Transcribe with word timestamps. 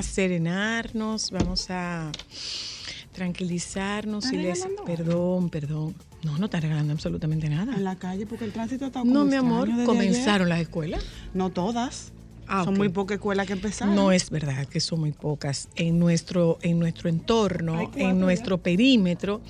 A 0.00 0.02
serenarnos, 0.02 1.30
vamos 1.30 1.66
a 1.68 2.10
tranquilizarnos 3.12 4.32
y 4.32 4.36
¿Están 4.46 4.70
les. 4.70 4.80
Perdón, 4.86 5.50
perdón. 5.50 5.94
No, 6.22 6.38
no 6.38 6.46
están 6.46 6.62
regalando 6.62 6.92
absolutamente 6.94 7.50
nada. 7.50 7.74
En 7.74 7.84
la 7.84 7.96
calle, 7.96 8.26
porque 8.26 8.46
el 8.46 8.52
tránsito 8.52 8.86
está 8.86 9.04
No, 9.04 9.26
mi 9.26 9.36
amor, 9.36 9.68
comenzaron 9.84 10.48
las 10.48 10.60
escuelas. 10.60 11.04
No 11.34 11.50
todas. 11.50 12.12
Ah, 12.46 12.64
Son 12.64 12.76
muy 12.76 12.88
pocas 12.88 13.16
escuelas 13.16 13.46
que 13.46 13.52
empezaron. 13.52 13.94
No 13.94 14.10
es 14.10 14.30
verdad 14.30 14.66
que 14.66 14.80
son 14.80 15.00
muy 15.00 15.12
pocas. 15.12 15.68
En 15.76 15.98
nuestro, 15.98 16.58
en 16.62 16.78
nuestro 16.78 17.08
entorno, 17.08 17.92
en 17.94 18.18
nuestro 18.18 18.58
perímetro, 18.58 19.42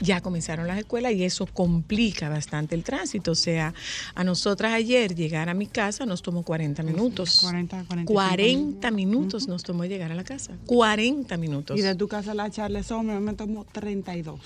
ya 0.00 0.20
comenzaron 0.20 0.66
las 0.66 0.78
escuelas 0.78 1.12
y 1.12 1.24
eso 1.24 1.46
complica 1.46 2.28
bastante 2.28 2.74
el 2.74 2.84
tránsito. 2.84 3.32
O 3.32 3.34
sea, 3.34 3.74
a 4.14 4.24
nosotras 4.24 4.72
ayer 4.72 5.14
llegar 5.14 5.48
a 5.48 5.54
mi 5.54 5.66
casa 5.66 6.06
nos 6.06 6.22
tomó 6.22 6.42
40 6.42 6.82
minutos. 6.82 7.40
40, 7.42 7.84
45 7.84 8.12
40 8.12 8.90
minutos 8.90 9.48
nos 9.48 9.62
tomó 9.62 9.84
llegar 9.84 10.12
a 10.12 10.14
la 10.14 10.24
casa. 10.24 10.56
40 10.66 11.36
minutos. 11.36 11.78
Y 11.78 11.82
de 11.82 11.94
tu 11.94 12.08
casa 12.08 12.32
a 12.32 12.34
la 12.34 12.50
Charles 12.50 12.86
Sommer 12.86 13.20
me 13.20 13.34
tomó 13.34 13.64
32. 13.64 14.40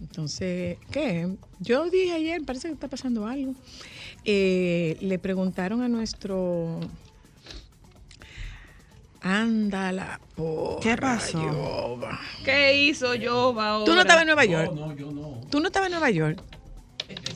Entonces, 0.00 0.78
¿qué? 0.90 1.28
Yo 1.58 1.90
dije 1.90 2.12
ayer, 2.12 2.42
parece 2.42 2.68
que 2.68 2.74
está 2.74 2.88
pasando 2.88 3.26
algo. 3.26 3.54
Eh, 4.24 4.96
le 5.00 5.18
preguntaron 5.18 5.82
a 5.82 5.88
nuestro... 5.88 6.80
Ándala, 9.22 10.18
porra, 10.34 10.80
¿Qué 10.80 10.96
pasó? 10.96 11.40
Yoba. 11.42 12.18
¿Qué 12.44 12.74
hizo 12.74 13.14
yo 13.14 13.58
ahora? 13.60 13.84
¿Tú 13.84 13.94
no 13.94 14.00
estabas 14.00 14.22
en 14.22 14.26
Nueva 14.28 14.44
York? 14.46 14.72
No, 14.74 14.96
yo 14.96 15.10
no. 15.10 15.40
¿Tú 15.50 15.60
no 15.60 15.66
estabas 15.66 15.88
en 15.88 15.92
Nueva 15.92 16.10
York? 16.10 16.42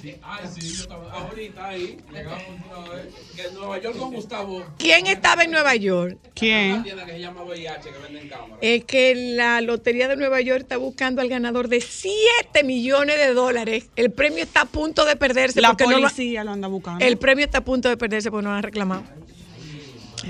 Sí, 0.01 0.15
ay, 0.23 0.45
sí, 0.55 0.61
yo 0.77 0.83
estaba 0.83 1.11
ahorita 1.13 1.67
ahí. 1.67 1.99
Llegamos 2.13 2.43
una 2.71 2.89
vez. 2.95 3.07
Que 3.35 3.47
en 3.47 3.55
Nueva 3.55 3.79
York 3.79 3.99
con 3.99 4.13
Gustavo. 4.15 4.65
¿Quién 4.79 5.07
estaba 5.09 5.43
en 5.43 5.51
Nueva 5.51 5.75
York? 5.75 6.19
Una 6.23 6.31
¿Quién? 6.35 6.83
tienda 6.85 7.05
que 7.07 7.13
se 7.13 7.21
llama 7.21 7.43
VIH 7.43 7.91
que 7.91 7.99
venden 7.99 8.29
cámaras. 8.29 8.59
Es 8.61 8.85
que 8.85 9.15
la 9.35 9.61
Lotería 9.63 10.07
de 10.07 10.17
Nueva 10.17 10.41
York 10.43 10.61
está 10.63 10.77
buscando 10.77 11.21
al 11.23 11.29
ganador 11.29 11.67
de 11.69 11.81
7 11.81 12.63
millones 12.63 13.17
de 13.19 13.35
dólares. 13.35 13.87
El 13.97 14.13
premio 14.13 14.45
está 14.45 14.61
a 14.63 14.67
punto 14.67 15.05
de 15.07 15.17
perderse. 15.17 15.61
La 15.61 15.73
no 15.73 15.91
lo- 15.91 15.97
policía 15.97 16.45
lo 16.45 16.53
anda 16.53 16.69
buscando. 16.69 17.05
el 17.05 17.17
premio 17.19 17.45
está 17.45 17.59
a 17.59 17.65
punto 17.65 17.89
de 17.89 17.97
perderse 17.97 18.31
porque 18.31 18.45
no 18.45 18.51
lo 18.51 18.57
han 18.57 18.63
reclamado. 18.63 19.03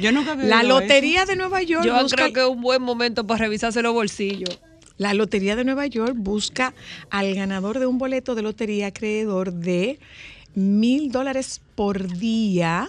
Yo 0.01 0.13
nunca 0.13 0.33
había 0.33 0.47
La 0.47 0.63
Lotería 0.63 1.25
de 1.25 1.37
Nueva 1.37 1.63
York 1.63 1.85
Yo 1.85 2.01
busca 2.03 2.17
creo 2.17 2.33
que 2.33 2.41
es 2.41 2.47
un 2.47 2.61
buen 2.61 2.83
momento 2.83 3.27
para 3.27 3.39
revisarse 3.45 3.83
los 3.83 3.93
bolsillos. 3.93 4.61
La 4.97 5.15
Lotería 5.15 5.57
de 5.57 5.65
Nueva 5.65 5.87
York 5.87 6.15
busca 6.17 6.75
al 7.11 7.35
ganador 7.35 7.79
de 7.79 7.87
un 7.87 7.99
boleto 7.99 8.35
de 8.35 8.43
lotería 8.43 8.89
acreedor 8.89 9.53
de 9.53 9.99
mil 10.55 11.11
dólares 11.11 11.61
por 11.75 12.17
día 12.17 12.89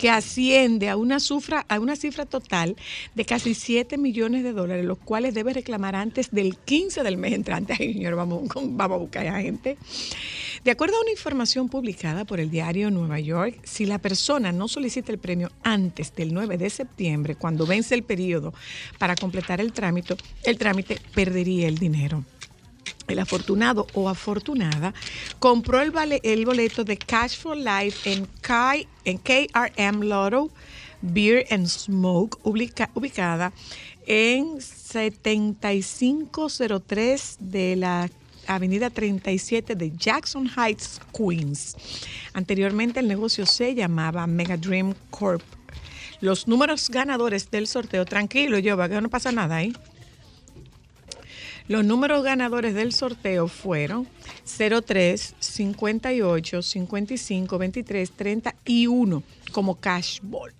que 0.00 0.08
asciende 0.08 0.88
a 0.88 0.96
una, 0.96 1.20
cifra, 1.20 1.66
a 1.68 1.78
una 1.78 1.94
cifra 1.94 2.24
total 2.24 2.74
de 3.14 3.26
casi 3.26 3.52
7 3.52 3.98
millones 3.98 4.42
de 4.42 4.54
dólares, 4.54 4.86
los 4.86 4.96
cuales 4.96 5.34
debe 5.34 5.52
reclamar 5.52 5.94
antes 5.94 6.30
del 6.30 6.56
15 6.56 7.02
del 7.02 7.18
mes 7.18 7.34
entrante. 7.34 7.74
Ay, 7.78 7.92
señor, 7.92 8.14
vamos, 8.14 8.48
vamos 8.54 8.96
a 8.96 8.98
buscar 8.98 9.26
a 9.26 9.42
gente. 9.42 9.76
De 10.64 10.70
acuerdo 10.70 10.96
a 10.96 11.02
una 11.02 11.10
información 11.10 11.68
publicada 11.68 12.24
por 12.24 12.40
el 12.40 12.50
diario 12.50 12.90
Nueva 12.90 13.20
York, 13.20 13.58
si 13.62 13.84
la 13.84 13.98
persona 13.98 14.52
no 14.52 14.68
solicita 14.68 15.12
el 15.12 15.18
premio 15.18 15.50
antes 15.62 16.14
del 16.14 16.32
9 16.32 16.56
de 16.56 16.70
septiembre, 16.70 17.34
cuando 17.34 17.66
vence 17.66 17.94
el 17.94 18.02
periodo 18.02 18.54
para 18.98 19.14
completar 19.16 19.60
el 19.60 19.74
trámite, 19.74 20.16
el 20.44 20.56
trámite 20.56 20.96
perdería 21.14 21.68
el 21.68 21.76
dinero. 21.76 22.24
El 23.10 23.18
afortunado 23.18 23.86
o 23.94 24.08
afortunada 24.08 24.94
compró 25.38 25.80
el, 25.80 25.90
vale- 25.90 26.20
el 26.22 26.44
boleto 26.46 26.84
de 26.84 26.96
Cash 26.96 27.36
for 27.38 27.56
Life 27.56 28.10
en, 28.12 28.26
K- 28.40 28.86
en 29.04 29.18
KRM 29.18 30.02
Lotto 30.02 30.50
Beer 31.02 31.46
and 31.50 31.66
Smoke, 31.66 32.38
ubica- 32.44 32.90
ubicada 32.94 33.52
en 34.06 34.60
7503 36.10 37.36
de 37.40 37.76
la 37.76 38.10
Avenida 38.46 38.90
37 38.90 39.74
de 39.76 39.92
Jackson 39.96 40.50
Heights, 40.56 41.00
Queens. 41.16 41.76
Anteriormente 42.32 43.00
el 43.00 43.08
negocio 43.08 43.46
se 43.46 43.74
llamaba 43.74 44.26
Mega 44.26 44.56
Dream 44.56 44.94
Corp. 45.10 45.42
Los 46.20 46.46
números 46.48 46.90
ganadores 46.90 47.50
del 47.50 47.66
sorteo, 47.66 48.04
tranquilo, 48.04 48.58
yo, 48.58 48.76
que 48.88 49.00
no 49.00 49.08
pasa 49.08 49.32
nada 49.32 49.56
ahí. 49.56 49.72
Los 51.70 51.84
números 51.84 52.24
ganadores 52.24 52.74
del 52.74 52.92
sorteo 52.92 53.46
fueron 53.46 54.08
03, 54.44 55.36
58, 55.38 56.62
55, 56.62 57.58
23, 57.58 58.10
30 58.10 58.54
y 58.64 58.88
1 58.88 59.22
como 59.52 59.76
cash 59.76 60.18
ball. 60.20 60.52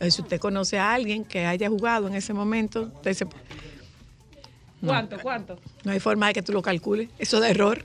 Eh, 0.00 0.10
Si 0.10 0.20
usted 0.20 0.40
conoce 0.40 0.80
a 0.80 0.94
alguien 0.94 1.24
que 1.24 1.46
haya 1.46 1.68
jugado 1.68 2.08
en 2.08 2.16
ese 2.16 2.32
momento, 2.34 2.90
usted 2.92 3.12
se- 3.14 3.24
No. 3.24 4.88
¿Cuánto? 4.88 5.20
¿Cuánto? 5.20 5.58
no 5.84 5.92
hay 5.92 6.00
forma 6.00 6.26
de 6.26 6.32
que 6.34 6.42
tú 6.42 6.52
lo 6.52 6.60
calcules. 6.60 7.08
Eso 7.20 7.38
de 7.38 7.50
error. 7.50 7.84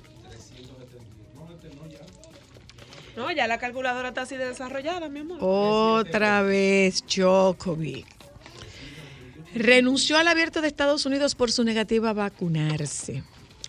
No, 3.16 3.32
ya 3.32 3.46
la 3.46 3.60
calculadora 3.60 4.10
está 4.10 4.24
así 4.24 4.36
de 4.36 4.48
desarrollada, 4.48 5.10
mi 5.10 5.20
amor. 5.20 5.38
Otra 5.42 6.42
vez 6.42 7.04
Djokovic. 7.06 8.17
Renunció 9.58 10.18
al 10.18 10.28
abierto 10.28 10.62
de 10.62 10.68
Estados 10.68 11.06
Unidos 11.06 11.34
por 11.34 11.52
su 11.52 11.64
negativa 11.64 12.12
a 12.12 12.14
vacunarse. 12.14 13.24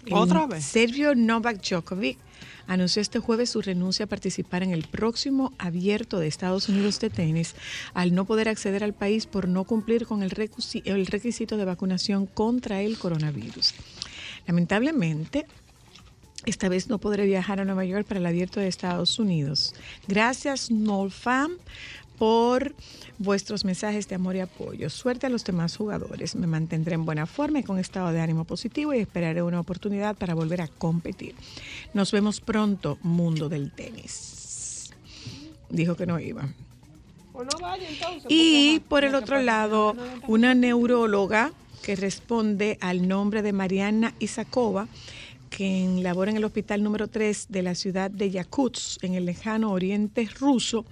El 0.04 0.12
¿Otra 0.12 0.46
vez? 0.46 0.64
Sergio 0.64 1.14
Novak 1.14 1.62
Djokovic 1.62 2.18
anunció 2.66 3.00
este 3.00 3.18
jueves 3.18 3.50
su 3.50 3.62
renuncia 3.62 4.04
a 4.04 4.08
participar 4.08 4.62
en 4.62 4.72
el 4.72 4.86
próximo 4.86 5.54
abierto 5.58 6.18
de 6.18 6.26
Estados 6.26 6.68
Unidos 6.68 7.00
de 7.00 7.08
tenis 7.08 7.54
al 7.94 8.14
no 8.14 8.26
poder 8.26 8.48
acceder 8.50 8.84
al 8.84 8.92
país 8.92 9.26
por 9.26 9.48
no 9.48 9.64
cumplir 9.64 10.06
con 10.06 10.22
el 10.22 10.30
requisito 10.30 11.56
de 11.56 11.64
vacunación 11.64 12.26
contra 12.26 12.82
el 12.82 12.98
coronavirus. 12.98 13.74
Lamentablemente, 14.46 15.46
esta 16.44 16.68
vez 16.68 16.88
no 16.88 16.98
podré 16.98 17.26
viajar 17.26 17.60
a 17.60 17.64
Nueva 17.64 17.84
York 17.84 18.06
para 18.06 18.20
el 18.20 18.26
abierto 18.26 18.60
de 18.60 18.68
Estados 18.68 19.18
Unidos. 19.18 19.74
Gracias, 20.06 20.70
Nolfam, 20.70 21.52
por 22.18 22.74
vuestros 23.18 23.64
mensajes 23.64 24.08
de 24.08 24.14
amor 24.16 24.36
y 24.36 24.40
apoyo. 24.40 24.90
Suerte 24.90 25.26
a 25.26 25.30
los 25.30 25.44
demás 25.44 25.76
jugadores. 25.76 26.34
Me 26.36 26.46
mantendré 26.46 26.94
en 26.94 27.04
buena 27.04 27.26
forma 27.26 27.60
y 27.60 27.62
con 27.62 27.78
estado 27.78 28.12
de 28.12 28.20
ánimo 28.20 28.44
positivo 28.44 28.92
y 28.94 28.98
esperaré 28.98 29.42
una 29.42 29.60
oportunidad 29.60 30.16
para 30.16 30.34
volver 30.34 30.60
a 30.60 30.68
competir. 30.68 31.34
Nos 31.94 32.12
vemos 32.12 32.40
pronto, 32.40 32.98
mundo 33.02 33.48
del 33.48 33.72
tenis. 33.72 34.90
Dijo 35.70 35.96
que 35.96 36.06
no 36.06 36.18
iba. 36.18 36.48
Pues 37.32 37.48
no 37.52 37.58
vaya 37.60 37.88
entonces. 37.88 38.24
Y 38.28 38.80
por 38.88 39.04
el 39.04 39.14
otro 39.14 39.40
lado, 39.40 39.94
una 40.26 40.54
neuróloga 40.54 41.52
que 41.82 41.96
responde 41.96 42.78
al 42.80 43.06
nombre 43.06 43.42
de 43.42 43.52
Mariana 43.52 44.14
Isakova, 44.18 44.88
quien 45.48 46.02
labora 46.02 46.30
en 46.30 46.36
el 46.36 46.44
hospital 46.44 46.82
número 46.82 47.08
3 47.08 47.46
de 47.48 47.62
la 47.62 47.74
ciudad 47.74 48.10
de 48.10 48.30
Yakutsk, 48.30 49.02
en 49.02 49.14
el 49.14 49.24
lejano 49.24 49.72
oriente 49.72 50.28
ruso, 50.38 50.84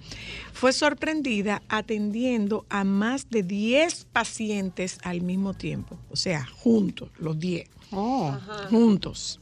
fue 0.53 0.73
sorprendida 0.73 1.61
atendiendo 1.69 2.65
a 2.69 2.83
más 2.83 3.29
de 3.29 3.43
10 3.43 4.05
pacientes 4.11 4.97
al 5.03 5.21
mismo 5.21 5.53
tiempo, 5.53 5.97
o 6.09 6.15
sea, 6.15 6.45
juntos, 6.45 7.09
los 7.19 7.39
10 7.39 7.69
Oh, 7.91 8.37
juntos. 8.69 9.39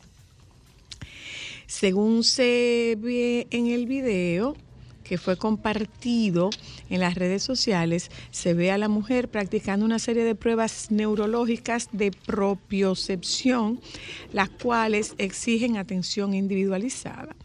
Según 1.65 2.23
se 2.23 2.95
ve 2.99 3.47
en 3.49 3.67
el 3.67 3.87
video 3.87 4.55
que 5.05 5.17
fue 5.17 5.37
compartido 5.37 6.49
en 6.89 6.99
las 6.99 7.15
redes 7.15 7.43
sociales, 7.43 8.11
se 8.31 8.53
ve 8.53 8.71
a 8.71 8.77
la 8.77 8.89
mujer 8.89 9.29
practicando 9.29 9.85
una 9.85 9.99
serie 9.99 10.23
de 10.23 10.35
pruebas 10.35 10.91
neurológicas 10.91 11.87
de 11.93 12.11
propiocepción, 12.11 13.79
las 14.33 14.49
cuales 14.49 15.15
exigen 15.17 15.77
atención 15.77 16.33
individualizada. 16.33 17.35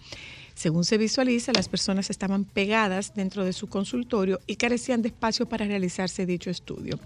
Según 0.60 0.84
se 0.84 0.98
visualiza, 0.98 1.52
las 1.54 1.70
personas 1.70 2.10
estaban 2.10 2.44
pegadas 2.44 3.14
dentro 3.14 3.46
de 3.46 3.54
su 3.54 3.68
consultorio 3.68 4.40
y 4.46 4.56
carecían 4.56 5.00
de 5.00 5.08
espacio 5.08 5.46
para 5.48 5.64
realizarse 5.64 6.26
dicho 6.26 6.50
estudio. 6.50 7.00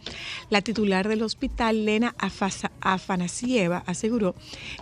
La 0.51 0.61
titular 0.61 1.06
del 1.06 1.23
hospital, 1.23 1.85
Lena 1.85 2.17
Afasa- 2.19 2.73
Afanasieva, 2.81 3.85
aseguró 3.87 4.35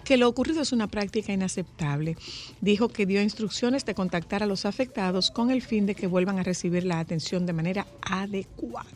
que 0.05 0.17
lo 0.17 0.27
ocurrido 0.27 0.63
es 0.63 0.73
una 0.73 0.87
práctica 0.87 1.35
inaceptable. 1.35 2.17
Dijo 2.63 2.89
que 2.89 3.05
dio 3.05 3.21
instrucciones 3.21 3.85
de 3.85 3.95
contactar 3.95 4.43
a 4.43 4.47
los 4.47 4.65
afectados 4.65 5.31
con 5.31 5.51
el 5.51 5.61
fin 5.61 5.85
de 5.85 5.95
que 5.95 6.07
vuelvan 6.07 6.39
a 6.39 6.43
recibir 6.43 6.85
la 6.85 6.99
atención 6.99 7.45
de 7.45 7.53
manera 7.53 7.87
adecuada. 8.01 8.89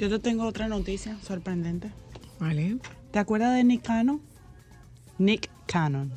yo 0.00 0.08
te 0.08 0.18
tengo 0.18 0.46
otra 0.46 0.66
noticia 0.66 1.16
sorprendente. 1.24 1.92
¿Vale? 2.40 2.78
¿Te 3.12 3.20
acuerdas 3.20 3.54
de 3.54 3.62
Nick 3.62 3.82
Cannon? 3.82 4.20
Nick 5.18 5.48
Cannon. 5.66 6.10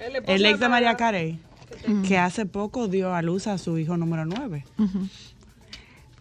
El 0.00 0.16
esposo 0.16 0.32
El 0.34 0.46
ex 0.46 0.58
de 0.58 0.68
María 0.68 0.96
Mariah- 0.96 1.38
Que 2.06 2.18
hace 2.18 2.44
poco 2.46 2.88
dio 2.88 3.14
a 3.14 3.22
luz 3.22 3.46
a 3.46 3.58
su 3.58 3.78
hijo 3.78 3.96
número 3.96 4.24
9. 4.24 4.64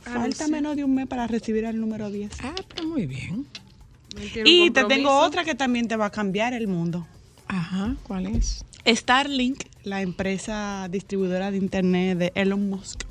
Falta 0.02 0.48
menos 0.48 0.76
de 0.76 0.84
un 0.84 0.96
mes 0.96 1.08
para 1.08 1.28
recibir 1.28 1.66
al 1.66 1.80
número 1.80 2.10
10. 2.10 2.32
Ah, 2.44 2.56
pero 2.74 2.88
muy 2.88 3.06
bien. 3.06 3.46
Y 4.46 4.72
te 4.72 4.86
tengo 4.86 5.20
otra 5.20 5.44
que 5.44 5.56
también 5.56 5.88
te 5.88 5.96
va 5.96 6.06
a 6.08 6.12
cambiar 6.12 6.54
el 6.54 6.68
mundo. 6.68 7.06
Ajá, 7.48 7.96
¿cuál 8.04 8.28
es? 8.28 8.66
Starlink, 8.86 9.64
la 9.84 10.02
empresa 10.02 10.88
distribuidora 10.90 11.52
de 11.52 11.58
internet 11.58 12.18
de 12.18 12.32
Elon 12.36 12.70
Musk, 12.70 13.04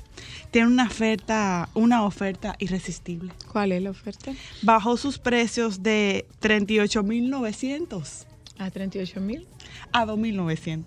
tiene 0.51 0.67
una 0.67 0.85
oferta, 0.85 1.69
una 1.75 2.03
oferta 2.03 2.55
irresistible. 2.59 3.31
¿Cuál 3.51 3.71
es 3.73 3.81
la 3.83 3.91
oferta? 3.91 4.31
Bajó 4.63 4.97
sus 4.97 5.19
precios 5.19 5.83
de 5.83 6.25
38.900 6.41 8.25
A 8.57 8.71
38 8.71 9.21
mil. 9.21 9.45
a 9.91 10.05
2.900. 10.05 10.85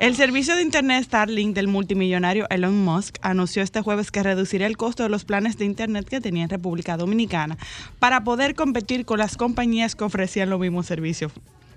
El 0.00 0.14
servicio 0.16 0.54
de 0.54 0.62
Internet 0.62 1.04
Starlink 1.04 1.54
del 1.54 1.66
multimillonario 1.66 2.46
Elon 2.50 2.84
Musk 2.84 3.16
anunció 3.20 3.62
este 3.62 3.80
jueves 3.80 4.10
que 4.10 4.22
reducirá 4.22 4.66
el 4.66 4.76
costo 4.76 5.02
de 5.02 5.08
los 5.08 5.24
planes 5.24 5.58
de 5.58 5.64
Internet 5.64 6.08
que 6.08 6.20
tenía 6.20 6.44
en 6.44 6.50
República 6.50 6.96
Dominicana 6.96 7.58
para 7.98 8.22
poder 8.22 8.54
competir 8.54 9.04
con 9.04 9.18
las 9.18 9.36
compañías 9.36 9.96
que 9.96 10.04
ofrecían 10.04 10.50
los 10.50 10.60
mismos 10.60 10.86
servicios. 10.86 11.32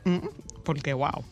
Mm, 0.05 0.17
Porque, 0.63 0.93
wow. 0.93 1.23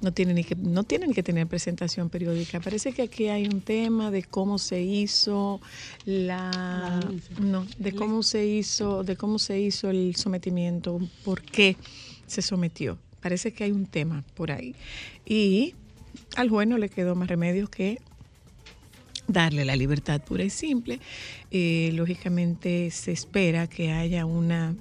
No 0.00 0.12
tiene, 0.12 0.34
ni 0.34 0.42
que, 0.42 0.56
no 0.56 0.82
tiene 0.84 1.06
ni 1.06 1.14
que 1.14 1.22
tener 1.22 1.46
presentación 1.46 2.10
periódica. 2.10 2.60
Parece 2.60 2.92
que 2.92 3.02
aquí 3.02 3.28
hay 3.28 3.44
un 3.46 3.60
tema 3.60 4.10
de 4.10 4.24
cómo 4.24 4.58
se 4.58 4.82
hizo 4.82 5.60
la, 6.04 7.00
no, 7.40 7.66
de 7.78 7.92
cómo 7.92 8.22
se 8.24 8.44
hizo, 8.46 9.04
de 9.04 9.16
cómo 9.16 9.38
se 9.38 9.60
hizo 9.60 9.90
el 9.90 10.16
sometimiento, 10.16 10.98
por 11.24 11.42
qué 11.42 11.76
se 12.26 12.42
sometió. 12.42 12.98
Parece 13.20 13.52
que 13.52 13.62
hay 13.64 13.70
un 13.70 13.86
tema 13.86 14.24
por 14.34 14.50
ahí. 14.50 14.74
Y 15.24 15.74
al 16.36 16.48
juez 16.48 16.68
no 16.68 16.78
le 16.78 16.88
quedó 16.88 17.14
más 17.14 17.28
remedio 17.28 17.68
que 17.68 18.00
darle 19.26 19.64
la 19.64 19.76
libertad 19.76 20.20
pura 20.22 20.44
y 20.44 20.50
simple. 20.50 21.00
Eh, 21.50 21.90
lógicamente 21.94 22.90
se 22.90 23.12
espera 23.12 23.66
que 23.66 23.92
haya 23.92 24.26
una 24.26 24.74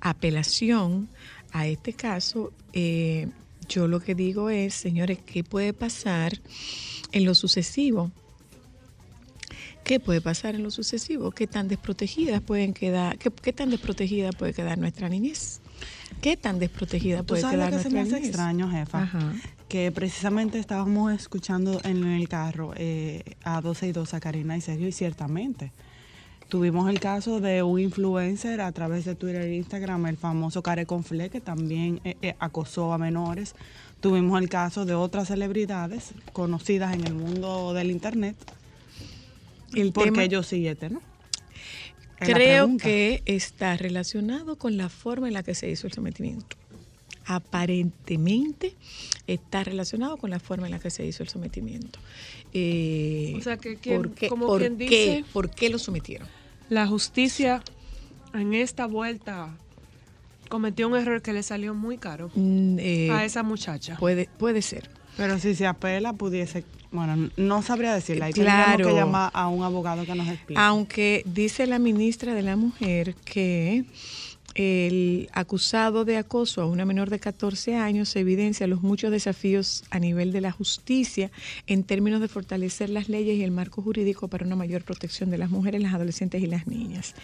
apelación 0.00 1.08
a 1.52 1.66
este 1.66 1.92
caso. 1.92 2.52
Eh, 2.72 3.28
yo 3.68 3.88
lo 3.88 4.00
que 4.00 4.14
digo 4.14 4.50
es, 4.50 4.74
señores, 4.74 5.18
¿qué 5.24 5.42
puede 5.42 5.72
pasar 5.72 6.38
en 7.12 7.24
lo 7.24 7.34
sucesivo? 7.34 8.12
¿Qué 9.82 10.00
puede 10.00 10.20
pasar 10.20 10.56
en 10.56 10.64
lo 10.64 10.70
sucesivo? 10.70 11.30
¿Qué 11.30 11.46
tan 11.46 11.68
desprotegidas 11.68 12.42
pueden 12.42 12.74
quedar? 12.74 13.18
¿Qué, 13.18 13.30
qué 13.30 13.52
tan 13.52 13.70
desprotegida 13.70 14.32
puede 14.32 14.52
quedar 14.52 14.78
nuestra 14.78 15.08
niñez? 15.08 15.60
¿Qué 16.20 16.36
tan 16.36 16.58
desprotegida 16.58 17.18
¿Tú 17.18 17.26
puede 17.26 17.42
quedar 17.48 17.72
nuestra 17.72 18.02
niñez? 18.02 18.24
extraño, 18.24 18.70
jefa? 18.70 19.02
Ajá. 19.02 19.32
Que 19.68 19.90
precisamente 19.90 20.58
estábamos 20.58 21.12
escuchando 21.12 21.80
en 21.84 22.04
el 22.06 22.28
carro 22.28 22.72
eh, 22.76 23.24
a 23.42 23.60
12 23.60 23.88
y 23.88 23.92
2 23.92 24.14
a 24.14 24.20
Karina 24.20 24.56
y 24.56 24.60
Sergio 24.60 24.86
y 24.86 24.92
ciertamente 24.92 25.72
tuvimos 26.48 26.88
el 26.88 27.00
caso 27.00 27.40
de 27.40 27.64
un 27.64 27.80
influencer 27.80 28.60
a 28.60 28.70
través 28.70 29.04
de 29.04 29.16
Twitter 29.16 29.42
e 29.42 29.56
Instagram, 29.56 30.06
el 30.06 30.16
famoso 30.16 30.62
Care 30.62 30.86
Conflé, 30.86 31.28
que 31.30 31.40
también 31.40 32.00
eh, 32.04 32.16
eh, 32.22 32.34
acosó 32.38 32.92
a 32.92 32.98
menores. 32.98 33.56
Tuvimos 34.00 34.40
el 34.40 34.48
caso 34.48 34.84
de 34.84 34.94
otras 34.94 35.26
celebridades 35.26 36.12
conocidas 36.32 36.94
en 36.94 37.04
el 37.04 37.14
mundo 37.14 37.74
del 37.74 37.90
Internet, 37.90 38.36
El 39.74 39.92
porque 39.92 40.12
tema- 40.28 40.42
sí, 40.44 40.68
este, 40.68 40.90
¿no? 40.90 41.00
Creo 42.20 42.76
que 42.78 43.22
está 43.26 43.76
relacionado 43.76 44.56
con 44.56 44.76
la 44.76 44.88
forma 44.88 45.26
en 45.26 45.34
la 45.34 45.42
que 45.42 45.54
se 45.56 45.68
hizo 45.68 45.88
el 45.88 45.92
sometimiento. 45.92 46.56
Aparentemente 47.26 48.74
está 49.26 49.64
relacionado 49.64 50.16
con 50.16 50.30
la 50.30 50.38
forma 50.40 50.66
en 50.66 50.72
la 50.72 50.78
que 50.78 50.90
se 50.90 51.04
hizo 51.04 51.22
el 51.22 51.28
sometimiento. 51.28 51.98
Eh, 52.52 53.34
O 53.36 53.40
sea, 53.42 53.56
que 53.56 53.76
quien- 53.76 53.96
¿por 54.02 54.10
qué, 54.14 54.28
como 54.28 54.46
por 54.46 54.60
quien 54.60 54.76
qué- 54.78 54.84
dice- 54.84 55.24
¿Por 55.32 55.50
qué 55.50 55.68
lo 55.68 55.78
sometieron? 55.78 56.28
La 56.68 56.86
justicia 56.86 57.62
en 58.34 58.54
esta 58.54 58.86
vuelta 58.86 59.50
cometió 60.48 60.88
un 60.88 60.96
error 60.96 61.22
que 61.22 61.32
le 61.32 61.42
salió 61.42 61.74
muy 61.74 61.98
caro 61.98 62.30
Mm, 62.34 62.78
eh, 62.78 63.10
a 63.10 63.24
esa 63.24 63.42
muchacha. 63.42 63.96
puede, 63.98 64.28
puede 64.38 64.62
ser. 64.62 64.88
Pero 65.16 65.38
si 65.38 65.54
se 65.54 65.66
apela, 65.66 66.12
pudiese. 66.12 66.64
Bueno, 66.92 67.30
no 67.36 67.62
sabría 67.62 67.94
decirle. 67.94 68.26
Ahí 68.26 68.32
Claro. 68.32 68.76
tendríamos 68.76 68.92
que 68.94 69.00
llamar 69.00 69.30
a 69.34 69.48
un 69.48 69.64
abogado 69.64 70.04
que 70.04 70.14
nos 70.14 70.28
explique. 70.28 70.60
Aunque 70.60 71.22
dice 71.26 71.66
la 71.66 71.78
ministra 71.78 72.34
de 72.34 72.42
la 72.42 72.54
Mujer 72.56 73.14
que 73.24 73.84
el 74.56 75.28
acusado 75.32 76.06
de 76.06 76.16
acoso 76.16 76.62
a 76.62 76.66
una 76.66 76.86
menor 76.86 77.10
de 77.10 77.18
14 77.18 77.76
años 77.76 78.16
evidencia 78.16 78.66
los 78.66 78.80
muchos 78.80 79.10
desafíos 79.10 79.84
a 79.90 79.98
nivel 79.98 80.32
de 80.32 80.40
la 80.40 80.50
justicia 80.50 81.30
en 81.66 81.84
términos 81.84 82.22
de 82.22 82.28
fortalecer 82.28 82.88
las 82.88 83.10
leyes 83.10 83.36
y 83.36 83.42
el 83.42 83.50
marco 83.50 83.82
jurídico 83.82 84.28
para 84.28 84.46
una 84.46 84.56
mayor 84.56 84.82
protección 84.82 85.28
de 85.28 85.36
las 85.36 85.50
mujeres, 85.50 85.82
las 85.82 85.92
adolescentes 85.92 86.42
y 86.42 86.46
las 86.46 86.66
niñas. 86.66 87.14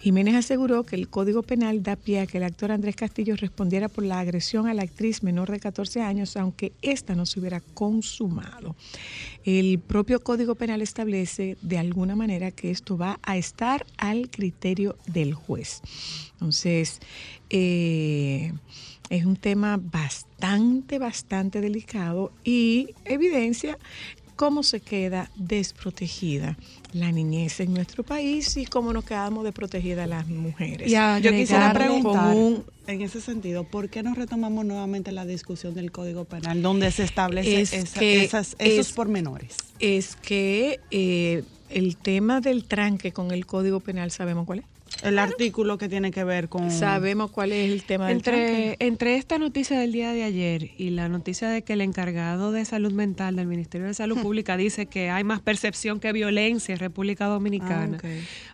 Jiménez 0.00 0.34
aseguró 0.34 0.84
que 0.84 0.96
el 0.96 1.08
Código 1.08 1.42
Penal 1.42 1.82
da 1.82 1.96
pie 1.96 2.20
a 2.20 2.26
que 2.26 2.38
el 2.38 2.44
actor 2.44 2.72
Andrés 2.72 2.96
Castillo 2.96 3.36
respondiera 3.36 3.90
por 3.90 4.04
la 4.04 4.20
agresión 4.20 4.66
a 4.66 4.72
la 4.72 4.82
actriz 4.82 5.22
menor 5.22 5.50
de 5.50 5.60
14 5.60 6.00
años, 6.00 6.38
aunque 6.38 6.72
ésta 6.80 7.14
no 7.14 7.26
se 7.26 7.38
hubiera 7.38 7.60
consumado. 7.60 8.76
El 9.48 9.78
propio 9.78 10.20
Código 10.20 10.56
Penal 10.56 10.82
establece 10.82 11.56
de 11.62 11.78
alguna 11.78 12.14
manera 12.14 12.50
que 12.50 12.70
esto 12.70 12.98
va 12.98 13.18
a 13.22 13.38
estar 13.38 13.86
al 13.96 14.28
criterio 14.28 14.98
del 15.06 15.32
juez. 15.32 15.80
Entonces, 16.32 17.00
eh, 17.48 18.52
es 19.08 19.24
un 19.24 19.36
tema 19.36 19.80
bastante, 19.82 20.98
bastante 20.98 21.62
delicado 21.62 22.30
y 22.44 22.90
evidencia 23.06 23.78
cómo 24.38 24.62
se 24.62 24.78
queda 24.80 25.28
desprotegida 25.34 26.56
la 26.92 27.10
niñez 27.10 27.58
en 27.58 27.74
nuestro 27.74 28.04
país 28.04 28.56
y 28.56 28.66
cómo 28.66 28.92
nos 28.92 29.04
quedamos 29.04 29.42
desprotegidas 29.42 30.08
las 30.08 30.28
mujeres. 30.28 30.88
Yo 31.20 31.32
quisiera 31.32 31.72
preguntar, 31.72 32.36
un- 32.36 32.64
en 32.86 33.02
ese 33.02 33.20
sentido, 33.20 33.64
¿por 33.64 33.88
qué 33.90 34.04
no 34.04 34.14
retomamos 34.14 34.64
nuevamente 34.64 35.10
la 35.10 35.26
discusión 35.26 35.74
del 35.74 35.90
Código 35.90 36.24
Penal, 36.24 36.62
donde 36.62 36.90
se 36.92 37.02
establece 37.02 37.60
Es 37.62 37.72
esa- 37.72 38.40
esos 38.40 38.56
es- 38.60 38.92
pormenores? 38.92 39.56
es 39.80 40.14
que 40.14 40.78
eh, 40.92 41.42
el 41.68 41.96
tema 41.96 42.40
del 42.40 42.64
tranque 42.64 43.10
con 43.12 43.32
el 43.32 43.44
Código 43.44 43.80
Penal, 43.80 44.12
¿sabemos 44.12 44.46
cuál 44.46 44.60
es? 44.60 44.64
El 45.02 45.18
artículo 45.18 45.78
que 45.78 45.88
tiene 45.88 46.10
que 46.10 46.24
ver 46.24 46.48
con... 46.48 46.70
Sabemos 46.70 47.30
cuál 47.30 47.52
es 47.52 47.70
el 47.70 47.84
tema 47.84 48.08
del. 48.08 48.16
Entre, 48.16 48.76
entre 48.80 49.16
esta 49.16 49.38
noticia 49.38 49.78
del 49.78 49.92
día 49.92 50.12
de 50.12 50.24
ayer 50.24 50.70
y 50.76 50.90
la 50.90 51.08
noticia 51.08 51.48
de 51.48 51.62
que 51.62 51.74
el 51.74 51.80
encargado 51.80 52.52
de 52.52 52.64
salud 52.64 52.92
mental 52.92 53.36
del 53.36 53.46
Ministerio 53.46 53.86
de 53.86 53.94
Salud 53.94 54.18
Pública 54.22 54.56
dice 54.56 54.86
que 54.86 55.10
hay 55.10 55.24
más 55.24 55.40
percepción 55.40 56.00
que 56.00 56.12
violencia 56.12 56.72
en 56.72 56.78
República 56.78 57.26
Dominicana, 57.26 57.98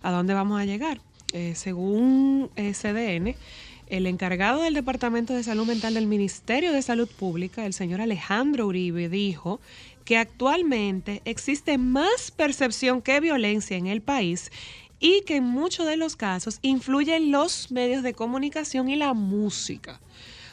Ah. 0.03 0.09
¿a 0.09 0.13
dónde 0.13 0.35
vamos 0.35 0.61
a 0.61 0.65
llegar? 0.65 1.01
Eh, 1.33 1.55
según 1.57 2.51
eh, 2.57 2.73
CDN, 2.75 3.35
el 3.89 4.07
encargado 4.07 4.63
del 4.63 4.75
Departamento 4.75 5.35
de 5.35 5.43
Salud 5.43 5.67
Mental 5.67 5.95
del 5.95 6.07
Ministerio 6.07 6.73
de 6.73 6.83
Salud 6.83 7.09
Pública, 7.09 7.67
el 7.67 7.73
señor 7.75 8.01
Alejandro 8.01 8.67
Uribe, 8.67 9.09
dijo 9.09 9.61
que 10.05 10.19
actualmente 10.19 11.23
existe 11.25 11.79
más 11.79 12.31
percepción 12.31 13.03
que 13.03 13.21
violencia 13.21 13.77
en 13.77 13.87
el 13.87 14.03
país 14.03 14.51
y 15.01 15.23
que 15.27 15.37
en 15.37 15.45
muchos 15.45 15.87
de 15.87 15.97
los 15.97 16.17
casos 16.17 16.59
influyen 16.63 17.31
los 17.31 17.71
medios 17.71 18.03
de 18.03 18.15
comunicación 18.15 18.89
y 18.89 18.97
la 18.97 19.13
música. 19.15 20.01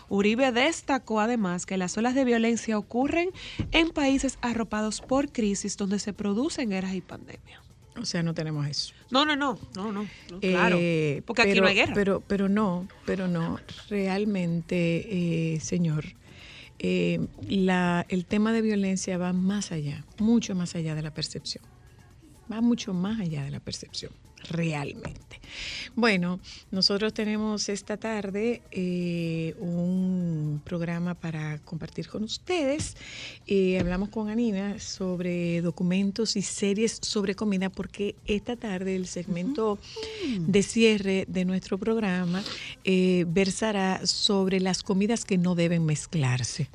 Uribe 0.10 0.52
destacó 0.52 1.22
además 1.22 1.66
que 1.66 1.78
las 1.78 1.98
olas 1.98 2.16
de 2.16 2.26
violencia 2.26 2.78
ocurren 2.78 3.30
en 3.72 3.90
países 3.92 4.38
arropados 4.42 5.00
por 5.02 5.32
crisis 5.32 5.78
donde 5.78 6.00
se 6.00 6.12
producen 6.12 6.70
guerras 6.70 6.96
y 6.96 7.02
pandemias. 7.02 7.62
O 7.98 8.06
sea, 8.06 8.24
no 8.24 8.34
tenemos 8.34 8.68
eso. 8.68 8.94
No, 9.10 9.26
no, 9.26 9.36
no, 9.36 9.58
no, 9.76 9.92
no, 9.92 10.08
claro, 10.40 10.78
Eh, 10.80 11.22
porque 11.26 11.42
aquí 11.44 11.52
pero- 11.52 11.64
no 11.64 11.68
hay 11.70 11.76
guerra. 11.76 11.94
Pero, 11.94 12.22
pero 12.28 12.50
no, 12.50 12.88
pero 13.06 13.28
no. 13.28 13.60
Realmente, 13.90 15.54
eh, 15.56 15.60
señor, 15.60 16.06
eh, 16.80 17.20
la, 17.48 18.06
el 18.10 18.26
tema 18.26 18.52
de 18.54 18.62
violencia 18.62 19.18
va 19.18 19.32
más 19.34 19.72
allá, 19.72 20.06
mucho 20.20 20.56
más 20.56 20.76
allá 20.76 20.96
de 20.96 21.02
la 21.04 21.14
percepción. 21.14 21.64
Va 22.52 22.60
mucho 22.62 22.94
más 22.94 23.20
allá 23.20 23.44
de 23.44 23.52
la 23.52 23.60
percepción, 23.60 24.12
realmente. 24.50 25.32
Bueno, 25.96 26.40
nosotros 26.72 27.14
tenemos 27.14 27.68
esta 27.70 27.98
tarde 27.98 28.62
eh, 28.72 29.56
un 29.60 30.62
programa 30.64 31.16
para 31.16 31.60
compartir 31.60 32.08
con 32.08 32.24
ustedes. 32.24 32.96
Eh, 33.48 33.80
hablamos 33.80 34.10
con 34.10 34.30
Anina 34.30 34.80
sobre 34.80 35.62
documentos 35.62 36.36
y 36.36 36.42
series 36.42 37.00
sobre 37.02 37.36
comida 37.36 37.70
porque 37.70 38.16
esta 38.26 38.56
tarde 38.56 38.96
el 38.96 39.08
segmento 39.08 39.80
de 40.40 40.64
cierre 40.64 41.26
de 41.28 41.46
nuestro 41.46 41.78
programa 41.78 42.44
eh, 42.84 43.26
versará 43.28 44.06
sobre 44.06 44.60
las 44.60 44.84
comidas 44.84 45.26
que 45.26 45.38
no 45.38 45.56
deben 45.56 45.86
mezclarse. 45.86 46.70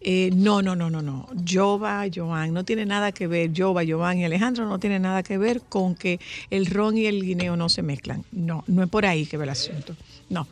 Eh, 0.00 0.30
no, 0.34 0.62
no, 0.62 0.76
no, 0.76 0.90
no, 0.90 1.02
no. 1.02 1.28
Jova, 1.48 2.04
Joan, 2.14 2.52
no 2.52 2.64
tiene 2.64 2.86
nada 2.86 3.12
que 3.12 3.26
ver. 3.26 3.50
Jova, 3.56 3.82
Joan 3.86 4.18
y 4.18 4.24
Alejandro 4.24 4.66
no 4.66 4.78
tiene 4.78 4.98
nada 4.98 5.22
que 5.22 5.38
ver 5.38 5.62
con 5.62 5.94
que 5.94 6.20
el 6.50 6.66
ron 6.66 6.96
y 6.96 7.06
el 7.06 7.22
guineo 7.22 7.56
no 7.56 7.68
se 7.68 7.82
mezclan. 7.82 8.24
No, 8.30 8.62
no 8.66 8.82
es 8.82 8.88
por 8.88 9.06
ahí 9.06 9.26
que 9.26 9.36
va 9.36 9.44
el 9.44 9.50
asunto. 9.50 9.96
No. 10.28 10.46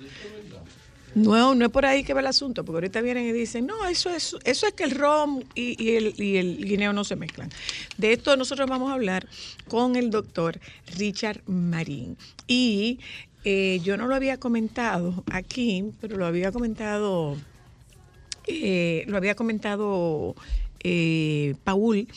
No, 1.15 1.53
es 1.53 1.71
por 1.71 1.87
ahí 1.87 2.03
que 2.03 2.13
va 2.13 2.21
el 2.21 2.27
asunto, 2.27 2.65
porque 2.65 2.79
ahorita 2.79 3.01
vienen 3.01 3.27
y 3.29 3.33
dicen, 3.33 3.67
no, 3.67 3.87
eso 3.87 4.11
es, 4.11 4.37
eso 4.45 4.67
es 4.67 4.73
que 4.73 4.83
el 4.83 4.91
ron 4.91 5.45
y, 5.55 5.81
y 5.81 5.97
el, 5.97 6.15
y 6.21 6.37
el 6.39 6.65
guineo 6.65 6.93
no 6.93 7.05
se 7.05 7.15
mezclan. 7.15 7.51
De 7.97 8.13
esto 8.13 8.37
nosotros 8.37 8.69
vamos 8.69 8.91
a 8.91 8.95
hablar 8.95 9.29
con 9.69 9.95
el 9.95 10.11
doctor 10.11 10.59
Richard 10.99 11.41
Marín. 11.47 12.17
Y 12.49 12.99
eh, 13.45 13.81
yo 13.85 13.97
no 13.97 14.09
lo 14.09 14.15
había 14.15 14.41
comentado 14.41 15.23
aquí, 15.31 15.93
pero 16.01 16.17
lo 16.17 16.27
había 16.27 16.51
comentado, 16.51 17.37
eh, 18.47 19.05
lo 19.07 19.17
había 19.17 19.35
comentado 19.35 20.35
eh, 20.81 21.55
Paul 21.65 22.09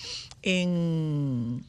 en, 0.42 1.64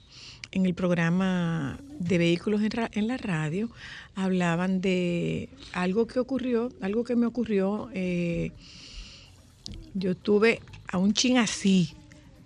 en 0.52 0.66
el 0.66 0.74
programa 0.74 1.78
de 1.98 2.18
vehículos 2.18 2.62
en, 2.62 2.70
en 2.92 3.08
la 3.08 3.16
radio 3.16 3.70
hablaban 4.14 4.80
de 4.80 5.48
algo 5.72 6.06
que 6.06 6.18
ocurrió, 6.18 6.70
algo 6.80 7.04
que 7.04 7.16
me 7.16 7.26
ocurrió. 7.26 7.88
eh, 7.94 8.52
yo 9.94 10.14
tuve 10.14 10.60
a 10.86 10.98
un 10.98 11.12
chin 11.12 11.38
así 11.38 11.94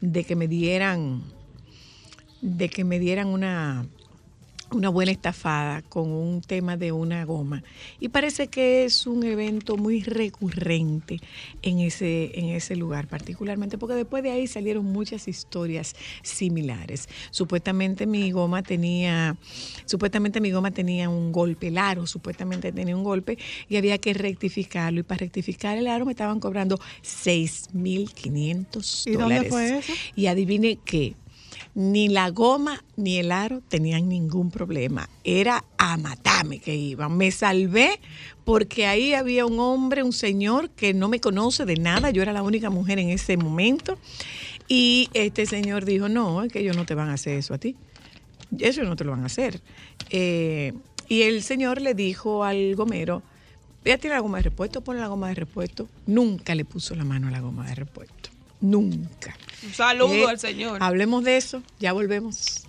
de 0.00 0.24
que 0.24 0.36
me 0.36 0.48
dieran, 0.48 1.22
de 2.40 2.68
que 2.68 2.84
me 2.84 2.98
dieran 2.98 3.28
una, 3.28 3.86
una 4.74 4.88
buena 4.88 5.12
estafada 5.12 5.82
con 5.82 6.10
un 6.10 6.40
tema 6.40 6.76
de 6.76 6.92
una 6.92 7.24
goma. 7.24 7.62
Y 8.00 8.08
parece 8.08 8.48
que 8.48 8.84
es 8.84 9.06
un 9.06 9.24
evento 9.24 9.76
muy 9.76 10.02
recurrente 10.02 11.20
en 11.62 11.80
ese, 11.80 12.38
en 12.38 12.50
ese 12.50 12.76
lugar, 12.76 13.08
particularmente 13.08 13.78
porque 13.78 13.94
después 13.94 14.22
de 14.22 14.30
ahí 14.30 14.46
salieron 14.46 14.84
muchas 14.84 15.28
historias 15.28 15.94
similares. 16.22 17.08
Supuestamente 17.30 18.06
mi 18.06 18.30
goma 18.30 18.62
tenía, 18.62 19.36
supuestamente 19.84 20.40
mi 20.40 20.50
goma 20.50 20.70
tenía 20.70 21.08
un 21.08 21.32
golpe, 21.32 21.68
el 21.68 21.78
aro 21.78 22.06
supuestamente 22.06 22.72
tenía 22.72 22.96
un 22.96 23.04
golpe 23.04 23.38
y 23.68 23.76
había 23.76 23.98
que 23.98 24.14
rectificarlo. 24.14 25.00
Y 25.00 25.02
para 25.02 25.18
rectificar 25.18 25.78
el 25.78 25.86
aro 25.86 26.06
me 26.06 26.12
estaban 26.12 26.40
cobrando 26.40 26.78
6.500 27.02 29.06
¿Y 29.06 29.12
dólares. 29.12 29.18
dónde 29.18 29.50
fue 29.50 29.78
eso? 29.78 29.92
Y 30.16 30.26
adivine 30.26 30.78
qué, 30.84 31.14
ni 31.74 32.08
la 32.08 32.30
goma 32.30 32.84
ni 32.96 33.18
el 33.18 33.32
aro 33.32 33.62
tenían 33.68 34.08
ningún 34.08 34.50
problema. 34.50 35.08
Era 35.24 35.64
a 35.78 35.96
matarme 35.96 36.58
que 36.58 36.74
iban. 36.74 37.16
Me 37.16 37.30
salvé 37.30 38.00
porque 38.44 38.86
ahí 38.86 39.14
había 39.14 39.46
un 39.46 39.58
hombre, 39.58 40.02
un 40.02 40.12
señor 40.12 40.70
que 40.70 40.94
no 40.94 41.08
me 41.08 41.20
conoce 41.20 41.64
de 41.64 41.76
nada. 41.76 42.10
Yo 42.10 42.22
era 42.22 42.32
la 42.32 42.42
única 42.42 42.70
mujer 42.70 42.98
en 42.98 43.10
ese 43.10 43.36
momento. 43.36 43.98
Y 44.68 45.08
este 45.14 45.46
señor 45.46 45.84
dijo, 45.84 46.08
no, 46.08 46.42
es 46.42 46.52
que 46.52 46.60
ellos 46.60 46.76
no 46.76 46.86
te 46.86 46.94
van 46.94 47.08
a 47.08 47.14
hacer 47.14 47.38
eso 47.38 47.54
a 47.54 47.58
ti. 47.58 47.76
Eso 48.58 48.82
no 48.82 48.96
te 48.96 49.04
lo 49.04 49.12
van 49.12 49.22
a 49.22 49.26
hacer. 49.26 49.60
Eh, 50.10 50.72
y 51.08 51.22
el 51.22 51.42
señor 51.42 51.80
le 51.80 51.94
dijo 51.94 52.44
al 52.44 52.74
gomero, 52.74 53.22
ya 53.84 53.98
tiene 53.98 54.16
la 54.16 54.20
goma 54.20 54.38
de 54.38 54.44
repuesto, 54.44 54.82
pon 54.82 54.98
la 54.98 55.08
goma 55.08 55.28
de 55.28 55.34
repuesto. 55.34 55.88
Nunca 56.06 56.54
le 56.54 56.64
puso 56.64 56.94
la 56.94 57.04
mano 57.04 57.28
a 57.28 57.30
la 57.30 57.40
goma 57.40 57.66
de 57.66 57.74
repuesto. 57.74 58.31
Nunca. 58.62 59.36
Un 59.62 59.74
saludo 59.74 60.14
Eh, 60.14 60.26
al 60.28 60.38
señor. 60.38 60.82
Hablemos 60.82 61.22
de 61.24 61.36
eso, 61.36 61.62
ya 61.78 61.92
volvemos. 61.92 62.64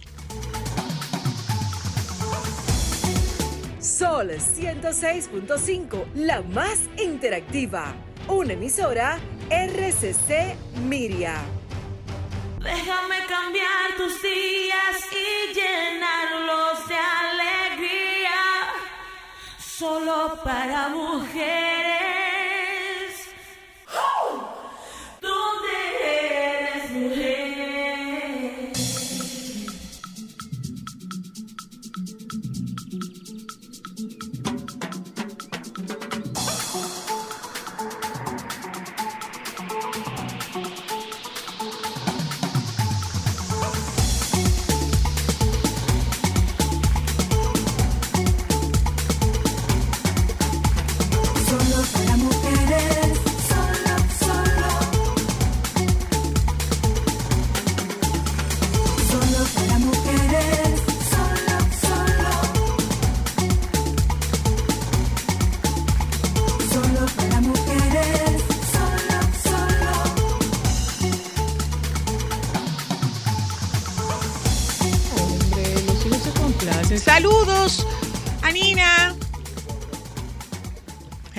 Sol 3.80 4.30
106.5, 4.32 6.06
la 6.16 6.42
más 6.42 6.80
interactiva. 6.98 7.94
Una 8.28 8.54
emisora 8.54 9.20
RCC 9.50 10.56
Miria. 10.88 11.36
Déjame 12.60 13.18
cambiar 13.28 13.96
tus 13.98 14.22
días 14.22 14.98
y 15.12 15.54
llenarlos 15.54 16.88
de 16.88 16.96
alegría. 16.96 18.40
solo 19.60 20.40
para 20.46 20.88
mujeres. 20.90 21.34
¿Dónde 23.92 24.53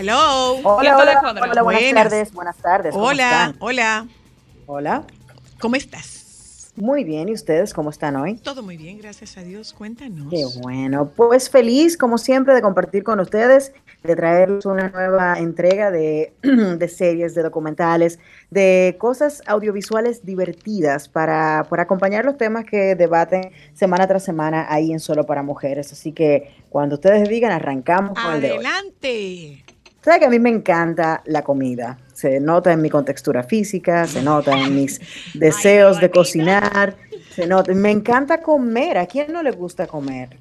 Hello. 0.04 0.60
Hola, 0.64 0.98
hola, 0.98 1.20
hola, 1.22 1.62
buenas 1.62 1.64
Buenas. 1.64 1.94
tardes, 1.94 2.32
buenas 2.34 2.56
tardes. 2.58 2.92
¿cómo 2.92 3.06
Hola, 3.06 3.24
están? 3.24 3.56
hola. 3.58 4.06
Hola. 4.66 5.04
¿Cómo 5.58 5.76
estás? 5.76 6.72
Muy 6.76 7.04
bien, 7.04 7.30
¿y 7.30 7.32
ustedes 7.32 7.72
cómo 7.72 7.88
están 7.88 8.16
hoy? 8.16 8.34
Todo 8.34 8.62
muy 8.62 8.76
bien, 8.76 8.98
gracias 8.98 9.38
a 9.38 9.42
Dios. 9.42 9.72
Cuéntanos. 9.72 10.26
Qué 10.28 10.44
bueno, 10.60 11.08
pues 11.16 11.48
feliz 11.48 11.96
como 11.96 12.18
siempre 12.18 12.52
de 12.52 12.60
compartir 12.60 13.02
con 13.02 13.18
ustedes, 13.18 13.72
de 14.02 14.14
traerles 14.14 14.66
una 14.66 14.90
nueva 14.90 15.38
entrega 15.38 15.90
de, 15.90 16.34
de 16.42 16.88
series, 16.88 17.34
de 17.34 17.42
documentales, 17.42 18.18
de 18.50 18.96
cosas 18.98 19.40
audiovisuales 19.46 20.26
divertidas 20.26 21.08
para, 21.08 21.64
para 21.70 21.84
acompañar 21.84 22.26
los 22.26 22.36
temas 22.36 22.66
que 22.66 22.94
debaten 22.94 23.52
semana 23.72 24.06
tras 24.06 24.22
semana 24.22 24.66
ahí 24.68 24.92
en 24.92 25.00
Solo 25.00 25.24
para 25.24 25.42
Mujeres. 25.42 25.92
Así 25.92 26.12
que 26.12 26.52
cuando 26.68 26.96
ustedes 26.96 27.26
digan, 27.26 27.52
arrancamos 27.52 28.18
con 28.18 28.34
el 28.34 28.40
de 28.42 28.52
hoy. 28.52 29.63
Sabes 30.04 30.20
que 30.20 30.26
a 30.26 30.30
mí 30.30 30.38
me 30.38 30.50
encanta 30.50 31.22
la 31.24 31.42
comida. 31.42 31.98
Se 32.12 32.38
nota 32.40 32.72
en 32.72 32.82
mi 32.82 32.90
contextura 32.90 33.42
física, 33.42 34.06
se 34.06 34.22
nota 34.22 34.52
en 34.52 34.74
mis 34.74 35.00
deseos 35.34 35.98
de 36.00 36.10
cocinar, 36.10 36.94
se 37.34 37.46
nota. 37.46 37.72
Me 37.74 37.90
encanta 37.90 38.42
comer. 38.42 38.98
¿A 38.98 39.06
quién 39.06 39.32
no 39.32 39.42
le 39.42 39.50
gusta 39.52 39.86
comer? 39.86 40.36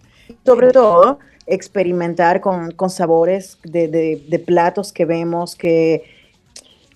Sobre 0.46 0.72
todo, 0.72 1.20
experimentar 1.48 2.42
con, 2.42 2.72
con 2.72 2.90
sabores 2.90 3.58
de, 3.64 3.88
de- 3.88 4.24
de 4.30 4.40
platos 4.40 4.92
que 4.94 5.06
vemos 5.06 5.56
que, 5.56 6.04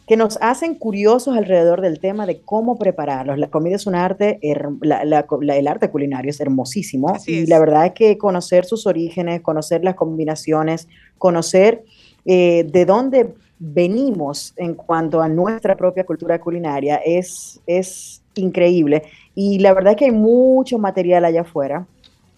que 0.05 0.15
nos 0.17 0.37
hacen 0.41 0.75
curiosos 0.75 1.35
alrededor 1.37 1.81
del 1.81 1.99
tema 1.99 2.25
de 2.25 2.39
cómo 2.41 2.77
prepararlos. 2.77 3.37
La 3.37 3.49
comida 3.49 3.75
es 3.77 3.87
un 3.87 3.95
arte, 3.95 4.39
la- 4.81 5.03
la- 5.05 5.25
la- 5.41 5.55
el 5.57 5.67
arte 5.67 5.89
culinario 5.89 6.29
es 6.31 6.39
hermosísimo 6.39 7.15
Así 7.15 7.39
y 7.39 7.43
es. 7.43 7.49
la 7.49 7.59
verdad 7.59 7.85
es 7.87 7.91
que 7.93 8.17
conocer 8.17 8.65
sus 8.65 8.87
orígenes, 8.87 9.41
conocer 9.41 9.83
las 9.83 9.95
combinaciones, 9.95 10.87
conocer 11.17 11.83
eh, 12.27 12.65
de 12.69 12.85
dónde 12.85 13.33
venimos 13.57 14.53
en 14.57 14.75
cuanto 14.75 15.21
a 15.21 15.27
nuestra 15.27 15.75
propia 15.75 16.05
cultura 16.05 16.39
culinaria 16.39 16.97
es, 16.97 17.59
es 17.65 18.21
increíble. 18.35 19.03
Y 19.33 19.59
la 19.59 19.73
verdad 19.73 19.93
es 19.93 19.97
que 19.97 20.05
hay 20.05 20.11
mucho 20.11 20.77
material 20.77 21.25
allá 21.25 21.41
afuera. 21.41 21.87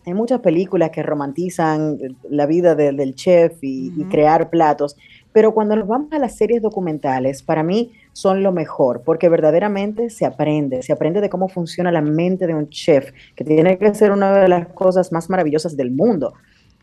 Hay 0.06 0.14
muchas 0.14 0.40
películas 0.40 0.92
que 0.92 1.04
romantizan 1.04 1.98
la 2.30 2.46
vida 2.46 2.74
de- 2.76 2.94
del 2.94 3.16
chef 3.16 3.58
y, 3.62 4.06
crear 4.06 4.50
platos, 4.50 4.96
pero 5.34 5.54
cuando 5.54 5.76
nos 5.76 5.88
vamos 5.88 6.12
a 6.14 6.20
las 6.20 6.38
series 6.38 6.62
documentales, 6.62 7.44
para 7.44 7.64
mí 7.64 7.92
son 8.14 8.42
lo 8.42 8.52
mejor, 8.52 9.02
porque 9.04 9.30
verdaderamente 9.30 10.10
se 10.10 10.26
aprende, 10.26 10.82
se 10.84 10.94
aprende 10.94 11.22
de 11.22 11.30
cómo 11.30 11.50
funciona 11.50 11.92
la 11.92 12.02
mente 12.02 12.48
de 12.48 12.56
un 12.56 12.70
chef, 12.70 13.12
que 13.36 13.44
tiene 13.44 13.78
que 13.78 13.94
ser 13.94 14.12
una 14.12 14.40
de 14.40 14.48
las 14.48 14.68
cosas 14.70 15.12
más 15.12 15.30
maravillosas 15.30 15.76
del 15.76 15.92
mundo. 15.92 16.34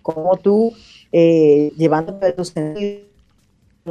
Cómo 0.03 0.37
tú, 0.37 0.73
eh, 1.13 1.73
llevándote 1.77 2.33
tus 2.33 2.49
sentidos, 2.49 3.07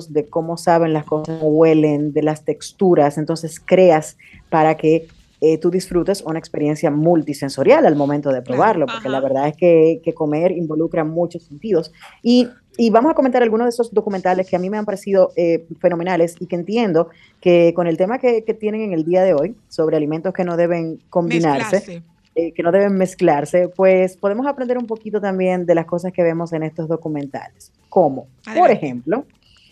de 0.10 0.26
cómo 0.28 0.58
saben 0.58 0.94
las 0.94 1.06
cosas, 1.06 1.40
cómo 1.40 1.52
huelen, 1.52 2.12
de 2.12 2.22
las 2.22 2.44
texturas, 2.44 3.18
entonces 3.18 3.62
creas 3.64 4.18
para 4.50 4.76
que 4.76 5.08
eh, 5.42 5.58
tú 5.58 5.70
disfrutes 5.70 6.22
una 6.22 6.40
experiencia 6.40 6.90
multisensorial 6.90 7.86
al 7.86 7.96
momento 7.96 8.32
de 8.32 8.42
probarlo, 8.42 8.86
porque 8.86 9.10
la 9.10 9.20
verdad 9.20 9.48
es 9.50 9.56
que, 9.56 10.02
que 10.04 10.14
comer 10.14 10.52
involucra 10.52 11.04
muchos 11.04 11.44
sentidos. 11.44 11.92
Y, 12.24 12.48
y 12.78 12.90
vamos 12.90 13.12
a 13.12 13.16
comentar 13.16 13.44
algunos 13.44 13.66
de 13.66 13.70
esos 13.70 13.94
documentales 13.94 14.50
que 14.50 14.56
a 14.56 14.60
mí 14.60 14.70
me 14.70 14.78
han 14.78 14.86
parecido 14.86 15.32
eh, 15.36 15.66
fenomenales 15.80 16.36
y 16.40 16.48
que 16.48 16.56
entiendo 16.56 17.10
que 17.42 17.74
con 17.76 17.86
el 17.88 17.98
tema 17.98 18.18
que, 18.18 18.44
que 18.44 18.54
tienen 18.54 18.82
en 18.82 18.94
el 18.94 19.06
día 19.06 19.24
de 19.24 19.34
hoy 19.34 19.56
sobre 19.68 19.98
alimentos 19.98 20.34
que 20.34 20.46
no 20.46 20.58
deben 20.58 21.00
combinarse, 21.10 21.76
Mezclarse. 21.76 22.15
Eh, 22.36 22.52
que 22.52 22.64
no 22.64 22.72
deben 22.72 22.96
mezclarse, 22.96 23.70
pues 23.70 24.18
podemos 24.18 24.46
aprender 24.46 24.78
un 24.78 24.86
poquito 24.88 25.22
también 25.22 25.66
de 25.66 25.74
las 25.74 25.86
cosas 25.86 26.12
que 26.12 26.22
vemos 26.22 26.52
en 26.54 26.64
estos 26.64 26.90
documentales. 26.90 27.72
Como, 27.88 28.28
por 28.54 28.70
ejemplo, 28.70 29.26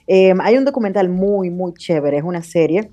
eh, 0.08 0.34
hay 0.42 0.58
un 0.58 0.64
documental 0.64 1.10
muy, 1.10 1.50
muy 1.50 1.74
chévere, 1.74 2.18
es 2.18 2.24
una 2.24 2.42
serie, 2.42 2.90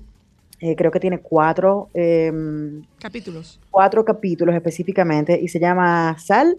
eh, 0.59 0.75
creo 0.75 0.91
que 0.91 0.99
tiene 0.99 1.19
cuatro, 1.19 1.89
em, 1.93 2.83
Capítulos. 2.99 3.59
cuatro 3.71 4.05
capítulos 4.05 4.53
específicamente 4.53 5.39
y 5.41 5.47
se 5.47 5.59
llama 5.59 6.15
Sal, 6.19 6.57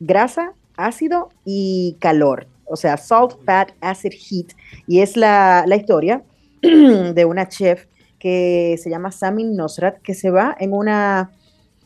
Grasa, 0.00 0.52
Ácido 0.76 1.30
y 1.44 1.96
Calor. 1.98 2.46
O 2.66 2.76
sea, 2.76 2.96
Salt, 2.96 3.36
Fat, 3.44 3.70
Acid, 3.80 4.12
Heat. 4.12 4.48
Y 4.86 5.00
es 5.00 5.16
la, 5.16 5.64
la 5.66 5.76
historia 5.76 6.22
de 6.62 7.24
una 7.24 7.48
chef 7.48 7.86
que 8.18 8.76
se 8.82 8.90
llama 8.90 9.12
Samin 9.12 9.56
Nosrat, 9.56 9.98
que 10.02 10.14
se 10.14 10.30
va 10.30 10.56
en, 10.58 10.72
una, 10.72 11.30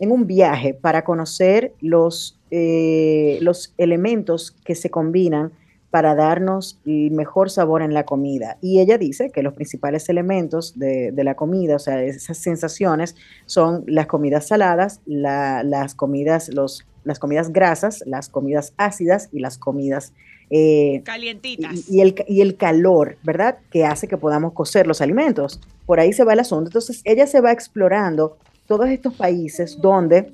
en 0.02 0.10
un 0.10 0.26
viaje 0.26 0.74
para 0.74 1.04
conocer 1.04 1.74
los, 1.80 2.36
eh, 2.50 3.38
los 3.40 3.72
elementos 3.78 4.50
que 4.64 4.74
se 4.74 4.90
combinan 4.90 5.52
para 5.90 6.16
darnos 6.16 6.80
el 6.84 7.12
mejor 7.12 7.50
sabor 7.50 7.82
en 7.82 7.94
la 7.94 8.04
comida. 8.04 8.56
Y 8.60 8.80
ella 8.80 8.98
dice 8.98 9.30
que 9.30 9.42
los 9.44 9.54
principales 9.54 10.08
elementos 10.08 10.76
de, 10.76 11.12
de 11.12 11.22
la 11.22 11.34
comida, 11.36 11.76
o 11.76 11.78
sea, 11.78 12.02
esas 12.02 12.36
sensaciones, 12.38 13.14
son 13.46 13.84
las 13.86 14.06
comidas 14.08 14.48
saladas, 14.48 15.00
la- 15.06 15.62
las, 15.62 15.94
comidas, 15.94 16.48
los, 16.52 16.84
las 17.04 17.20
comidas 17.20 17.52
grasas, 17.52 18.02
las 18.04 18.28
comidas 18.28 18.72
ácidas 18.78 19.28
y 19.32 19.38
las 19.38 19.56
comidas 19.56 20.12
eh, 20.50 21.02
Calientitas. 21.04 21.88
y, 21.88 21.98
y 21.98 22.00
el, 22.00 22.14
y 22.26 22.40
el 22.40 22.56
calor, 22.56 23.18
¿verdad? 23.22 23.58
Que 23.70 23.84
hace 23.84 24.08
que 24.08 24.16
podamos 24.16 24.52
cocer 24.54 24.88
los 24.88 25.00
alimentos. 25.00 25.60
Por 25.86 26.00
ahí 26.00 26.12
se 26.12 26.24
va 26.24 26.32
el 26.32 26.40
asunto. 26.40 26.70
Entonces, 26.70 27.02
ella 27.04 27.26
se 27.28 27.40
va 27.40 27.52
explorando 27.52 28.36
todos 28.66 28.88
estos 28.88 29.14
países 29.14 29.80
donde 29.80 30.32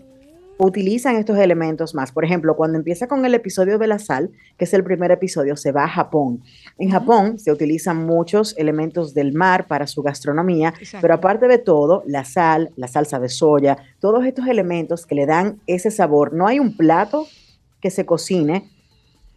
utilizan 0.59 1.17
estos 1.17 1.39
elementos 1.39 1.95
más. 1.95 2.11
Por 2.13 2.25
ejemplo, 2.25 2.57
cuando 2.57 2.79
empieza 2.79 3.07
con 3.07 3.25
el 3.25 3.35
episodio 3.35 3.79
de 3.79 3.87
la 3.87 3.99
sal, 3.99 4.31
que 4.57 4.65
es 4.65 4.75
el 4.75 4.83
primer 4.83 5.13
episodio, 5.13 5.57
se 5.57 5.71
va 5.71 5.85
a 5.85 5.89
Japón. 5.89 6.43
En 6.79 6.91
Japón 6.91 7.39
se 7.39 7.53
utilizan 7.53 8.05
muchos 8.05 8.57
elementos 8.59 9.15
del 9.15 9.33
mar 9.33 9.69
para 9.69 9.87
su 9.87 10.03
gastronomía, 10.03 10.75
Exacto. 10.81 10.99
pero 11.01 11.15
aparte 11.15 11.47
de 11.47 11.59
todo, 11.59 12.03
la 12.07 12.25
sal, 12.25 12.71
la 12.77 12.89
salsa 12.89 13.21
de 13.21 13.29
soya, 13.29 13.79
todos 14.01 14.25
estos 14.27 14.49
elementos 14.49 15.07
que 15.07 15.15
le 15.15 15.27
dan 15.27 15.61
ese 15.67 15.93
sabor. 15.93 16.35
No 16.35 16.49
hay 16.49 16.59
un 16.59 16.77
plato 16.77 17.27
que 17.81 17.91
se 17.91 18.05
cocine 18.05 18.69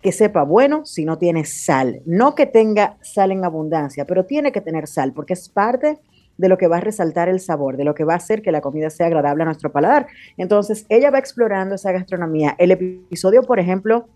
que 0.02 0.12
sepa 0.12 0.42
bueno 0.42 0.84
si 0.86 1.06
no 1.06 1.20
tiene 1.20 1.46
sal. 1.46 2.02
No 2.08 2.34
que 2.34 2.48
tenga 2.48 2.98
sal 3.02 3.32
en 3.32 3.46
abundancia, 3.46 4.06
pero 4.06 4.26
tiene 4.26 4.52
que 4.52 4.62
tener 4.62 4.88
sal 4.88 5.14
porque 5.14 5.34
es 5.34 5.48
parte 5.48 6.00
de 6.42 6.50
lo 6.50 6.58
que 6.58 6.68
va 6.68 6.78
a 6.78 6.82
resaltar 6.82 7.30
el 7.30 7.40
sabor, 7.40 7.78
de 7.78 7.84
lo 7.84 7.94
que 7.94 8.04
va 8.04 8.14
a 8.14 8.18
hacer 8.18 8.42
que 8.42 8.52
la 8.52 8.62
comida 8.62 8.90
sea 8.90 9.06
agradable 9.06 9.44
a 9.44 9.46
nuestro 9.46 9.72
paladar. 9.72 10.08
Entonces, 10.38 10.88
ella 10.90 11.12
va 11.12 11.20
explorando 11.20 11.76
esa 11.76 11.92
gastronomía. 11.92 12.56
El 12.58 12.72
episodio, 12.72 13.44
por 13.44 13.60
ejemplo, 13.60 14.08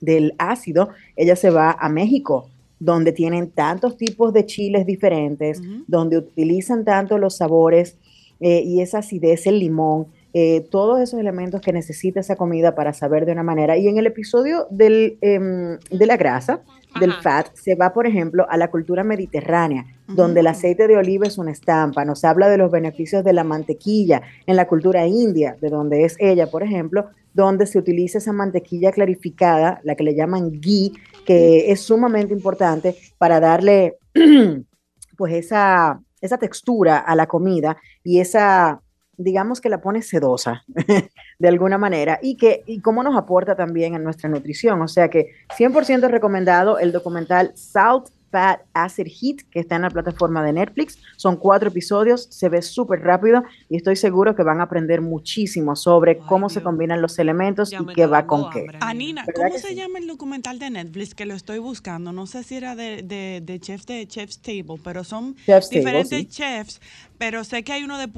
del 0.00 0.34
ácido, 0.38 0.88
ella 1.14 1.36
se 1.36 1.50
va 1.50 1.76
a 1.78 1.90
México, 1.90 2.48
donde 2.80 3.12
tienen 3.12 3.50
tantos 3.50 3.98
tipos 3.98 4.32
de 4.32 4.46
chiles 4.46 4.86
diferentes, 4.86 5.60
donde 5.86 6.16
utilizan 6.16 6.84
tanto 6.84 7.18
los 7.18 7.36
sabores 7.36 7.98
eh, 8.40 8.62
y 8.64 8.80
esa 8.80 8.98
acidez, 8.98 9.46
el 9.46 9.58
limón, 9.58 10.06
eh, 10.32 10.66
todos 10.70 11.00
esos 11.00 11.20
elementos 11.20 11.60
que 11.60 11.72
necesita 11.72 12.20
esa 12.20 12.34
comida 12.34 12.74
para 12.74 12.94
saber 12.94 13.26
de 13.26 13.32
una 13.32 13.42
manera. 13.42 13.76
Y 13.76 13.88
en 13.88 13.98
el 13.98 14.06
episodio 14.06 14.66
del, 14.70 15.18
em, 15.20 15.78
de 15.90 16.06
la 16.06 16.16
grasa, 16.16 16.62
del 17.00 17.12
fat 17.12 17.48
se 17.54 17.74
va, 17.74 17.92
por 17.92 18.06
ejemplo, 18.06 18.46
a 18.48 18.56
la 18.56 18.70
cultura 18.70 19.04
mediterránea, 19.04 19.86
donde 20.06 20.40
el 20.40 20.46
aceite 20.46 20.86
de 20.86 20.96
oliva 20.96 21.26
es 21.26 21.38
una 21.38 21.52
estampa. 21.52 22.04
Nos 22.04 22.24
habla 22.24 22.48
de 22.48 22.58
los 22.58 22.70
beneficios 22.70 23.24
de 23.24 23.32
la 23.32 23.44
mantequilla 23.44 24.22
en 24.46 24.56
la 24.56 24.66
cultura 24.66 25.06
india, 25.06 25.56
de 25.60 25.70
donde 25.70 26.04
es 26.04 26.16
ella, 26.18 26.50
por 26.50 26.62
ejemplo, 26.62 27.06
donde 27.32 27.66
se 27.66 27.78
utiliza 27.78 28.18
esa 28.18 28.32
mantequilla 28.32 28.92
clarificada, 28.92 29.80
la 29.82 29.94
que 29.96 30.04
le 30.04 30.14
llaman 30.14 30.52
ghee, 30.52 30.92
que 31.26 31.70
es 31.72 31.80
sumamente 31.80 32.32
importante 32.32 32.96
para 33.18 33.40
darle 33.40 33.98
pues 35.16 35.34
esa, 35.34 36.00
esa 36.20 36.38
textura 36.38 36.98
a 36.98 37.14
la 37.16 37.26
comida 37.26 37.76
y 38.02 38.20
esa, 38.20 38.80
digamos 39.16 39.60
que 39.60 39.68
la 39.68 39.80
pone 39.80 40.02
sedosa 40.02 40.64
de 41.38 41.48
alguna 41.48 41.78
manera 41.78 42.18
y 42.22 42.36
que 42.36 42.62
y 42.66 42.80
cómo 42.80 43.02
nos 43.02 43.16
aporta 43.16 43.56
también 43.56 43.94
en 43.94 44.04
nuestra 44.04 44.28
nutrición. 44.28 44.80
O 44.82 44.88
sea 44.88 45.08
que 45.08 45.32
100% 45.58 46.08
recomendado 46.08 46.78
el 46.78 46.92
documental 46.92 47.52
Salt, 47.54 48.08
Fat, 48.30 48.62
Acid, 48.72 49.06
Heat, 49.06 49.36
que 49.48 49.60
está 49.60 49.76
en 49.76 49.82
la 49.82 49.90
plataforma 49.90 50.42
de 50.42 50.52
Netflix. 50.52 50.98
Son 51.16 51.36
cuatro 51.36 51.68
episodios, 51.68 52.26
se 52.32 52.48
ve 52.48 52.62
súper 52.62 53.00
rápido 53.02 53.44
y 53.68 53.76
estoy 53.76 53.94
seguro 53.94 54.34
que 54.34 54.42
van 54.42 54.58
a 54.58 54.64
aprender 54.64 55.00
muchísimo 55.02 55.76
sobre 55.76 56.18
cómo 56.18 56.48
se 56.48 56.60
combinan 56.60 57.00
los 57.00 57.16
elementos 57.20 57.70
Ya 57.70 57.78
y 57.80 57.86
qué 57.94 58.06
va 58.06 58.26
con 58.26 58.50
qué. 58.50 58.62
hambre. 58.62 58.78
Anina, 58.80 59.22
¿Verdad 59.24 59.50
¿cómo 59.50 59.58
se 59.60 59.68
sí? 59.68 59.74
llama 59.76 60.00
el 60.00 60.08
documental 60.08 60.58
de 60.58 60.68
Netflix 60.70 61.14
que 61.14 61.26
lo 61.26 61.34
estoy 61.34 61.60
buscando? 61.60 62.10
No 62.10 62.26
sé 62.26 62.42
si 62.42 62.56
era 62.56 62.74
de, 62.74 63.02
de, 63.04 63.40
de 63.40 63.60
chef 63.60 63.84
de 63.84 64.04
Chef's 64.08 64.40
Table, 64.40 64.80
pero 64.82 65.04
son 65.04 65.36
Chef's 65.46 65.68
Table, 65.70 65.78
diferentes 65.78 66.18
sí. 66.18 66.26
chefs. 66.26 66.80
Pero 67.18 67.44
sé 67.44 67.62
que 67.62 67.72
hay 67.72 67.84
uno 67.84 67.96
de 67.98 68.06
de, 68.06 68.10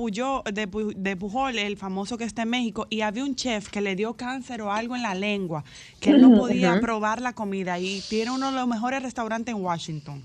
Pu- 0.71 0.95
de 0.97 1.17
Pujol, 1.17 1.59
el 1.59 1.77
famoso 1.77 2.17
que 2.19 2.25
está 2.25 2.43
en 2.43 2.51
México, 2.51 2.87
y 2.91 3.03
había 3.03 3.25
un 3.25 3.35
chef 3.35 3.69
que 3.69 3.81
le 3.81 3.95
dio 3.95 4.15
cáncer 4.15 4.63
o 4.63 4.73
algo 4.73 4.97
en 4.97 5.03
la 5.03 5.15
lengua, 5.15 5.65
que 6.01 6.11
él 6.11 6.21
no 6.21 6.35
podía 6.35 6.81
probar 6.81 7.21
la 7.21 7.33
comida 7.33 7.79
y 7.79 8.03
tiene 8.09 8.31
uno 8.31 8.51
de 8.51 8.57
los 8.57 8.67
mejores 8.67 9.03
restaurantes 9.03 9.55
en 9.55 9.63
Washington. 9.63 10.23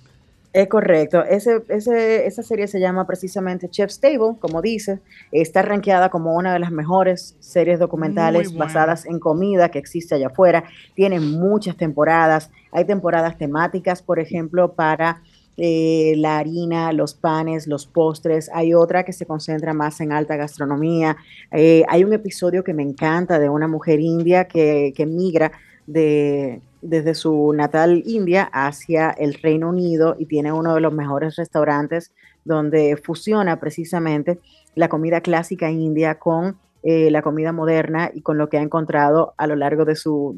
Es 0.53 0.67
correcto. 0.67 1.23
Ese, 1.23 1.63
ese, 1.69 2.25
esa 2.25 2.43
serie 2.43 2.67
se 2.67 2.77
llama 2.81 3.07
precisamente 3.07 3.69
Chef's 3.69 4.01
Table, 4.01 4.35
como 4.37 4.61
dices. 4.61 4.99
Está 5.31 5.61
rankeada 5.61 6.09
como 6.09 6.35
una 6.35 6.51
de 6.51 6.59
las 6.59 6.71
mejores 6.71 7.37
series 7.39 7.79
documentales 7.79 8.53
basadas 8.57 9.05
en 9.05 9.19
comida 9.19 9.69
que 9.69 9.79
existe 9.79 10.15
allá 10.15 10.27
afuera. 10.27 10.65
Tiene 10.93 11.21
muchas 11.21 11.77
temporadas. 11.77 12.51
Hay 12.73 12.83
temporadas 12.83 13.37
temáticas, 13.37 14.01
por 14.01 14.19
ejemplo, 14.19 14.73
para 14.73 15.21
eh, 15.57 16.13
la 16.17 16.37
harina, 16.37 16.93
los 16.93 17.13
panes, 17.13 17.67
los 17.67 17.85
postres. 17.85 18.49
Hay 18.53 18.73
otra 18.73 19.03
que 19.03 19.13
se 19.13 19.25
concentra 19.25 19.73
más 19.73 19.99
en 20.01 20.11
alta 20.11 20.35
gastronomía. 20.35 21.17
Eh, 21.51 21.83
hay 21.89 22.03
un 22.03 22.13
episodio 22.13 22.63
que 22.63 22.73
me 22.73 22.83
encanta 22.83 23.37
de 23.37 23.49
una 23.49 23.67
mujer 23.67 23.99
india 23.99 24.45
que, 24.45 24.93
que 24.95 25.05
migra 25.05 25.51
de, 25.87 26.61
desde 26.81 27.13
su 27.13 27.53
natal 27.53 28.03
India 28.05 28.49
hacia 28.51 29.11
el 29.11 29.35
Reino 29.35 29.69
Unido 29.69 30.15
y 30.17 30.25
tiene 30.25 30.51
uno 30.51 30.73
de 30.73 30.81
los 30.81 30.93
mejores 30.93 31.35
restaurantes 31.35 32.11
donde 32.43 32.97
fusiona 32.97 33.59
precisamente 33.59 34.39
la 34.75 34.89
comida 34.89 35.21
clásica 35.21 35.69
india 35.69 36.15
con 36.15 36.57
eh, 36.83 37.11
la 37.11 37.21
comida 37.21 37.51
moderna 37.51 38.09
y 38.11 38.21
con 38.21 38.39
lo 38.39 38.49
que 38.49 38.57
ha 38.57 38.61
encontrado 38.63 39.35
a 39.37 39.45
lo 39.45 39.55
largo 39.55 39.85
de 39.85 39.95
su 39.95 40.35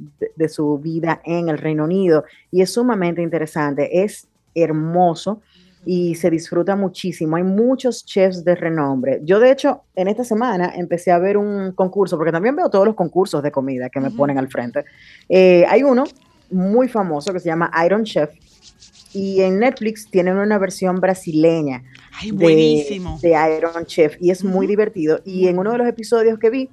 vida 0.82 1.22
en 1.24 1.48
el 1.48 1.58
Reino 1.58 1.86
Unido. 1.86 2.26
Y 2.52 2.62
es 2.62 2.74
sumamente 2.74 3.22
interesante, 3.22 4.04
es 4.04 4.28
hermoso 4.56 5.42
y 5.86 6.16
se 6.16 6.30
disfruta 6.30 6.76
muchísimo. 6.76 7.36
Hay 7.36 7.44
muchos 7.44 8.06
chefs 8.06 8.44
de 8.44 8.56
renombre. 8.56 9.20
Yo, 9.24 9.40
de 9.40 9.52
hecho, 9.52 9.82
en 9.96 10.08
esta 10.08 10.24
semana 10.24 10.74
empecé 10.76 11.12
a 11.12 11.20
ver 11.20 11.38
un 11.38 11.74
concurso, 11.74 12.18
porque 12.18 12.32
también 12.32 12.56
veo 12.56 12.70
todos 12.70 12.86
los 12.86 12.96
concursos 12.96 13.44
de 13.44 13.52
comida 13.52 13.90
que 13.90 14.00
me 14.00 14.12
ponen 14.12 14.38
al 14.38 14.48
frente. 14.48 14.86
Eh, 15.28 15.66
hay 15.68 15.84
uno 15.84 16.06
muy 16.50 16.88
famoso 16.88 17.34
que 17.34 17.40
se 17.40 17.48
llama 17.48 17.72
Iron 17.86 18.04
Chef 18.04 18.30
y 19.14 19.42
en 19.42 19.60
Netflix 19.60 20.10
tienen 20.10 20.38
una 20.38 20.58
versión 20.58 21.00
brasileña 21.00 21.84
Ay, 22.20 22.32
de, 22.32 22.38
buenísimo. 22.38 23.20
de 23.22 23.36
Iron 23.58 23.86
Chef 23.86 24.16
y 24.20 24.32
es 24.32 24.44
muy 24.44 24.68
divertido. 24.68 25.20
Y 25.26 25.48
en 25.48 25.60
uno 25.60 25.72
de 25.72 25.80
los 25.80 25.88
episodios 25.88 26.40
que 26.40 26.50
vi, 26.50 26.70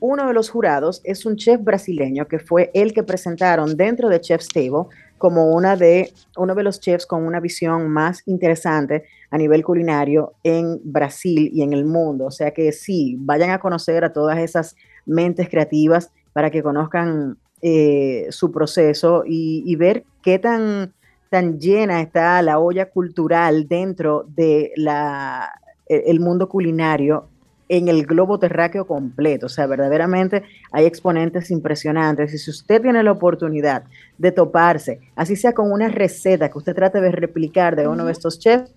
uno 0.00 0.28
de 0.28 0.34
los 0.34 0.50
jurados 0.50 1.00
es 1.04 1.26
un 1.26 1.36
chef 1.36 1.62
brasileño 1.62 2.28
que 2.28 2.38
fue 2.38 2.70
el 2.74 2.92
que 2.92 3.02
presentaron 3.02 3.76
dentro 3.76 4.08
de 4.08 4.20
Chef's 4.20 4.48
Table 4.48 4.84
como 5.18 5.52
una 5.52 5.76
de, 5.76 6.12
uno 6.36 6.54
de 6.54 6.62
los 6.62 6.80
chefs 6.80 7.06
con 7.06 7.24
una 7.24 7.40
visión 7.40 7.88
más 7.88 8.22
interesante 8.26 9.04
a 9.30 9.36
nivel 9.36 9.64
culinario 9.64 10.34
en 10.42 10.80
Brasil 10.84 11.50
y 11.52 11.62
en 11.62 11.72
el 11.72 11.84
mundo. 11.84 12.26
O 12.26 12.30
sea 12.30 12.52
que 12.52 12.72
sí, 12.72 13.16
vayan 13.18 13.50
a 13.50 13.58
conocer 13.58 14.04
a 14.04 14.12
todas 14.12 14.38
esas 14.38 14.76
mentes 15.04 15.48
creativas 15.48 16.10
para 16.32 16.50
que 16.50 16.62
conozcan 16.62 17.36
eh, 17.60 18.28
su 18.30 18.52
proceso 18.52 19.24
y, 19.26 19.62
y 19.66 19.76
ver 19.76 20.04
qué 20.22 20.38
tan, 20.38 20.94
tan 21.28 21.58
llena 21.58 22.00
está 22.00 22.40
la 22.42 22.58
olla 22.58 22.88
cultural 22.88 23.66
dentro 23.66 24.24
de 24.28 24.72
la, 24.76 25.50
e- 25.88 26.04
el 26.06 26.20
mundo 26.20 26.48
culinario 26.48 27.28
en 27.68 27.88
el 27.88 28.06
globo 28.06 28.38
terráqueo 28.38 28.86
completo. 28.86 29.46
O 29.46 29.48
sea, 29.48 29.66
verdaderamente 29.66 30.42
hay 30.72 30.86
exponentes 30.86 31.50
impresionantes. 31.50 32.32
Y 32.34 32.38
si 32.38 32.50
usted 32.50 32.80
tiene 32.80 33.02
la 33.02 33.12
oportunidad 33.12 33.84
de 34.16 34.32
toparse, 34.32 35.00
así 35.16 35.36
sea 35.36 35.52
con 35.52 35.70
una 35.70 35.88
receta 35.88 36.50
que 36.50 36.58
usted 36.58 36.74
trate 36.74 37.00
de 37.00 37.10
replicar 37.12 37.76
de 37.76 37.86
uno 37.86 38.04
de 38.04 38.12
estos 38.12 38.38
chefs, 38.38 38.70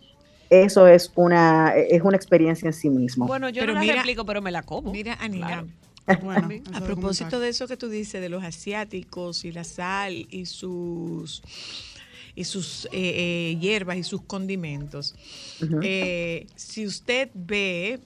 eso 0.50 0.86
es 0.88 1.12
una, 1.16 1.74
es 1.76 2.02
una 2.02 2.18
experiencia 2.18 2.68
en 2.68 2.74
sí 2.74 2.90
mismo. 2.90 3.26
Bueno, 3.26 3.48
yo 3.50 3.62
Pero 3.62 3.74
no 3.74 3.80
la 3.80 3.82
mira- 3.82 3.96
replico, 3.96 4.26
pero 4.26 4.42
me 4.42 4.52
la 4.52 4.64
como. 4.64 4.92
Mira, 4.92 5.18
Anina, 5.22 5.48
Claro. 5.48 5.68
Bueno, 6.24 6.50
a 6.74 6.82
propósito 6.82 7.40
de 7.40 7.48
eso 7.50 7.68
que 7.68 7.78
tú 7.78 7.88
dices 7.88 8.20
de 8.22 8.28
los 8.28 8.44
asiáticos 8.44 9.46
y 9.46 9.52
la 9.52 9.64
sal 9.64 10.26
y 10.30 10.46
sus 10.48 11.42
y 12.36 12.44
sus 12.46 12.86
eh, 12.86 12.90
eh, 12.94 13.58
hierbas 13.62 13.98
y 13.98 14.04
sus 14.04 14.22
condimentos. 14.24 15.16
Eh, 15.84 16.48
si 16.56 16.86
usted 16.88 17.30
ve 17.34 18.00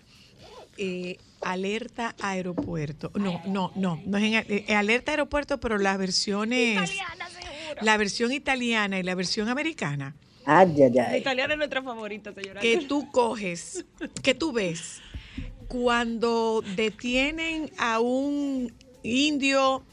eh, 0.77 1.17
alerta 1.41 2.15
aeropuerto, 2.21 3.11
no, 3.15 3.41
no, 3.45 3.71
no, 3.75 4.01
no 4.05 4.17
es 4.17 4.23
en 4.23 4.33
eh, 4.67 4.75
alerta 4.75 5.11
aeropuerto, 5.11 5.59
pero 5.59 5.77
las 5.77 5.97
versiones, 5.97 6.91
la 7.81 7.97
versión 7.97 8.31
italiana 8.31 8.99
y 8.99 9.03
la 9.03 9.15
versión 9.15 9.49
americana, 9.49 10.15
Ay, 10.47 10.75
ay, 10.83 10.91
La 10.93 11.07
ay. 11.09 11.19
italiana 11.21 11.53
es 11.53 11.57
nuestra 11.57 11.81
favorita, 11.81 12.33
señora. 12.33 12.61
que 12.61 12.77
tú 12.85 13.09
coges, 13.11 13.85
que 14.21 14.35
tú 14.35 14.51
ves 14.51 15.01
cuando 15.67 16.63
detienen 16.75 17.71
a 17.77 17.99
un 17.99 18.71
indio 19.03 19.83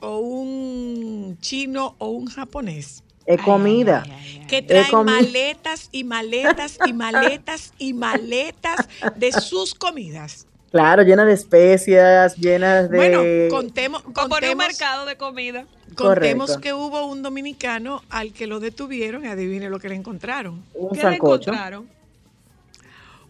o 0.00 0.18
un 0.18 1.38
chino 1.40 1.96
o 1.98 2.08
un 2.10 2.26
japonés 2.26 3.02
Es 3.26 3.40
comida. 3.42 4.04
que 4.48 4.58
He 4.58 4.62
traen 4.62 4.86
comi- 4.92 5.04
maletas 5.06 5.88
y 5.92 6.04
maletas 6.04 6.78
y 6.86 6.92
maletas 6.92 7.72
y 7.78 7.92
maletas 7.94 8.88
de 9.16 9.32
sus 9.32 9.74
comidas. 9.74 10.46
Claro, 10.70 11.02
llena 11.02 11.24
de 11.24 11.32
especias, 11.32 12.36
llenas 12.36 12.90
de... 12.90 12.96
Bueno, 12.96 13.18
contemos, 13.50 14.02
en 14.02 14.08
un 14.08 14.12
contemos, 14.12 14.56
mercado 14.66 15.06
de 15.06 15.16
comida. 15.16 15.64
contemos 15.96 16.46
Correcto. 16.50 16.60
que 16.60 16.72
hubo 16.74 17.06
un 17.06 17.22
dominicano 17.22 18.02
al 18.10 18.32
que 18.32 18.46
lo 18.46 18.60
detuvieron 18.60 19.24
y 19.24 19.28
adivine 19.28 19.70
lo 19.70 19.78
que 19.80 19.88
le 19.88 19.94
encontraron. 19.94 20.62
un 20.74 20.90
¿Qué 20.96 21.02
le 21.08 21.14
encontraron? 21.16 21.88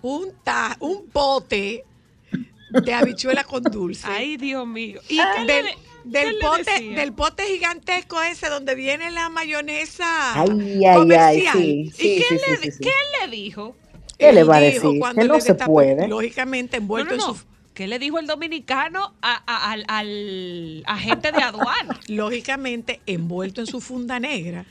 Un, 0.03 0.33
ta- 0.45 0.77
un 0.81 1.07
pote 1.09 1.85
de 2.71 2.95
habichuela 2.95 3.45
con 3.45 3.63
dulce. 3.63 4.07
Ay, 4.09 4.37
Dios 4.37 4.67
mío. 4.67 5.01
¿Y 5.09 5.19
Ah, 5.19 5.33
qué 5.37 5.45
le 5.45 5.77
del, 6.11 6.39
le 6.39 6.39
pote, 6.39 6.71
decía? 6.71 6.91
del 6.93 7.15
pote 7.15 7.45
gigantesco 7.47 8.23
ese 8.23 8.49
donde 8.49 8.75
viene 8.75 9.11
la 9.11 9.29
mayonesa 9.31 10.07
Ay, 10.33 10.85
ay, 10.85 11.15
ay, 11.17 11.43
comercial. 11.43 11.43
sí, 11.43 11.93
¿Y 11.97 12.11
sí, 12.11 12.15
qué, 12.15 12.25
sí, 12.25 12.39
le, 12.39 12.43
sí, 12.45 12.57
sí, 12.57 12.71
sí. 12.73 12.85
qué 12.85 12.91
le 13.21 13.29
dijo? 13.31 13.81
¿Qué 14.19 14.33
le 14.33 14.45
Él 14.45 14.49
va 14.49 14.57
a 14.59 14.61
dijo 14.61 14.61
decir? 14.61 14.99
cuando 14.99 15.25
Que 15.25 15.29
no 15.29 15.41
le 15.41 15.41
se 15.41 15.55
puede. 15.55 16.09
Lógicamente 16.09 16.79
No, 16.91 17.05
envuelto 17.05 17.05
no, 17.05 17.15
no. 17.17 17.17
en 17.17 17.21
su 17.21 17.35
¿Qué 17.77 17.87
le 17.87 17.99
dijo 17.99 18.19
el 18.19 18.27
dominicano 18.27 19.13
a- 19.21 19.43
a- 19.47 19.71
al, 19.73 19.85
al 19.89 20.83
agente 20.87 21.31
de 21.31 21.43
aduana? 21.43 22.01
lógicamente 22.09 23.03
envuelto 23.05 23.61
en 23.61 23.67
su 23.67 23.83
funda 23.83 24.19
negra. 24.19 24.65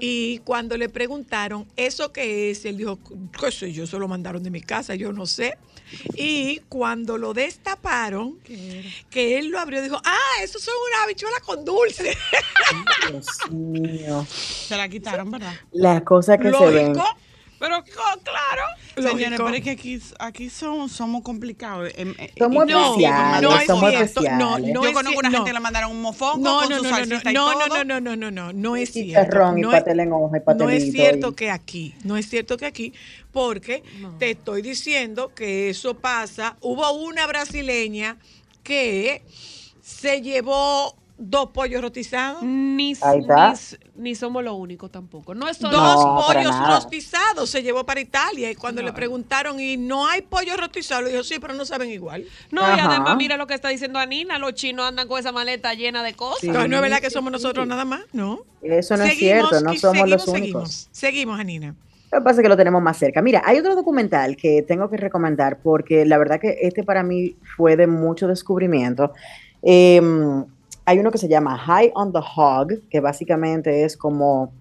Y 0.00 0.36
cuando 0.40 0.76
le 0.76 0.90
preguntaron, 0.90 1.66
¿eso 1.76 2.12
qué 2.12 2.50
es? 2.50 2.66
Él 2.66 2.76
dijo, 2.76 2.98
qué 3.40 3.50
sé 3.50 3.72
yo, 3.72 3.86
se 3.86 3.98
lo 3.98 4.06
mandaron 4.06 4.42
de 4.42 4.50
mi 4.50 4.60
casa, 4.60 4.94
yo 4.96 5.14
no 5.14 5.24
sé. 5.24 5.56
Y 6.14 6.58
cuando 6.68 7.16
lo 7.16 7.32
destaparon, 7.32 8.38
que 9.08 9.38
él 9.38 9.48
lo 9.48 9.58
abrió, 9.58 9.80
dijo, 9.80 9.96
ah, 10.04 10.42
eso 10.44 10.58
son 10.58 10.74
una 10.92 11.04
habichuela 11.04 11.40
con 11.40 11.64
dulce. 11.64 12.14
Dios 13.10 13.26
mío. 13.50 14.26
Se 14.28 14.76
la 14.76 14.90
quitaron, 14.90 15.30
¿verdad? 15.30 15.54
Las 15.72 16.02
cosas 16.02 16.36
que 16.36 16.50
se 16.58 16.66
ven. 16.70 16.92
Pero 17.62 17.84
claro. 17.84 18.62
Señores, 18.96 19.38
pero 19.40 19.54
es 19.54 19.62
que 19.62 19.70
aquí, 19.70 20.00
aquí 20.18 20.50
somos, 20.50 20.90
somos 20.90 21.22
complicados. 21.22 21.92
Em, 21.94 22.12
eh, 22.18 22.32
Somos 22.36 22.66
No, 22.66 22.90
especiales, 22.90 23.42
no 23.42 23.56
es 23.56 23.66
somos 23.68 23.88
cierto, 23.90 24.04
especiales. 24.04 24.38
no, 24.40 24.58
no 24.58 24.82
Yo 24.82 24.88
es 24.88 24.92
conozco 24.92 25.18
una 25.20 25.28
no. 25.30 25.36
gente 25.38 25.48
que 25.50 25.54
le 25.54 25.60
mandaron 25.60 25.90
un 25.92 26.02
mofongo 26.02 26.38
No, 26.44 26.58
con 26.62 26.68
no, 26.70 26.76
su 26.78 26.82
no, 26.82 26.90
no, 26.90 27.04
y 27.04 27.32
no, 27.32 27.52
todo. 27.52 27.68
no, 27.68 27.84
no, 27.84 27.84
no, 27.84 28.00
no, 28.00 28.16
no, 28.16 28.30
no, 28.32 28.52
no 28.52 28.74
es 28.76 28.96
Y 28.96 29.04
cierto. 29.04 29.36
y 29.56 29.60
No 29.60 29.72
es- 29.72 29.86
en 29.86 30.12
hoja 30.12 30.38
y 30.38 30.54
No 30.58 30.68
es 30.70 30.90
cierto 30.90 31.28
y- 31.28 31.34
que 31.36 31.50
aquí, 31.52 31.94
no 32.02 32.16
es 32.16 32.28
cierto 32.28 32.56
que 32.56 32.66
aquí, 32.66 32.92
porque 33.30 33.84
te 34.18 34.32
estoy 34.32 34.62
diciendo 34.62 35.32
que 35.32 35.70
eso 35.70 35.94
pasa. 35.94 36.56
Hubo 36.62 36.90
una 36.92 37.28
brasileña 37.28 38.16
que 38.64 39.22
se 39.80 40.20
llevó 40.20 40.96
dos 41.16 41.50
pollos 41.50 41.80
rotizados. 41.80 42.42
Ni, 42.42 42.94
Ahí 43.02 43.20
está. 43.20 43.54
Ni- 43.94 44.14
somos 44.14 44.42
los 44.42 44.54
únicos 44.54 44.90
tampoco. 44.90 45.34
No 45.34 45.48
es 45.48 45.56
solo 45.56 45.78
Dos 45.78 46.04
No, 46.04 46.16
pollos 46.26 46.68
rostizados 46.68 47.50
se 47.50 47.62
llevó 47.62 47.84
para 47.84 48.00
Italia 48.00 48.50
y 48.50 48.54
cuando 48.54 48.82
le 48.82 48.92
preguntaron 48.92 49.60
y 49.60 49.76
no 49.76 50.06
hay 50.06 50.22
pollo 50.22 50.56
rostizado, 50.56 51.02
le 51.02 51.10
dijo 51.10 51.22
sí, 51.24 51.38
pero 51.40 51.54
no 51.54 51.64
saben 51.64 51.90
igual. 51.90 52.24
No, 52.50 52.62
y 52.62 52.78
además 52.80 53.16
mira 53.16 53.36
lo 53.36 53.46
que 53.46 53.54
está 53.54 53.68
diciendo 53.68 53.98
Anina, 53.98 54.38
los 54.38 54.54
chinos 54.54 54.86
andan 54.86 55.08
con 55.08 55.18
esa 55.18 55.32
maleta 55.32 55.74
llena 55.74 56.02
de 56.02 56.14
cosas. 56.14 56.40
Sí. 56.40 56.48
No, 56.48 56.66
no 56.66 56.76
es 56.76 56.82
verdad 56.82 57.00
que 57.00 57.10
somos 57.10 57.32
nosotros 57.32 57.66
nada 57.66 57.84
más, 57.84 58.02
¿no? 58.12 58.40
Eso 58.62 58.96
no 58.96 59.04
es 59.04 59.18
cierto, 59.18 59.60
no 59.60 59.74
somos 59.74 60.08
los 60.08 60.22
seguimos, 60.24 60.28
únicos. 60.40 60.70
Seguimos, 60.70 60.88
seguimos, 60.92 61.40
Anina. 61.40 61.74
Lo 62.12 62.18
que 62.18 62.24
pasa 62.24 62.40
es 62.40 62.42
que 62.44 62.48
lo 62.50 62.56
tenemos 62.58 62.82
más 62.82 62.98
cerca. 62.98 63.22
Mira, 63.22 63.42
hay 63.44 63.58
otro 63.58 63.74
documental 63.74 64.36
que 64.36 64.62
tengo 64.62 64.90
que 64.90 64.98
recomendar 64.98 65.60
porque 65.62 66.04
la 66.04 66.18
verdad 66.18 66.38
que 66.40 66.58
este 66.60 66.84
para 66.84 67.02
mí 67.02 67.36
fue 67.56 67.74
de 67.76 67.86
mucho 67.86 68.28
descubrimiento. 68.28 69.12
Eh, 69.62 70.00
hay 70.84 70.98
uno 70.98 71.10
que 71.10 71.18
se 71.18 71.28
llama 71.28 71.58
High 71.58 71.92
on 71.94 72.12
the 72.12 72.20
Hog, 72.36 72.88
que 72.90 73.00
básicamente 73.00 73.84
es 73.84 73.96
como, 73.96 74.52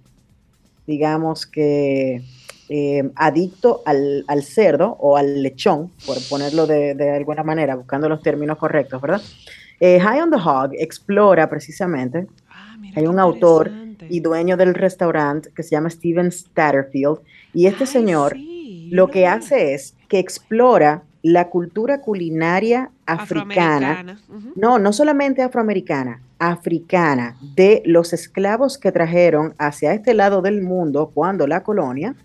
digamos 0.88 1.46
que, 1.46 2.22
eh, 2.70 3.12
adicto 3.16 3.82
al, 3.86 4.24
al 4.28 4.44
cerdo 4.44 4.96
o 5.00 5.18
al 5.18 5.44
lechón, 5.44 5.92
por 6.06 6.18
ponerlo 6.30 6.68
de, 6.68 6.96
de 6.96 7.12
alguna 7.12 7.44
manera, 7.44 7.76
buscando 7.76 8.08
los 8.08 8.22
términos 8.22 8.58
correctos, 8.58 9.02
¿verdad? 9.02 9.22
Eh, 9.80 10.00
High 10.00 10.22
on 10.22 10.30
the 10.30 10.38
Hog 10.38 10.72
explora 10.78 11.50
precisamente 11.50 12.28
Ah, 12.54 12.78
hay 12.96 13.08
un 13.08 13.20
autor 13.20 13.72
y 14.10 14.20
dueño 14.20 14.58
del 14.58 14.74
restaurante 14.74 15.50
que 15.56 15.64
se 15.64 15.72
llama 15.72 15.90
Steven 15.90 16.32
Statterfield. 16.32 17.20
Y 17.54 17.68
este 17.68 17.84
Ay, 17.84 17.88
señor 17.88 18.34
sí, 18.34 18.90
lo 18.92 19.10
que 19.10 19.28
hace 19.28 19.74
es 19.74 19.96
que 20.08 20.20
explora 20.20 21.04
la 21.24 21.50
cultura 21.50 22.02
culinaria 22.02 22.92
africana. 23.14 24.18
No, 24.56 24.80
no 24.80 24.94
solamente 24.94 25.42
afroamericana, 25.42 26.22
africana, 26.40 27.38
de 27.56 27.82
los 27.86 28.14
esclavos 28.14 28.78
que 28.78 28.92
trajeron 28.92 29.54
hacia 29.58 29.94
este 29.94 30.14
lado 30.14 30.42
del 30.42 30.62
mundo 30.62 31.12
cuando 31.14 31.48
la 31.48 31.64
colonia. 31.64 32.16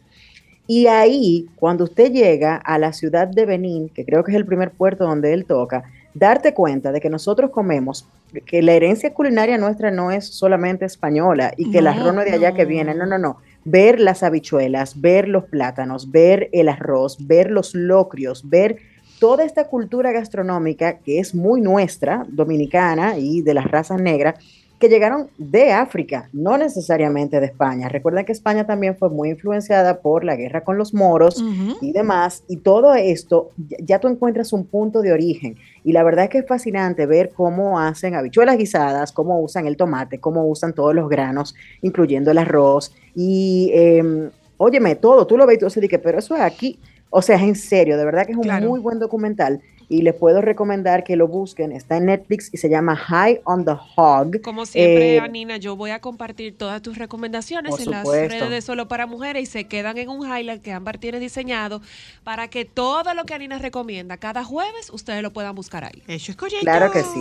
Y 0.68 0.88
ahí, 0.88 1.46
cuando 1.56 1.84
usted 1.84 2.10
llega 2.10 2.56
a 2.56 2.78
la 2.78 2.92
ciudad 2.92 3.28
de 3.28 3.46
Benín, 3.46 3.88
que 3.88 4.04
creo 4.04 4.24
que 4.24 4.32
es 4.32 4.36
el 4.36 4.46
primer 4.46 4.72
puerto 4.72 5.04
donde 5.04 5.32
él 5.32 5.44
toca, 5.44 5.84
darte 6.12 6.54
cuenta 6.54 6.92
de 6.92 7.00
que 7.00 7.10
nosotros 7.10 7.50
comemos, 7.50 8.08
que 8.46 8.62
la 8.62 8.72
herencia 8.72 9.12
culinaria 9.12 9.58
nuestra 9.58 9.90
no 9.90 10.10
es 10.10 10.26
solamente 10.26 10.84
española 10.84 11.52
y 11.56 11.70
que 11.70 11.78
el 11.78 11.84
No, 11.84 11.90
arroz 11.90 12.14
no 12.14 12.22
es 12.22 12.30
de 12.30 12.36
allá 12.36 12.54
que 12.54 12.64
viene, 12.64 12.94
no, 12.94 13.06
no, 13.06 13.18
no. 13.18 13.36
Ver 13.64 14.00
las 14.00 14.22
habichuelas, 14.22 15.00
ver 15.00 15.28
los 15.28 15.44
plátanos, 15.44 16.10
ver 16.10 16.48
el 16.52 16.68
arroz, 16.68 17.18
ver 17.26 17.50
los 17.50 17.74
locrios, 17.74 18.48
ver 18.48 18.78
toda 19.18 19.44
esta 19.44 19.68
cultura 19.68 20.12
gastronómica 20.12 20.98
que 20.98 21.18
es 21.18 21.34
muy 21.34 21.60
nuestra, 21.60 22.26
dominicana 22.28 23.18
y 23.18 23.42
de 23.42 23.54
las 23.54 23.70
razas 23.70 24.00
negras, 24.00 24.36
que 24.78 24.88
llegaron 24.88 25.28
de 25.38 25.72
África, 25.72 26.28
no 26.34 26.58
necesariamente 26.58 27.40
de 27.40 27.46
España. 27.46 27.88
Recuerden 27.88 28.26
que 28.26 28.32
España 28.32 28.66
también 28.66 28.94
fue 28.96 29.08
muy 29.08 29.30
influenciada 29.30 30.00
por 30.00 30.22
la 30.22 30.36
guerra 30.36 30.64
con 30.64 30.76
los 30.76 30.92
moros 30.92 31.42
y 31.80 31.92
demás, 31.92 32.44
y 32.46 32.58
todo 32.58 32.94
esto, 32.94 33.52
ya, 33.56 34.00
tú 34.00 34.08
encuentras 34.08 34.52
un 34.52 34.66
punto 34.66 35.00
de 35.00 35.12
origen. 35.12 35.56
Y 35.82 35.92
la 35.92 36.02
verdad 36.02 36.24
es 36.24 36.30
que 36.30 36.38
es 36.38 36.46
fascinante 36.46 37.06
ver 37.06 37.30
cómo 37.34 37.80
hacen 37.80 38.14
habichuelas 38.14 38.58
guisadas, 38.58 39.12
cómo 39.12 39.40
usan 39.40 39.66
el 39.66 39.78
tomate, 39.78 40.18
cómo 40.18 40.46
usan 40.46 40.74
todos 40.74 40.94
los 40.94 41.08
granos, 41.08 41.54
incluyendo 41.80 42.30
el 42.30 42.38
arroz. 42.38 42.92
Y, 43.14 43.70
eh, 43.72 44.28
óyeme, 44.58 44.96
todo, 44.96 45.26
tú 45.26 45.38
lo 45.38 45.46
ves 45.46 45.56
y 45.56 45.60
tú 45.60 45.80
dices, 45.80 46.00
pero 46.02 46.18
eso 46.18 46.36
es 46.36 46.42
aquí. 46.42 46.78
O 47.10 47.22
sea, 47.22 47.36
es 47.36 47.42
en 47.42 47.54
serio, 47.54 47.96
de 47.96 48.04
verdad 48.04 48.26
que 48.26 48.32
es 48.32 48.38
un 48.38 48.44
Claro. 48.44 48.68
muy 48.68 48.80
buen 48.80 48.98
documental 48.98 49.60
y 49.88 50.02
les 50.02 50.14
puedo 50.14 50.40
recomendar 50.40 51.04
que 51.04 51.14
lo 51.14 51.28
busquen. 51.28 51.70
Está 51.70 51.96
en 51.96 52.06
Netflix 52.06 52.50
y 52.52 52.56
se 52.56 52.68
llama 52.68 52.96
High 52.96 53.40
on 53.44 53.64
the 53.64 53.74
Hog. 53.94 54.40
Como 54.42 54.66
siempre, 54.66 55.14
Eh, 55.14 55.20
Anina, 55.20 55.58
yo 55.58 55.76
voy 55.76 55.90
a 55.90 56.00
compartir 56.00 56.58
todas 56.58 56.82
tus 56.82 56.98
recomendaciones 56.98 57.78
en 57.78 57.90
las 57.92 58.04
redes 58.06 58.50
de 58.50 58.60
Solo 58.62 58.88
para 58.88 59.06
Mujeres 59.06 59.44
y 59.44 59.46
se 59.46 59.64
quedan 59.64 59.96
en 59.98 60.08
un 60.08 60.26
highlight 60.26 60.60
que 60.60 60.72
Ámbar 60.72 60.98
tiene 60.98 61.20
diseñado 61.20 61.80
para 62.24 62.48
que 62.48 62.64
todo 62.64 63.14
lo 63.14 63.24
que 63.24 63.34
Anina 63.34 63.58
recomienda 63.58 64.16
cada 64.16 64.42
jueves 64.42 64.90
ustedes 64.92 65.22
lo 65.22 65.32
puedan 65.32 65.54
buscar 65.54 65.84
ahí. 65.84 66.02
Eso 66.08 66.32
es 66.32 66.36
correcto. 66.36 66.62
Claro 66.62 66.90
que 66.90 67.02
sí. 67.02 67.20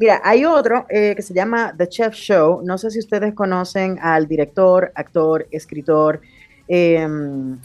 Mira, 0.00 0.20
hay 0.24 0.44
otro 0.44 0.86
eh, 0.90 1.14
que 1.14 1.22
se 1.22 1.32
llama 1.32 1.72
The 1.78 1.88
Chef 1.88 2.14
Show. 2.14 2.62
No 2.64 2.78
sé 2.78 2.90
si 2.90 2.98
ustedes 2.98 3.32
conocen 3.34 4.00
al 4.02 4.26
director, 4.26 4.90
actor, 4.96 5.46
escritor. 5.52 6.20
Eh, 6.68 7.06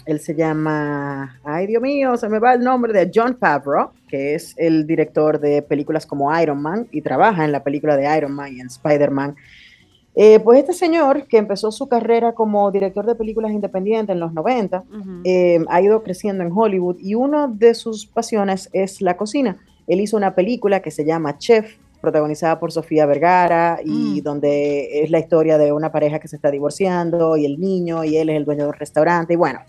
él 0.06 0.20
se 0.20 0.36
llama, 0.36 1.40
ay 1.44 1.68
Dios 1.68 1.82
mío, 1.82 2.18
se 2.18 2.28
me 2.30 2.40
va 2.40 2.54
el 2.54 2.64
nombre 2.64 2.94
de 2.94 3.12
John 3.14 3.38
Favreau, 3.40 3.92
que 4.08 4.36
es 4.36 4.54
el 4.58 4.86
director 4.88 5.40
de 5.40 5.62
películas 5.62 6.06
como 6.06 6.36
Iron 6.40 6.62
Man 6.62 6.88
y 6.92 7.02
trabaja 7.02 7.46
en 7.46 7.52
la 7.52 7.64
película 7.64 7.96
de 7.96 8.18
Iron 8.18 8.34
Man 8.34 8.54
y 8.54 8.60
en 8.60 8.68
Spider-Man. 8.68 9.36
Eh, 10.20 10.40
pues 10.40 10.60
este 10.60 10.74
señor, 10.74 11.28
que 11.28 11.38
empezó 11.38 11.72
su 11.72 11.88
carrera 11.88 12.34
como 12.34 12.72
director 12.72 13.06
de 13.06 13.14
películas 13.14 13.52
independientes 13.52 14.14
en 14.14 14.20
los 14.20 14.34
90, 14.34 14.80
Ujú. 14.90 15.22
eh, 15.24 15.64
ha 15.70 15.80
ido 15.82 16.02
creciendo 16.02 16.44
en 16.44 16.52
Hollywood 16.52 16.98
y 17.00 17.14
una 17.14 17.48
de 17.48 17.76
sus 17.76 18.08
pasiones 18.08 18.68
es 18.74 19.00
la 19.02 19.16
cocina. 19.16 19.58
Él 19.86 20.02
hizo 20.02 20.18
una 20.18 20.34
película 20.34 20.82
que 20.82 20.90
se 20.90 21.06
llama 21.06 21.38
Chef, 21.38 21.76
protagonizada 22.08 22.58
por 22.58 22.72
Sofía 22.72 23.06
Vergara 23.06 23.80
y 23.84 24.22
Mm. 24.22 24.24
donde 24.24 25.02
es 25.04 25.10
la 25.10 25.20
historia 25.20 25.58
de 25.58 25.74
una 25.74 25.92
pareja 25.92 26.20
que 26.20 26.30
se 26.30 26.38
está 26.38 26.50
divorciando 26.50 27.36
y 27.36 27.46
el 27.46 27.60
niño 27.60 28.06
y 28.06 28.16
él 28.16 28.30
es 28.30 28.38
el 28.38 28.46
dueño 28.46 28.64
de 28.64 28.70
un 28.70 28.76
restaurante 28.76 29.34
y 29.34 29.36
bueno. 29.36 29.60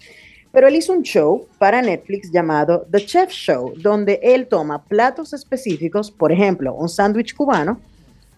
Pero 0.53 0.69
él 0.69 0.77
hizo 0.77 0.93
un 0.93 1.03
show 1.03 1.47
para 1.59 1.83
Netflix 1.83 2.31
llamado 2.31 2.87
The 2.93 3.05
Chef 3.05 3.31
Show, 3.31 3.75
donde 3.77 4.21
él 4.23 4.47
toma 4.47 4.85
platos 4.85 5.33
específicos, 5.33 6.13
por 6.13 6.31
ejemplo, 6.31 6.75
un 6.75 6.89
sándwich 6.89 7.35
cubano, 7.35 7.81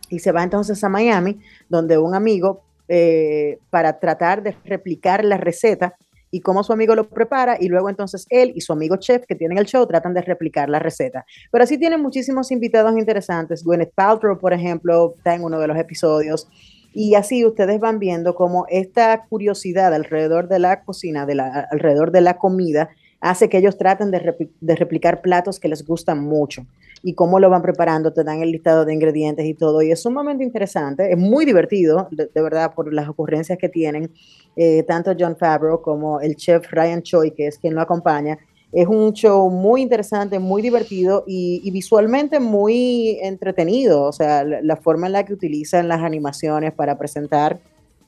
y 0.09 0.19
se 0.19 0.33
va 0.33 0.43
entonces 0.43 0.83
a 0.83 0.89
Miami, 0.89 1.39
donde 1.69 1.99
un 1.99 2.15
amigo, 2.15 2.63
eh, 2.89 3.59
para 3.69 3.99
tratar 4.01 4.43
de 4.43 4.57
replicar 4.65 5.25
la 5.25 5.37
receta 5.37 5.95
y 6.31 6.41
cómo 6.41 6.63
su 6.63 6.73
amigo 6.73 6.95
lo 6.95 7.09
prepara, 7.09 7.57
y 7.61 7.69
luego 7.69 7.89
entonces 7.89 8.27
él 8.31 8.53
y 8.55 8.61
su 8.61 8.73
amigo 8.73 8.97
chef 8.97 9.25
que 9.27 9.35
tienen 9.35 9.59
el 9.59 9.67
show 9.67 9.87
tratan 9.87 10.15
de 10.15 10.23
replicar 10.23 10.69
la 10.69 10.79
receta. 10.79 11.25
Pero 11.51 11.65
así 11.65 11.79
tienen 11.79 12.01
muchísimos 12.01 12.51
invitados 12.51 12.97
interesantes. 12.97 13.65
Gwyneth 13.65 13.93
Paltrow, 13.95 14.39
por 14.39 14.53
ejemplo, 14.53 15.15
está 15.17 15.35
en 15.35 15.45
uno 15.45 15.59
de 15.59 15.67
los 15.67 15.77
episodios. 15.77 16.49
Y 16.93 17.15
así 17.15 17.45
ustedes 17.45 17.79
van 17.79 17.99
viendo 17.99 18.35
cómo 18.35 18.67
esta 18.69 19.27
curiosidad 19.29 19.95
alrededor 19.95 20.49
de 20.49 20.59
la 20.59 20.83
cocina, 20.83 21.25
de 21.25 21.37
la, 21.37 21.69
alrededor 21.71 22.11
de 22.11 22.21
la 22.21 22.37
comida, 22.37 22.91
hace 23.21 23.49
que 23.49 23.59
ellos 23.59 23.77
traten 23.77 24.11
de, 24.11 24.21
repli- 24.21 24.51
de 24.61 24.77
replicar 24.77 25.21
platos 25.21 25.61
que 25.61 25.69
les 25.69 25.87
gustan 25.87 26.21
mucho. 26.23 26.67
Y 27.03 27.15
cómo 27.15 27.39
lo 27.41 27.49
van 27.49 27.63
preparando, 27.63 28.13
te 28.13 28.25
dan 28.25 28.43
el 28.43 28.53
listado 28.53 28.85
de 28.85 28.93
ingredientes 28.93 29.47
y 29.47 29.55
todo. 29.55 29.81
Y 29.81 29.91
es 29.91 30.03
sumamente 30.03 30.45
interesante, 30.45 31.11
es 31.11 31.19
muy 31.19 31.47
divertido, 31.47 32.09
de, 32.11 32.43
verdad, 32.43 32.75
por 32.75 32.93
las 32.93 33.09
ocurrencias 33.09 33.59
que 33.59 33.71
tienen, 33.71 34.11
eh, 34.57 34.83
tanto 34.83 35.15
John 35.19 35.37
Favreau 35.37 35.81
como 35.81 36.21
el 36.21 36.37
chef 36.37 36.71
Ryan 36.71 37.03
Choi, 37.03 37.31
que 37.31 37.47
es 37.47 37.59
quien 37.59 37.75
lo 37.75 37.81
acompaña. 37.81 38.39
Es 38.73 38.87
un 38.87 39.13
show 39.15 39.51
muy 39.51 39.83
interesante, 39.83 40.39
muy 40.39 40.63
divertido 40.63 41.25
y, 41.27 41.69
visualmente 41.71 42.39
muy 42.39 43.19
entretenido. 43.23 44.03
O 44.03 44.13
sea, 44.13 44.45
la 44.45 44.77
forma 44.77 45.07
en 45.07 45.15
la 45.15 45.25
que 45.25 45.33
utilizan 45.33 45.89
las 45.89 46.03
animaciones 46.03 46.73
para 46.73 46.97
presentar 46.97 47.59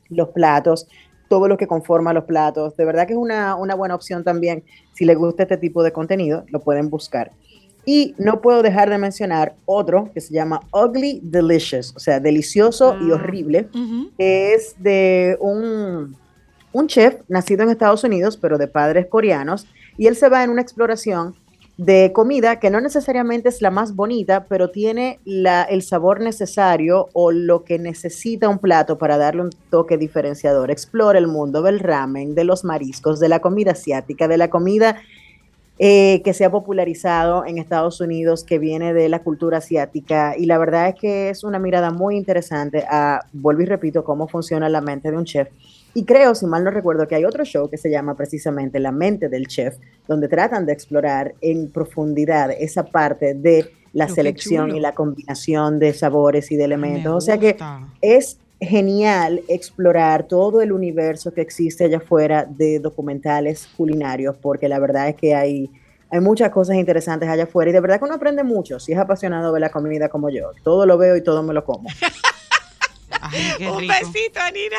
los 0.08 0.28
platos, 0.28 0.86
todo 1.32 1.48
lo 1.48 1.56
que 1.56 1.66
conforma 1.66 2.12
los 2.12 2.24
platos. 2.24 2.76
De 2.76 2.84
verdad 2.84 3.06
que 3.06 3.14
es 3.14 3.18
una, 3.18 3.56
una 3.56 3.74
buena 3.74 3.94
opción 3.94 4.22
también. 4.22 4.64
Si 4.92 5.06
les 5.06 5.16
gusta 5.16 5.44
este 5.44 5.56
tipo 5.56 5.82
de 5.82 5.90
contenido, 5.90 6.44
lo 6.50 6.60
pueden 6.60 6.90
buscar. 6.90 7.30
Y 7.86 8.14
no 8.18 8.42
puedo 8.42 8.60
dejar 8.62 8.90
de 8.90 8.98
mencionar 8.98 9.54
otro 9.64 10.10
que 10.12 10.20
se 10.20 10.34
llama 10.34 10.60
Ugly 10.74 11.20
Delicious, 11.22 11.94
o 11.96 12.00
sea, 12.00 12.20
delicioso 12.20 12.96
y 13.00 13.10
Ah. 13.10 13.14
horrible, 13.14 13.66
que 14.18 14.52
es 14.52 14.74
de 14.78 15.38
un, 15.40 16.14
un 16.70 16.86
chef 16.86 17.14
nacido 17.28 17.62
en 17.62 17.70
Estados 17.70 18.04
Unidos, 18.04 18.36
pero 18.36 18.58
de 18.58 18.68
padres 18.68 19.06
coreanos, 19.06 19.66
y 19.96 20.08
él 20.08 20.16
se 20.16 20.28
va 20.28 20.44
en 20.44 20.50
una 20.50 20.60
exploración 20.60 21.34
de 21.76 22.12
comida 22.12 22.60
que 22.60 22.70
no 22.70 22.80
necesariamente 22.80 23.48
es 23.48 23.62
la 23.62 23.70
más 23.70 23.94
bonita, 23.94 24.44
pero 24.48 24.70
tiene 24.70 25.18
la, 25.24 25.62
el 25.62 25.82
sabor 25.82 26.20
necesario 26.20 27.08
o 27.12 27.32
lo 27.32 27.64
que 27.64 27.78
necesita 27.78 28.48
un 28.48 28.58
plato 28.58 28.98
para 28.98 29.16
darle 29.16 29.42
un 29.42 29.50
toque 29.70 29.96
diferenciador. 29.96 30.70
Explora 30.70 31.18
el 31.18 31.28
mundo 31.28 31.62
del 31.62 31.80
ramen, 31.80 32.34
de 32.34 32.44
los 32.44 32.64
mariscos, 32.64 33.20
de 33.20 33.28
la 33.28 33.40
comida 33.40 33.72
asiática, 33.72 34.28
de 34.28 34.36
la 34.36 34.50
comida 34.50 35.00
eh, 35.78 36.20
que 36.22 36.34
se 36.34 36.44
ha 36.44 36.50
popularizado 36.50 37.44
en 37.46 37.58
Estados 37.58 38.00
Unidos, 38.00 38.44
que 38.44 38.58
viene 38.58 38.92
de 38.92 39.08
la 39.08 39.20
cultura 39.20 39.58
asiática. 39.58 40.34
Y 40.36 40.46
la 40.46 40.58
verdad 40.58 40.90
es 40.90 40.94
que 40.94 41.30
es 41.30 41.42
una 41.42 41.58
mirada 41.58 41.90
muy 41.90 42.16
interesante 42.16 42.84
a, 42.88 43.24
vuelvo 43.32 43.62
y 43.62 43.66
repito, 43.66 44.04
cómo 44.04 44.28
funciona 44.28 44.68
la 44.68 44.80
mente 44.80 45.10
de 45.10 45.16
un 45.16 45.24
chef. 45.24 45.48
Y 45.94 46.04
creo, 46.04 46.34
si 46.34 46.46
mal 46.46 46.64
no 46.64 46.70
recuerdo, 46.70 47.06
que 47.06 47.14
hay 47.14 47.24
otro 47.24 47.44
show 47.44 47.68
que 47.68 47.76
se 47.76 47.90
llama 47.90 48.16
precisamente 48.16 48.80
La 48.80 48.92
mente 48.92 49.28
del 49.28 49.46
chef, 49.46 49.76
donde 50.08 50.28
tratan 50.28 50.64
de 50.64 50.72
explorar 50.72 51.34
en 51.40 51.70
profundidad 51.70 52.50
esa 52.50 52.84
parte 52.84 53.34
de 53.34 53.70
la 53.92 54.06
qué 54.06 54.14
selección 54.14 54.74
y 54.74 54.80
la 54.80 54.94
combinación 54.94 55.78
de 55.78 55.92
sabores 55.92 56.50
y 56.50 56.56
de 56.56 56.64
elementos. 56.64 57.12
Me 57.12 57.16
O 57.16 57.20
sea 57.20 57.38
que 57.38 57.56
es 58.00 58.38
genial 58.60 59.42
explorar 59.48 60.28
todo 60.28 60.62
el 60.62 60.72
universo 60.72 61.34
que 61.34 61.40
existe 61.40 61.84
allá 61.84 61.98
afuera 61.98 62.46
de 62.48 62.78
documentales 62.78 63.68
culinarios, 63.76 64.36
porque 64.40 64.68
la 64.68 64.78
verdad 64.78 65.08
es 65.08 65.16
que 65.16 65.34
hay, 65.34 65.68
hay 66.10 66.20
muchas 66.20 66.50
cosas 66.50 66.76
interesantes 66.76 67.28
allá 67.28 67.44
afuera 67.44 67.70
y 67.70 67.74
de 67.74 67.80
verdad 67.80 67.98
que 67.98 68.04
uno 68.04 68.14
aprende 68.14 68.44
mucho 68.44 68.78
si 68.78 68.92
es 68.92 68.98
apasionado 68.98 69.52
de 69.52 69.60
la 69.60 69.70
comida 69.70 70.08
como 70.08 70.30
yo. 70.30 70.52
Todo 70.62 70.86
lo 70.86 70.96
veo 70.96 71.16
y 71.16 71.22
todo 71.22 71.42
me 71.42 71.52
lo 71.52 71.64
como. 71.64 71.88
Ay, 73.22 73.52
qué 73.56 73.68
Un 73.68 73.80
rico. 73.80 73.94
besito, 74.00 74.40
Anina. 74.40 74.76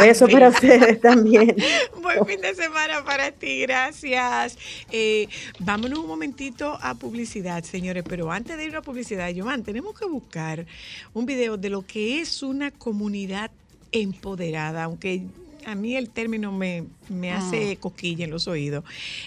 Beso 0.00 0.28
para 0.28 0.48
ustedes 0.48 1.00
también. 1.00 1.54
Buen 2.02 2.26
fin 2.26 2.40
de 2.40 2.54
semana 2.54 3.04
para 3.04 3.30
ti, 3.30 3.60
gracias. 3.60 4.58
Eh, 4.90 5.28
vámonos 5.60 6.00
un 6.00 6.08
momentito 6.08 6.76
a 6.82 6.94
publicidad, 6.94 7.62
señores, 7.62 8.02
pero 8.06 8.32
antes 8.32 8.56
de 8.56 8.64
ir 8.64 8.76
a 8.76 8.82
publicidad, 8.82 9.30
Joan, 9.36 9.62
tenemos 9.62 9.98
que 9.98 10.06
buscar 10.06 10.66
un 11.12 11.24
video 11.24 11.56
de 11.56 11.70
lo 11.70 11.82
que 11.86 12.20
es 12.20 12.42
una 12.42 12.72
comunidad 12.72 13.50
empoderada, 13.92 14.84
aunque 14.84 15.22
a 15.64 15.74
mí 15.74 15.96
el 15.96 16.10
término 16.10 16.52
me, 16.52 16.84
me 17.08 17.32
hace 17.32 17.76
cosquilla 17.76 18.24
en 18.24 18.30
los 18.30 18.48
oídos. 18.48 18.84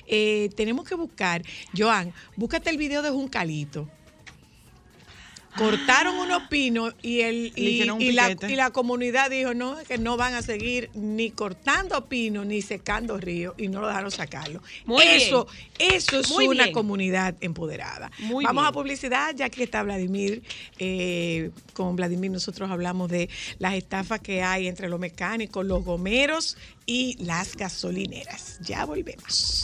Eh, 0.07 0.49
tenemos 0.55 0.87
que 0.87 0.95
buscar, 0.95 1.41
Joan, 1.75 2.13
búscate 2.35 2.69
el 2.69 2.77
video 2.77 3.01
de 3.01 3.09
Juncalito. 3.09 3.87
Cortaron 5.57 6.15
unos 6.19 6.43
pinos 6.49 6.93
y, 7.01 7.21
el, 7.21 7.51
y, 7.55 7.83
la, 8.13 8.31
y 8.47 8.55
la 8.55 8.71
comunidad 8.71 9.29
dijo 9.31 9.53
no, 9.53 9.75
que 9.87 9.97
no 9.97 10.15
van 10.15 10.33
a 10.35 10.41
seguir 10.41 10.89
ni 10.93 11.31
cortando 11.31 12.05
pinos 12.07 12.45
ni 12.45 12.61
secando 12.61 13.17
ríos 13.17 13.55
y 13.57 13.67
no 13.67 13.81
lo 13.81 13.87
dejaron 13.87 14.11
sacarlo. 14.11 14.61
Muy 14.85 15.03
eso, 15.03 15.47
eso 15.79 16.19
es 16.19 16.29
Muy 16.29 16.47
una 16.47 16.65
bien. 16.65 16.73
comunidad 16.73 17.35
empoderada. 17.41 18.11
Muy 18.19 18.45
Vamos 18.45 18.63
bien. 18.63 18.69
a 18.69 18.71
publicidad, 18.71 19.35
ya 19.35 19.49
que 19.49 19.63
está 19.63 19.81
Vladimir. 19.83 20.43
eh, 20.79 21.49
con 21.73 21.95
Vladimir 21.95 22.31
nosotros 22.31 22.69
hablamos 22.69 23.09
de 23.09 23.29
las 23.59 23.73
estafas 23.73 24.19
que 24.19 24.43
hay 24.43 24.67
entre 24.67 24.89
los 24.89 24.99
mecánicos, 24.99 25.65
los 25.65 25.83
gomeros 25.83 26.57
y 26.85 27.17
las 27.23 27.55
gasolineras. 27.55 28.59
Ya 28.61 28.85
volvemos. 28.85 29.63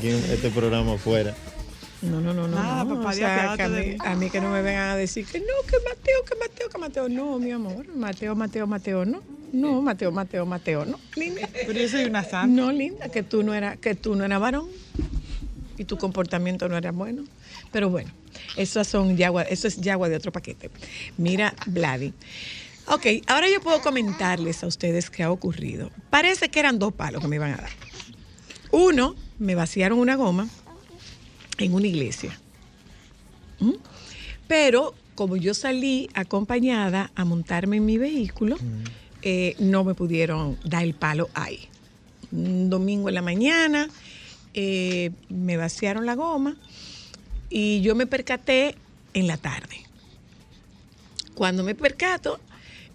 Aquí 0.00 0.08
este 0.32 0.48
programa 0.50 0.94
afuera. 0.94 1.34
No, 2.00 2.20
no, 2.20 2.32
no, 2.32 2.48
no. 2.48 2.56
Nada, 2.56 2.84
no. 2.84 2.96
papá, 2.96 3.10
O 3.10 3.14
Dios, 3.14 3.16
sea, 3.16 3.52
apiádate 3.52 3.56
que 3.58 3.62
a, 3.62 3.68
de 3.68 3.80
mí, 3.82 3.88
mí. 3.92 3.96
a 4.02 4.14
mí 4.16 4.30
que 4.30 4.40
no 4.40 4.50
me 4.50 4.62
vengan 4.62 4.88
a 4.90 4.96
decir 4.96 5.26
que 5.26 5.38
no, 5.38 5.46
que 5.68 5.76
Mateo, 5.86 6.24
que 6.26 6.34
Mateo, 6.38 6.68
que 6.70 6.78
Mateo. 6.78 7.08
No, 7.10 7.38
mi 7.38 7.50
amor. 7.50 7.86
Mateo, 7.94 8.34
Mateo, 8.34 8.66
Mateo, 8.66 9.04
no. 9.04 9.22
No, 9.52 9.82
Mateo, 9.82 10.10
Mateo, 10.10 10.46
Mateo, 10.46 10.84
no. 10.86 10.98
Linda. 11.16 11.46
Pero 11.52 11.72
yo 11.78 11.88
soy 11.88 12.04
una 12.04 12.22
santa. 12.22 12.46
No, 12.46 12.72
linda, 12.72 13.08
que 13.10 13.22
tú 13.22 13.42
no 13.42 13.52
eras, 13.52 13.76
que 13.78 13.94
tú 13.94 14.14
no 14.14 14.24
eras 14.24 14.40
varón 14.40 14.68
y 15.76 15.84
tu 15.84 15.98
comportamiento 15.98 16.68
no 16.68 16.76
era 16.78 16.92
bueno. 16.92 17.24
Pero 17.70 17.90
bueno, 17.90 18.10
eso 18.56 18.82
son 18.84 19.16
yagua, 19.18 19.42
eso 19.42 19.68
es 19.68 19.76
yagua 19.78 20.08
de 20.08 20.16
otro 20.16 20.32
paquete. 20.32 20.70
Mira, 21.18 21.54
Vladi. 21.66 22.14
Ok, 22.86 23.06
ahora 23.26 23.48
yo 23.50 23.60
puedo 23.60 23.82
comentarles 23.82 24.64
a 24.64 24.66
ustedes 24.66 25.10
qué 25.10 25.22
ha 25.24 25.30
ocurrido. 25.30 25.90
Parece 26.08 26.48
que 26.48 26.60
eran 26.60 26.78
dos 26.78 26.94
palos 26.94 27.20
que 27.20 27.28
me 27.28 27.36
iban 27.36 27.52
a 27.52 27.56
dar. 27.56 27.70
Uno, 28.70 29.16
me 29.40 29.56
vaciaron 29.56 29.98
una 29.98 30.14
goma 30.14 30.48
en 31.58 31.74
una 31.74 31.88
iglesia. 31.88 32.38
¿Mm? 33.58 33.72
Pero 34.46 34.94
como 35.16 35.36
yo 35.36 35.54
salí 35.54 36.08
acompañada 36.14 37.10
a 37.14 37.24
montarme 37.24 37.78
en 37.78 37.86
mi 37.86 37.98
vehículo, 37.98 38.56
eh, 39.22 39.56
no 39.58 39.82
me 39.82 39.94
pudieron 39.94 40.56
dar 40.64 40.84
el 40.84 40.94
palo 40.94 41.28
ahí. 41.34 41.68
Un 42.30 42.70
domingo 42.70 43.08
en 43.08 43.14
la 43.16 43.22
mañana 43.22 43.88
eh, 44.54 45.10
me 45.28 45.56
vaciaron 45.56 46.06
la 46.06 46.14
goma 46.14 46.56
y 47.48 47.80
yo 47.80 47.94
me 47.94 48.06
percaté 48.06 48.76
en 49.14 49.26
la 49.26 49.36
tarde. 49.36 49.84
Cuando 51.34 51.64
me 51.64 51.74
percato, 51.74 52.40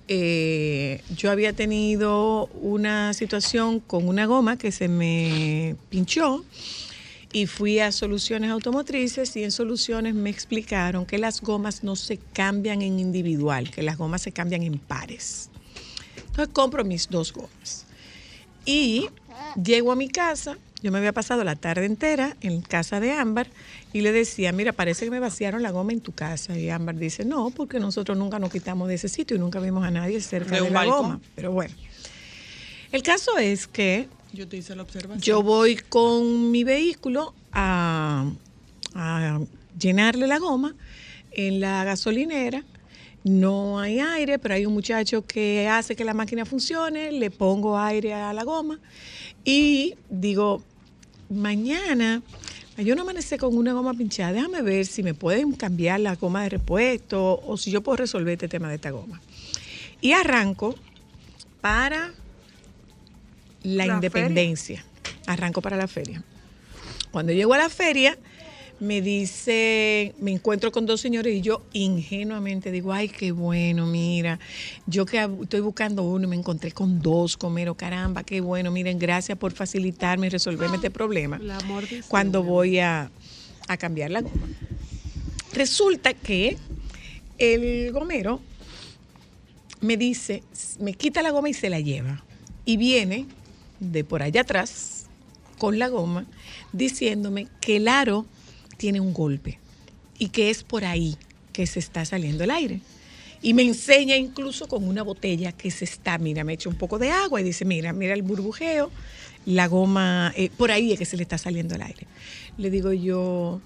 eh, 0.08 1.02
yo 1.16 1.32
había 1.32 1.54
tenido 1.54 2.48
una 2.62 3.14
situación 3.14 3.80
con 3.80 4.08
una 4.08 4.26
goma 4.26 4.58
que 4.58 4.72
se 4.72 4.88
me 4.88 5.76
pinchó 5.90 6.46
y 7.34 7.48
fui 7.48 7.80
a 7.80 7.92
soluciones 7.92 8.52
automotrices 8.52 9.36
y 9.36 9.44
en 9.44 9.52
soluciones 9.52 10.14
me 10.14 10.30
explicaron 10.30 11.06
que 11.06 11.18
las 11.18 11.42
gomas 11.42 11.84
no 11.84 11.96
se 11.96 12.18
cambian 12.18 12.82
en 12.82 13.00
individual, 13.00 13.72
que 13.72 13.84
las 13.84 13.98
gomas 13.98 14.22
se 14.22 14.32
cambian 14.32 14.64
en 14.64 14.78
pares. 14.78 15.50
Entonces 16.18 16.54
compro 16.54 16.86
mis 16.86 17.10
dos 17.10 17.34
gomas. 17.34 17.86
Y 18.66 19.08
llego 19.62 19.92
a 19.92 19.96
mi 19.96 20.10
casa, 20.10 20.58
yo 20.86 20.92
me 20.92 21.00
había 21.00 21.14
pasado 21.14 21.44
la 21.44 21.56
tarde 21.56 21.86
entera 21.88 22.38
en 22.42 22.62
casa 22.62 23.00
de 23.00 23.12
Ámbar 23.12 23.48
y 23.92 24.02
le 24.02 24.12
decía, 24.12 24.52
mira, 24.52 24.72
parece 24.72 25.06
que 25.06 25.10
me 25.10 25.20
vaciaron 25.20 25.64
la 25.64 25.72
goma 25.72 25.94
en 25.94 26.00
tu 26.00 26.12
casa. 26.12 26.56
Y 26.60 26.70
Ámbar 26.70 26.96
dice, 26.96 27.26
no, 27.26 27.50
porque 27.50 27.80
nosotros 27.80 28.16
nunca 28.16 28.38
nos 28.38 28.52
quitamos 28.52 28.88
de 28.88 28.94
ese 28.94 29.10
sitio 29.10 29.36
y 29.36 29.40
nunca 29.40 29.60
vimos 29.60 29.84
a 29.84 29.90
nadie 29.90 30.22
cerca 30.22 30.62
De 30.62 30.70
la 30.70 30.82
balcón. 30.82 31.02
goma. 31.02 31.22
Pero 31.34 31.52
bueno, 31.52 31.74
el 32.92 33.02
caso 33.02 33.36
es 33.40 33.66
que 33.66 34.08
Yo 34.32 34.48
te 34.48 34.58
hice 34.58 34.76
la 34.76 34.84
observación. 34.84 35.20
yo 35.22 35.42
voy 35.42 35.76
con 35.78 36.52
mi 36.52 36.64
vehículo 36.64 37.34
a, 37.52 38.30
a 38.94 39.40
llenarle 39.80 40.28
la 40.28 40.38
goma 40.38 40.76
en 41.32 41.62
la 41.62 41.84
gasolinera. 41.84 42.64
No 43.24 43.80
hay 43.80 44.00
aire, 44.02 44.38
pero 44.38 44.54
hay 44.54 44.68
un 44.68 44.74
muchacho 44.76 45.26
que 45.26 45.68
hace 45.68 45.96
que 45.96 46.06
la 46.06 46.14
máquina 46.14 46.46
funcione, 46.46 47.12
le 47.12 47.32
pongo 47.32 47.76
aire 47.80 48.14
a 48.14 48.32
la 48.34 48.44
goma 48.44 48.80
y 49.44 49.96
digo, 50.12 50.62
mañana 51.30 52.22
yo 52.78 52.94
no 52.96 53.04
amanecí 53.04 53.38
con 53.38 53.56
una 53.56 53.72
goma 53.72 53.94
pinchada, 53.94 54.34
déjame 54.34 54.62
ver 54.62 54.86
si 54.86 55.02
me 55.02 55.14
pueden 55.14 55.54
cambiar 55.54 56.02
la 56.02 56.16
goma 56.16 56.44
de 56.44 56.50
repuesto 56.50 57.42
o 57.46 57.58
si 57.58 57.72
yo 57.72 57.82
puedo 57.82 57.98
resolver 57.98 58.34
este 58.34 58.50
tema 58.50 58.68
de 58.68 58.76
esta 58.76 58.90
goma. 58.90 59.22
Y 60.02 60.12
arranco 60.12 60.76
para 61.62 62.12
la, 63.64 63.86
La 63.86 63.94
independencia. 63.94 64.84
Arranco 65.26 65.62
para 65.62 65.78
la 65.78 65.88
feria. 65.88 66.22
Cuando 67.12 67.32
llego 67.32 67.54
a 67.54 67.58
la 67.58 67.70
feria, 67.70 68.18
me 68.80 69.02
dice, 69.02 70.14
me 70.20 70.32
encuentro 70.32 70.72
con 70.72 70.86
dos 70.86 71.02
señores 71.02 71.34
y 71.34 71.42
yo 71.42 71.64
ingenuamente 71.74 72.72
digo, 72.72 72.92
ay, 72.92 73.08
qué 73.10 73.32
bueno, 73.32 73.86
mira, 73.86 74.40
yo 74.86 75.06
que 75.06 75.28
estoy 75.42 75.62
buscando 75.62 76.04
uno 76.04 76.26
y 76.26 76.28
me 76.28 76.36
encontré 76.36 76.72
con 76.72 77.02
dos, 77.02 77.38
comero, 77.38 77.76
caramba, 77.76 78.24
qué 78.24 78.42
bueno, 78.42 78.72
miren, 78.72 79.00
gracias 79.00 79.38
por 79.38 79.54
facilitarme 79.54 80.28
y 80.28 80.30
resolverme 80.30 80.76
este 80.76 80.92
problema 80.92 81.38
El 81.38 81.52
amor 81.52 81.84
de 81.84 81.90
Dios, 81.90 82.06
cuando 82.08 82.44
voy 82.44 82.80
a, 82.80 83.10
a 83.68 83.78
cambiar 83.78 84.12
la 84.12 84.22
goma. 84.22 84.48
Resulta 85.54 86.14
que 86.14 86.58
el 87.38 87.92
gomero 87.92 88.42
me 89.82 89.98
dice, 89.98 90.44
me 90.80 90.94
quita 90.94 91.22
la 91.22 91.32
goma 91.32 91.50
y 91.50 91.54
se 91.54 91.70
la 91.70 91.80
lleva. 91.80 92.24
Y 92.66 92.78
viene 92.78 93.28
de 93.80 94.04
por 94.04 94.24
allá 94.24 94.42
atrás 94.42 95.06
con 95.58 95.80
la 95.80 95.88
goma 95.88 96.26
diciéndome 96.74 97.48
que 97.62 97.78
el 97.78 97.88
aro 97.88 98.26
tiene 98.78 99.00
un 99.00 99.14
golpe 99.14 99.60
y 100.18 100.30
que 100.30 100.50
es 100.50 100.64
por 100.64 100.86
ahí 100.86 101.18
que 101.54 101.68
se 101.68 101.80
está 101.80 102.06
saliendo 102.06 102.44
el 102.44 102.52
aire. 102.52 102.82
Y 103.42 103.54
me 103.54 103.64
enseña 103.64 104.16
incluso 104.16 104.68
con 104.68 104.88
una 104.88 105.04
botella 105.04 105.52
que 105.52 105.70
se 105.72 105.86
está, 105.86 106.18
mira, 106.18 106.44
me 106.44 106.54
echa 106.54 106.70
un 106.70 106.76
poco 106.76 106.98
de 106.98 107.12
agua 107.12 107.42
y 107.42 107.44
dice, 107.44 107.64
mira, 107.64 107.94
mira 107.94 108.14
el 108.14 108.24
burbujeo, 108.24 108.92
la 109.46 109.68
goma, 109.68 110.34
eh, 110.36 110.50
por 110.58 110.72
ahí 110.72 110.92
es 110.94 111.00
que 111.00 111.06
se 111.06 111.18
le 111.18 111.24
está 111.24 111.38
saliendo 111.38 111.76
el 111.76 111.82
aire. 111.82 112.08
Le 112.58 112.70
digo 112.70 112.92
yo, 112.92 113.62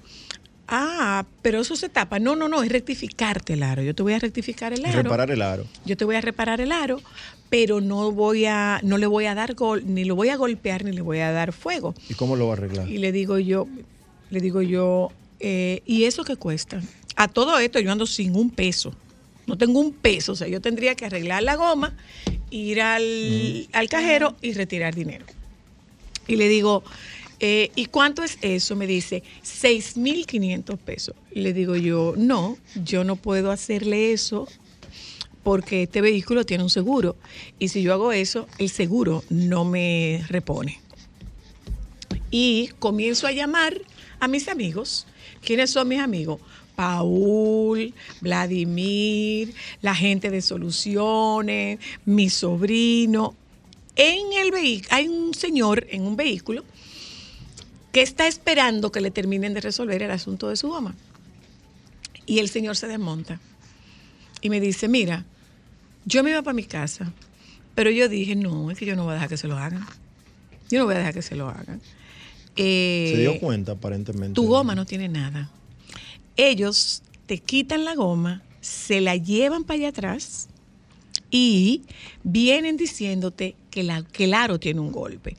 Ah, 0.72 1.26
pero 1.42 1.62
eso 1.62 1.76
se 1.76 1.90
tapa. 1.90 2.20
No, 2.20 2.36
no, 2.36 2.48
no, 2.48 2.62
es 2.62 2.72
rectificarte 2.72 3.54
el 3.54 3.64
aro. 3.64 3.82
Yo 3.82 3.96
te 3.96 4.04
voy 4.04 4.14
a 4.14 4.20
rectificar 4.20 4.72
el 4.72 4.86
aro. 4.86 5.02
Reparar 5.02 5.32
el 5.32 5.42
aro. 5.42 5.66
Yo 5.84 5.98
te 5.98 6.06
voy 6.06 6.16
a 6.16 6.22
reparar 6.22 6.62
el 6.62 6.72
aro, 6.72 7.02
pero 7.50 7.82
no 7.82 8.12
voy 8.12 8.46
a, 8.46 8.80
no 8.84 9.00
le 9.00 9.08
voy 9.08 9.26
a 9.26 9.34
dar 9.34 9.56
gol, 9.56 9.84
ni 9.88 10.06
lo 10.06 10.16
voy 10.16 10.30
a 10.30 10.38
golpear, 10.38 10.86
ni 10.86 10.92
le 10.92 11.02
voy 11.02 11.20
a 11.20 11.32
dar 11.32 11.54
fuego. 11.54 11.96
¿Y 12.08 12.14
cómo 12.14 12.36
lo 12.36 12.46
va 12.48 12.54
a 12.54 12.58
arreglar? 12.58 12.88
Y 12.88 13.00
le 13.00 13.12
digo 13.12 13.40
yo, 13.40 13.68
le 14.30 14.40
digo 14.40 14.62
yo, 14.62 15.12
eh, 15.40 15.82
¿y 15.86 16.04
eso 16.04 16.24
qué 16.24 16.36
cuesta? 16.36 16.82
A 17.16 17.28
todo 17.28 17.58
esto 17.60 17.80
yo 17.80 17.92
ando 17.92 18.06
sin 18.06 18.36
un 18.36 18.50
peso. 18.50 18.94
No 19.48 19.58
tengo 19.58 19.80
un 19.80 19.94
peso. 19.94 20.34
O 20.34 20.36
sea, 20.36 20.48
yo 20.48 20.62
tendría 20.62 20.96
que 20.96 21.06
arreglar 21.06 21.44
la 21.44 21.56
goma, 21.56 21.96
ir 22.52 22.82
al, 22.82 23.68
al 23.74 23.90
cajero 23.90 24.36
y 24.42 24.54
retirar 24.54 24.96
dinero. 24.96 25.26
Y 26.28 26.36
le 26.36 26.48
digo, 26.48 26.84
eh, 27.40 27.72
¿y 27.76 27.86
cuánto 27.86 28.24
es 28.24 28.38
eso? 28.42 28.76
Me 28.76 28.86
dice, 28.86 29.24
6.500 29.44 30.78
pesos. 30.78 31.16
Le 31.32 31.54
digo 31.54 31.76
yo, 31.76 32.14
no, 32.18 32.58
yo 32.84 33.04
no 33.04 33.16
puedo 33.16 33.52
hacerle 33.52 34.12
eso 34.12 34.48
porque 35.44 35.84
este 35.84 36.02
vehículo 36.02 36.46
tiene 36.46 36.64
un 36.64 36.70
seguro. 36.70 37.16
Y 37.58 37.70
si 37.70 37.82
yo 37.82 37.94
hago 37.94 38.12
eso, 38.12 38.48
el 38.58 38.70
seguro 38.70 39.24
no 39.30 39.66
me 39.66 40.24
repone. 40.28 40.80
Y 42.30 42.70
comienzo 42.80 43.26
a 43.26 43.32
llamar 43.32 43.82
a 44.20 44.28
mis 44.28 44.48
amigos. 44.48 45.06
¿Quiénes 45.42 45.72
son 45.72 45.88
mis 45.88 46.00
amigos? 46.00 46.40
Paul, 46.76 47.94
Vladimir, 48.22 49.54
la 49.82 49.94
gente 49.94 50.30
de 50.30 50.42
soluciones, 50.42 51.80
mi 52.06 52.30
sobrino. 52.30 53.36
En 53.96 54.32
el 54.34 54.52
vehículo, 54.52 54.96
hay 54.96 55.08
un 55.10 55.34
señor 55.34 55.86
en 55.90 56.04
un 56.04 56.16
vehículo 56.16 56.64
que 57.92 58.02
está 58.02 58.28
esperando 58.28 58.92
que 58.92 59.02
le 59.02 59.12
terminen 59.12 59.54
de 59.54 59.62
resolver 59.62 60.02
el 60.02 60.12
asunto 60.12 60.48
de 60.48 60.56
su 60.56 60.70
goma. 60.70 60.96
Y 62.26 62.40
el 62.40 62.48
señor 62.48 62.78
se 62.78 62.88
desmonta 62.88 63.40
y 64.42 64.50
me 64.50 64.62
dice, 64.62 64.88
mira, 64.88 65.26
yo 66.06 66.24
me 66.24 66.32
iba 66.32 66.42
para 66.42 66.54
mi 66.54 66.64
casa, 66.64 67.12
pero 67.76 67.90
yo 67.90 68.08
dije, 68.08 68.36
no, 68.36 68.72
es 68.72 68.78
que 68.78 68.86
yo 68.86 68.96
no 68.96 69.04
voy 69.04 69.12
a 69.12 69.14
dejar 69.16 69.30
que 69.30 69.38
se 69.38 69.48
lo 69.48 69.58
hagan. 69.58 69.86
Yo 70.70 70.80
no 70.80 70.86
voy 70.86 70.96
a 70.96 71.00
dejar 71.00 71.14
que 71.14 71.22
se 71.22 71.36
lo 71.36 71.50
hagan. 71.50 71.82
Eh, 72.62 73.12
Se 73.16 73.22
dio 73.22 73.40
cuenta, 73.40 73.72
aparentemente. 73.74 74.34
tu 74.36 74.46
goma 74.48 74.76
no 74.76 74.86
tiene 74.86 75.08
nada. 75.08 75.50
Ellos 76.36 77.02
te 77.26 77.38
quitan 77.38 77.86
la 77.86 77.96
goma, 77.96 78.42
se 78.60 79.00
la 79.00 79.16
llevan 79.16 79.64
para 79.64 79.78
allá 79.80 79.88
atrás 79.90 80.50
y 81.32 81.84
vienen 82.24 82.76
diciéndote 82.76 83.56
que, 83.72 83.84
la, 83.84 84.04
que 84.04 84.26
el 84.26 84.34
aro 84.34 84.60
tiene 84.60 84.82
un 84.82 84.92
golpe. 84.92 85.38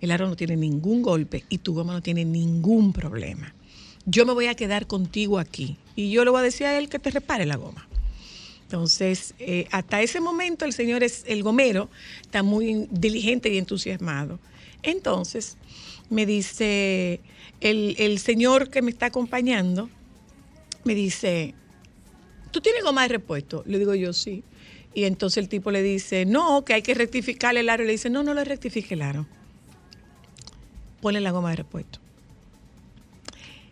El 0.00 0.12
aro 0.12 0.28
no 0.28 0.36
tiene 0.36 0.56
ningún 0.56 1.02
golpe 1.02 1.44
y 1.48 1.58
tu 1.58 1.74
goma 1.74 1.94
no 1.94 2.00
tiene 2.02 2.24
ningún 2.24 2.92
problema. 2.92 3.54
Yo 4.06 4.24
me 4.24 4.32
voy 4.32 4.46
a 4.46 4.54
quedar 4.54 4.86
contigo 4.86 5.38
aquí 5.40 5.76
y 5.96 6.10
yo 6.10 6.24
le 6.24 6.30
voy 6.30 6.40
a 6.40 6.42
decir 6.42 6.66
a 6.66 6.78
él 6.78 6.88
que 6.88 6.98
te 7.00 7.10
repare 7.10 7.44
la 7.44 7.56
goma. 7.56 7.88
Entonces, 8.64 9.34
eh, 9.38 9.66
hasta 9.70 10.00
ese 10.00 10.20
momento 10.20 10.64
el 10.64 10.72
señor 10.72 11.02
es 11.02 11.24
el 11.26 11.42
gomero, 11.42 11.90
está 12.22 12.42
muy 12.42 12.86
diligente 12.90 13.52
y 13.52 13.58
entusiasmado. 13.58 14.38
Entonces, 14.82 15.56
me 16.12 16.26
dice 16.26 17.20
el, 17.60 17.96
el 17.98 18.18
señor 18.18 18.70
que 18.70 18.82
me 18.82 18.90
está 18.90 19.06
acompañando, 19.06 19.88
me 20.84 20.94
dice, 20.94 21.54
¿tú 22.50 22.60
tienes 22.60 22.84
goma 22.84 23.02
de 23.02 23.08
repuesto? 23.08 23.62
Le 23.66 23.78
digo 23.78 23.94
yo, 23.94 24.12
sí. 24.12 24.44
Y 24.94 25.04
entonces 25.04 25.38
el 25.38 25.48
tipo 25.48 25.70
le 25.70 25.82
dice, 25.82 26.26
no, 26.26 26.64
que 26.64 26.74
hay 26.74 26.82
que 26.82 26.92
rectificar 26.94 27.56
el 27.56 27.68
aro. 27.70 27.82
Y 27.82 27.86
le 27.86 27.92
dice, 27.92 28.10
no, 28.10 28.22
no 28.22 28.34
le 28.34 28.44
rectifique 28.44 28.94
el 28.94 29.02
aro. 29.02 29.26
Ponle 31.00 31.20
la 31.20 31.30
goma 31.30 31.50
de 31.50 31.56
repuesto. 31.56 31.98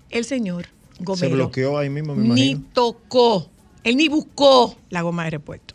El 0.09 0.25
señor 0.25 0.67
Se 0.97 1.05
gomero 1.05 1.35
bloqueó 1.37 1.79
ahí 1.79 1.91
mismo, 1.91 2.15
me 2.17 2.23
ni 2.23 2.51
imagino. 2.51 2.71
tocó, 2.73 3.51
él 3.85 3.97
ni 3.97 4.09
buscó 4.09 4.77
la 4.89 5.03
goma 5.03 5.25
de 5.25 5.31
repuesto. 5.31 5.75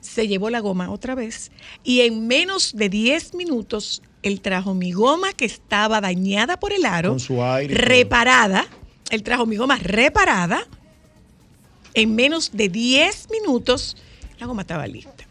Se 0.00 0.26
llevó 0.28 0.50
la 0.50 0.60
goma 0.60 0.90
otra 0.90 1.14
vez 1.14 1.50
y 1.82 2.00
en 2.00 2.26
menos 2.26 2.74
de 2.76 2.88
10 2.88 3.34
minutos 3.34 4.02
él 4.24 4.40
trajo 4.40 4.72
mi 4.74 4.90
goma 4.92 5.34
que 5.34 5.44
estaba 5.44 6.00
dañada 6.00 6.58
por 6.58 6.72
el 6.72 6.86
aro, 6.86 7.10
Con 7.10 7.20
su 7.20 7.44
aire 7.44 7.72
y 7.72 7.76
todo. 7.76 7.86
reparada. 7.86 8.66
Él 9.10 9.22
trajo 9.22 9.44
mi 9.44 9.56
goma 9.56 9.76
reparada. 9.76 10.66
En 11.92 12.14
menos 12.14 12.50
de 12.52 12.70
10 12.70 13.28
minutos 13.30 13.96
la 14.38 14.46
goma 14.46 14.62
estaba 14.62 14.86
lista. 14.86 15.24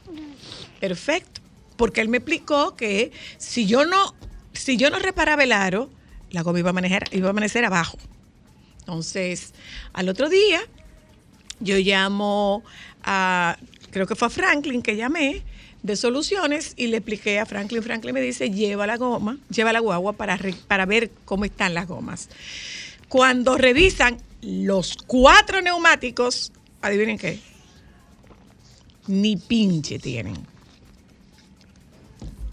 Perfecto. 0.79 1.41
Porque 1.75 2.01
él 2.01 2.07
me 2.07 2.17
explicó 2.17 2.75
que 2.75 3.11
si 3.37 3.65
yo 3.65 3.83
no, 3.83 4.13
si 4.53 4.77
yo 4.77 4.91
no 4.91 4.99
reparaba 4.99 5.43
el 5.43 5.51
aro, 5.53 5.89
la 6.29 6.43
goma 6.43 6.59
iba 6.59 6.69
a, 6.69 6.73
manejar, 6.73 7.03
iba 7.11 7.27
a 7.27 7.31
amanecer 7.31 7.65
abajo. 7.65 7.97
Entonces, 8.79 9.53
al 9.93 10.07
otro 10.07 10.29
día, 10.29 10.61
yo 11.59 11.77
llamo 11.77 12.63
a, 13.03 13.57
creo 13.89 14.05
que 14.05 14.15
fue 14.15 14.27
a 14.27 14.31
Franklin 14.31 14.83
que 14.83 14.95
llamé 14.95 15.43
de 15.83 15.95
soluciones 15.95 16.73
y 16.77 16.87
le 16.87 16.97
expliqué 16.97 17.39
a 17.39 17.45
Franklin. 17.45 17.83
Franklin 17.83 18.13
me 18.13 18.21
dice, 18.21 18.49
lleva 18.49 18.87
la 18.87 18.97
goma, 18.97 19.37
lleva 19.49 19.71
la 19.73 19.79
guagua 19.79 20.13
para, 20.13 20.37
re- 20.37 20.55
para 20.67 20.85
ver 20.85 21.11
cómo 21.25 21.45
están 21.45 21.73
las 21.73 21.87
gomas. 21.87 22.29
Cuando 23.09 23.57
revisan 23.57 24.17
los 24.41 24.97
cuatro 25.05 25.61
neumáticos, 25.61 26.51
adivinen 26.81 27.17
qué, 27.17 27.39
ni 29.07 29.35
pinche 29.37 29.99
tienen. 29.99 30.52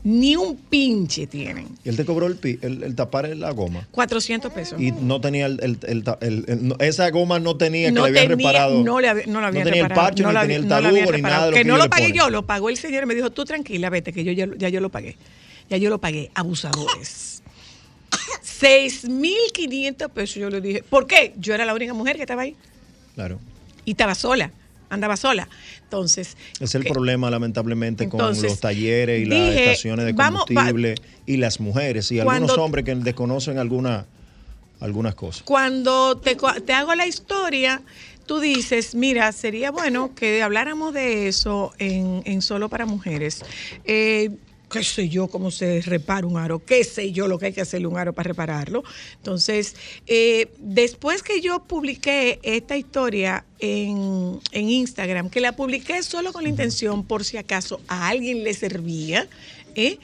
Ni 0.03 0.35
un 0.35 0.57
pinche 0.57 1.27
tienen. 1.27 1.69
Y 1.85 1.91
él 1.91 1.97
te 1.97 2.07
cobró 2.07 2.27
el, 2.27 2.37
pi- 2.37 2.59
el, 2.63 2.83
el 2.83 2.95
tapar 2.95 3.29
la 3.37 3.51
goma. 3.51 3.87
400 3.91 4.51
pesos. 4.53 4.81
Y 4.81 4.93
no 4.93 5.21
tenía 5.21 5.45
el, 5.47 5.77
no- 6.63 6.77
esa 6.79 7.11
goma 7.11 7.39
no 7.39 7.57
tenía 7.57 7.91
no 7.91 8.05
que 8.05 8.11
le 8.13 8.19
habían 8.21 8.37
tenía, 8.39 8.49
reparado. 8.53 8.83
no 8.83 8.99
le 9.01 9.09
había- 9.09 9.27
no 9.27 9.41
lo 9.43 9.47
habían 9.49 9.65
tenía 9.65 9.83
el 9.83 9.89
reparado, 9.89 10.07
parche, 10.09 10.23
no 10.23 10.29
ni 10.31 10.35
lo 10.35 10.41
tenía 10.41 10.57
el 10.57 10.63
no 10.63 10.69
talugo, 10.69 11.13
ni 11.13 11.23
nada 11.23 11.45
de 11.47 11.51
lo 11.51 11.55
que 11.57 11.63
que 11.63 11.69
no 11.69 11.77
lo 11.77 11.91
pagué 11.91 12.13
yo, 12.13 12.31
lo 12.31 12.47
pagó 12.47 12.71
el 12.71 12.77
señor 12.79 13.03
y 13.03 13.07
me 13.07 13.15
dijo, 13.15 13.31
tú 13.31 13.45
tranquila, 13.45 13.91
vete, 13.91 14.13
que 14.15 14.25
yo 14.25 14.33
ya, 14.33 14.49
ya 14.57 14.69
yo 14.71 14.81
lo 14.81 14.89
pagué. 14.89 15.17
Ya 15.69 15.77
yo 15.77 15.91
lo 15.91 15.99
pagué, 15.99 16.31
abusadores. 16.35 17.43
6.500 18.43 20.09
pesos, 20.11 20.37
yo 20.37 20.51
le 20.51 20.61
dije. 20.61 20.83
¿Por 20.83 21.07
qué? 21.07 21.33
Yo 21.39 21.55
era 21.55 21.65
la 21.65 21.75
única 21.75 21.95
mujer 21.95 22.17
que 22.17 22.23
estaba 22.23 22.43
ahí 22.43 22.57
Claro. 23.15 23.39
y 23.85 23.93
estaba 23.93 24.15
sola, 24.15 24.51
andaba 24.91 25.17
sola. 25.17 25.49
Entonces, 25.85 26.37
Es 26.61 26.75
el 26.75 26.83
que- 26.85 26.91
problema, 26.91 27.31
lamentablemente, 27.31 28.09
con 28.09 28.21
los 28.41 28.61
talleres 28.61 29.23
y 29.23 29.25
las 29.25 29.55
estaciones 29.55 30.05
de 30.07 30.13
vamos, 30.13 30.43
va- 30.43 30.47
combustible 30.47 30.95
y 31.27 31.37
las 31.39 31.61
mujeres 31.61 32.11
y 32.13 32.21
algunos 32.21 32.59
hombres 32.59 32.85
que 32.85 32.95
desconocen 32.97 33.59
alguna, 33.59 34.07
algunas 34.81 35.15
cosas. 35.15 35.43
cuando 35.45 36.19
te, 36.19 36.37
te 36.65 36.73
hago 36.73 36.95
la 36.95 37.07
historia, 37.07 37.83
tú 38.27 38.41
dices, 38.41 38.95
mira, 38.95 39.33
sería 39.33 39.71
bueno 39.71 40.15
que 40.15 40.43
habláramos 40.43 40.95
de 40.95 41.29
eso 41.29 41.73
en, 41.79 42.23
en 42.25 42.43
Solo 42.43 42.69
para 42.69 42.87
Mujeres. 42.87 43.43
Eh, 43.85 44.31
qué 44.71 44.85
sé 44.85 45.09
yo 45.09 45.27
cómo 45.27 45.51
se 45.51 45.83
repara 45.83 46.25
un 46.27 46.37
aro, 46.39 46.65
qué 46.65 46.85
sé 46.85 47.11
yo 47.11 47.27
lo 47.27 47.41
que 47.41 47.47
hay 47.47 47.53
que 47.53 47.61
hacerle 47.61 47.89
un 47.89 47.99
aro 47.99 48.13
para 48.13 48.29
repararlo. 48.29 48.85
Entonces, 49.17 49.75
eh, 50.07 50.53
después 50.59 51.25
que 51.25 51.41
yo 51.41 51.65
publiqué 51.65 52.39
esta 52.45 52.77
historia 52.77 53.45
en, 53.61 54.41
en 54.53 54.69
Instagram, 54.69 55.31
que 55.31 55.41
la 55.41 55.53
publiqué 55.53 56.03
solo 56.03 56.33
con 56.33 56.43
la 56.43 56.49
intención 56.49 57.05
por 57.05 57.25
si 57.25 57.37
acaso 57.37 57.81
a 57.89 58.09
alguien 58.09 58.45
le 58.45 58.55
servía, 58.55 59.29
¿eh? 59.75 59.99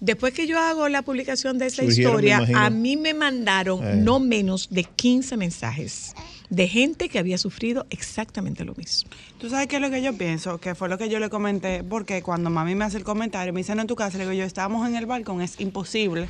Después 0.00 0.34
que 0.34 0.48
yo 0.48 0.58
hago 0.58 0.88
la 0.88 1.02
publicación 1.02 1.58
de 1.58 1.66
esa 1.66 1.82
Surgieron, 1.84 2.14
historia, 2.14 2.40
a 2.56 2.70
mí 2.70 2.96
me 2.96 3.14
mandaron 3.14 3.86
Eh. 3.86 3.94
no 3.96 4.18
menos 4.18 4.68
de 4.70 4.82
15 4.82 5.36
mensajes 5.36 6.12
de 6.50 6.66
gente 6.66 7.08
que 7.08 7.20
había 7.20 7.38
sufrido 7.38 7.86
exactamente 7.88 8.64
lo 8.64 8.74
mismo. 8.74 9.08
¿Tú 9.38 9.48
sabes 9.48 9.68
qué 9.68 9.76
es 9.76 9.82
lo 9.82 9.90
que 9.90 10.02
yo 10.02 10.12
pienso? 10.14 10.58
Que 10.58 10.74
fue 10.74 10.88
lo 10.88 10.98
que 10.98 11.08
yo 11.08 11.20
le 11.20 11.30
comenté, 11.30 11.84
porque 11.84 12.20
cuando 12.22 12.50
mami 12.50 12.74
me 12.74 12.84
hace 12.84 12.98
el 12.98 13.04
comentario, 13.04 13.52
me 13.52 13.60
dice, 13.60 13.74
no 13.76 13.82
en 13.82 13.86
tu 13.86 13.94
casa, 13.94 14.18
le 14.18 14.24
digo 14.24 14.34
yo, 14.34 14.44
estábamos 14.44 14.86
en 14.88 14.96
el 14.96 15.06
balcón, 15.06 15.40
es 15.40 15.58
imposible 15.60 16.28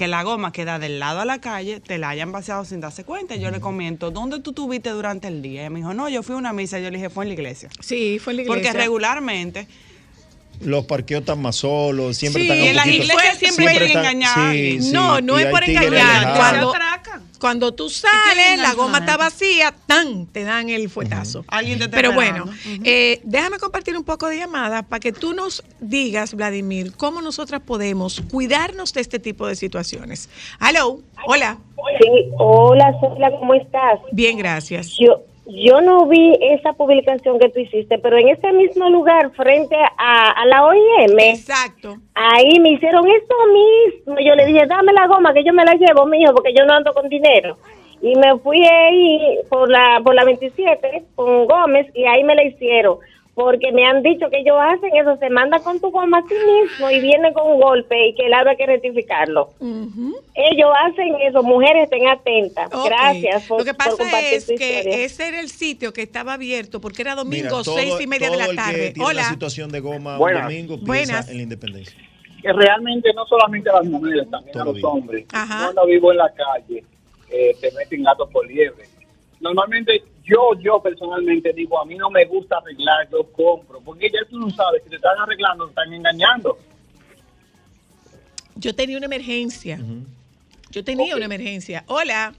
que 0.00 0.08
la 0.08 0.22
goma 0.22 0.50
que 0.50 0.64
da 0.64 0.78
del 0.78 0.98
lado 0.98 1.20
a 1.20 1.26
la 1.26 1.42
calle 1.42 1.78
te 1.78 1.98
la 1.98 2.08
hayan 2.08 2.32
vaciado 2.32 2.64
sin 2.64 2.80
darse 2.80 3.04
cuenta. 3.04 3.36
Y 3.36 3.40
Yo 3.40 3.50
le 3.50 3.60
comento, 3.60 4.10
¿dónde 4.10 4.40
tú 4.40 4.54
tuviste 4.54 4.88
durante 4.88 5.28
el 5.28 5.42
día? 5.42 5.56
Y 5.56 5.58
ella 5.58 5.68
me 5.68 5.80
dijo, 5.80 5.92
no, 5.92 6.08
yo 6.08 6.22
fui 6.22 6.34
a 6.36 6.38
una 6.38 6.54
misa, 6.54 6.78
yo 6.80 6.90
le 6.90 6.96
dije, 6.96 7.10
fue 7.10 7.24
en 7.24 7.28
la 7.28 7.34
iglesia. 7.34 7.68
Sí, 7.80 8.18
fue 8.18 8.32
en 8.32 8.38
la 8.38 8.42
iglesia. 8.44 8.70
Porque 8.70 8.78
regularmente, 8.82 9.66
Los 10.62 10.86
parqueos 10.86 11.20
están 11.20 11.42
más 11.42 11.56
solos, 11.56 12.16
siempre 12.16 12.40
Sí, 12.42 12.48
están 12.48 12.58
un 12.60 12.64
y 12.64 12.68
en 12.68 12.76
las 12.76 12.86
iglesias 12.86 13.38
siempre 13.38 13.66
quieren 13.66 13.88
están- 13.88 14.04
engañar. 14.06 14.52
sí, 14.54 14.80
sí, 14.80 14.90
No, 14.92 15.20
no 15.20 15.38
y 15.38 15.42
es 15.42 15.48
por 15.50 15.64
engañar. 15.64 16.34
Cuando. 16.36 16.72
Cuando 17.40 17.72
tú 17.72 17.88
sales, 17.88 18.58
la 18.58 18.74
goma 18.74 18.98
está 18.98 19.16
vacía, 19.16 19.74
¡tan! 19.86 20.26
Te 20.26 20.44
dan 20.44 20.68
el 20.68 20.88
fuetazo. 20.90 21.44
Alguien 21.48 21.78
te 21.78 21.86
está 21.86 21.96
Pero 21.96 22.10
esperando. 22.10 22.44
bueno, 22.44 22.58
Ujú. 22.74 22.82
eh, 22.84 23.20
déjame 23.24 23.58
compartir 23.58 23.96
un 23.96 24.04
poco 24.04 24.28
de 24.28 24.36
llamadas 24.38 24.84
para 24.84 25.00
que 25.00 25.12
tú 25.12 25.32
nos 25.32 25.64
digas, 25.80 26.34
Vladimir, 26.34 26.92
cómo 26.96 27.22
nosotras 27.22 27.62
podemos 27.62 28.22
cuidarnos 28.30 28.92
de 28.92 29.00
este 29.00 29.18
tipo 29.18 29.46
de 29.46 29.56
situaciones. 29.56 30.28
Hello, 30.60 31.00
hola. 31.26 31.58
Sí, 32.00 32.08
hola, 32.38 32.92
Sofía, 33.00 33.30
¿cómo 33.38 33.54
estás? 33.54 33.98
Bien, 34.12 34.36
gracias. 34.36 34.94
Yo, 34.98 35.22
yo 35.52 35.80
no 35.80 36.06
vi 36.06 36.36
esa 36.40 36.72
publicación 36.72 37.38
que 37.38 37.48
tú 37.48 37.60
hiciste, 37.60 37.98
pero 37.98 38.16
en 38.18 38.28
ese 38.28 38.52
mismo 38.52 38.88
lugar, 38.88 39.30
frente 39.32 39.76
a, 39.96 40.30
a 40.30 40.46
la 40.46 40.64
OIM, 40.64 41.18
Exacto. 41.18 41.96
ahí 42.14 42.58
me 42.60 42.70
hicieron 42.72 43.06
esto 43.08 43.34
mismo. 43.52 44.16
Yo 44.20 44.34
le 44.34 44.46
dije, 44.46 44.66
dame 44.66 44.92
la 44.92 45.06
goma, 45.06 45.34
que 45.34 45.44
yo 45.44 45.52
me 45.52 45.64
la 45.64 45.74
llevo, 45.74 46.06
mijo, 46.06 46.32
porque 46.34 46.54
yo 46.56 46.64
no 46.64 46.74
ando 46.74 46.92
con 46.92 47.08
dinero. 47.08 47.56
Y 48.02 48.14
me 48.16 48.38
fui 48.38 48.64
ahí 48.64 49.38
por 49.48 49.68
la, 49.68 50.00
por 50.02 50.14
la 50.14 50.24
27 50.24 51.04
con 51.14 51.46
Gómez 51.46 51.86
y 51.94 52.04
ahí 52.04 52.24
me 52.24 52.34
la 52.34 52.44
hicieron. 52.44 52.98
Porque 53.42 53.72
me 53.72 53.86
han 53.86 54.02
dicho 54.02 54.28
que 54.28 54.40
ellos 54.40 54.56
hacen 54.60 54.90
eso, 54.96 55.16
se 55.16 55.30
manda 55.30 55.58
con 55.60 55.80
tu 55.80 55.90
goma 55.90 56.18
a 56.18 56.22
sí 56.28 56.34
mismo 56.34 56.90
y 56.90 57.00
viene 57.00 57.32
con 57.32 57.52
un 57.52 57.60
golpe 57.60 58.08
y 58.08 58.14
que 58.14 58.26
el 58.26 58.34
hay 58.34 58.54
que 58.56 58.66
rectificarlo. 58.66 59.48
Ellos 60.34 60.68
hacen 60.84 61.14
eso, 61.22 61.42
mujeres 61.42 61.84
estén 61.84 62.06
atentas. 62.08 62.68
Gracias 62.84 63.46
por, 63.46 63.60
Lo 63.60 63.64
que 63.64 63.72
por 63.72 63.78
pasa 63.86 63.96
compartir 63.96 64.34
es 64.34 64.46
que 64.46 65.04
ese 65.04 65.28
era 65.28 65.40
el 65.40 65.48
sitio 65.48 65.92
que 65.94 66.02
estaba 66.02 66.34
abierto 66.34 66.80
porque 66.82 67.00
era 67.02 67.14
domingo, 67.14 67.36
Mira, 67.44 67.48
todo- 67.48 67.74
seis 67.76 67.94
y 67.98 68.06
media 68.06 68.30
de 68.30 68.36
la 68.36 68.44
el 68.44 68.50
que 68.50 68.56
tarde. 68.56 68.90
tiene 68.92 69.04
Hola. 69.08 69.20
una 69.22 69.30
situación 69.30 69.70
de 69.72 69.80
goma 69.80 70.18
Buenas. 70.18 70.42
un 70.42 70.48
domingo 70.48 70.74
piensa 70.76 70.86
Buenas. 71.12 71.28
en 71.30 71.36
la 71.38 71.42
independencia. 71.42 71.96
que 72.42 72.52
realmente 72.54 73.10
no 73.14 73.26
solamente 73.26 73.68
a 73.68 73.74
las 73.74 73.84
mujeres, 73.84 74.30
también 74.30 74.58
a 74.58 74.64
los 74.64 74.82
hombres. 74.84 75.26
Ajá. 75.30 75.64
Cuando 75.64 75.86
vivo 75.86 76.10
en 76.10 76.16
la 76.18 76.32
calle, 76.32 76.82
eh, 77.30 77.54
te 77.60 77.70
meten 77.72 78.02
gatos 78.02 78.30
por 78.30 78.46
liebre. 78.46 78.84
Normalmente 79.40 80.02
yo, 80.30 80.52
yo 80.60 80.80
personalmente 80.80 81.52
digo, 81.52 81.80
a 81.80 81.84
mí 81.84 81.96
no 81.96 82.08
me 82.10 82.24
gusta 82.26 82.56
arreglar, 82.58 83.08
yo 83.10 83.24
compro, 83.32 83.80
porque 83.80 84.08
ya 84.10 84.20
tú 84.30 84.38
no 84.38 84.48
sabes, 84.50 84.82
si 84.84 84.90
te 84.90 84.96
están 84.96 85.18
arreglando, 85.18 85.64
te 85.66 85.70
están 85.70 85.92
engañando. 85.92 86.58
Yo 88.56 88.74
tenía 88.74 88.96
una 88.96 89.06
emergencia. 89.06 89.78
Yo 90.70 90.84
tenía 90.84 91.16
una 91.16 91.24
emergencia. 91.24 91.82
Hola. 91.86 92.32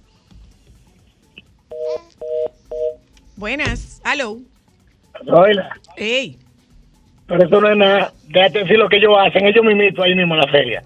Buenas. 3.36 4.02
Hello. 4.06 4.38
Oiga, 5.28 5.70
Hey. 5.98 6.38
pero 7.28 7.44
eso 7.46 7.62
no 7.62 7.70
es 7.70 7.78
nada. 7.78 8.14
Déjate 8.28 8.60
decir 8.60 8.78
lo 8.78 8.90
que 8.90 8.98
ellos 8.98 9.14
hacen, 9.20 9.46
ellos 9.46 9.64
mismitos 9.66 10.04
ahí 10.04 10.16
mismo 10.16 10.34
en 10.36 10.42
la 10.42 10.48
feria. 10.48 10.84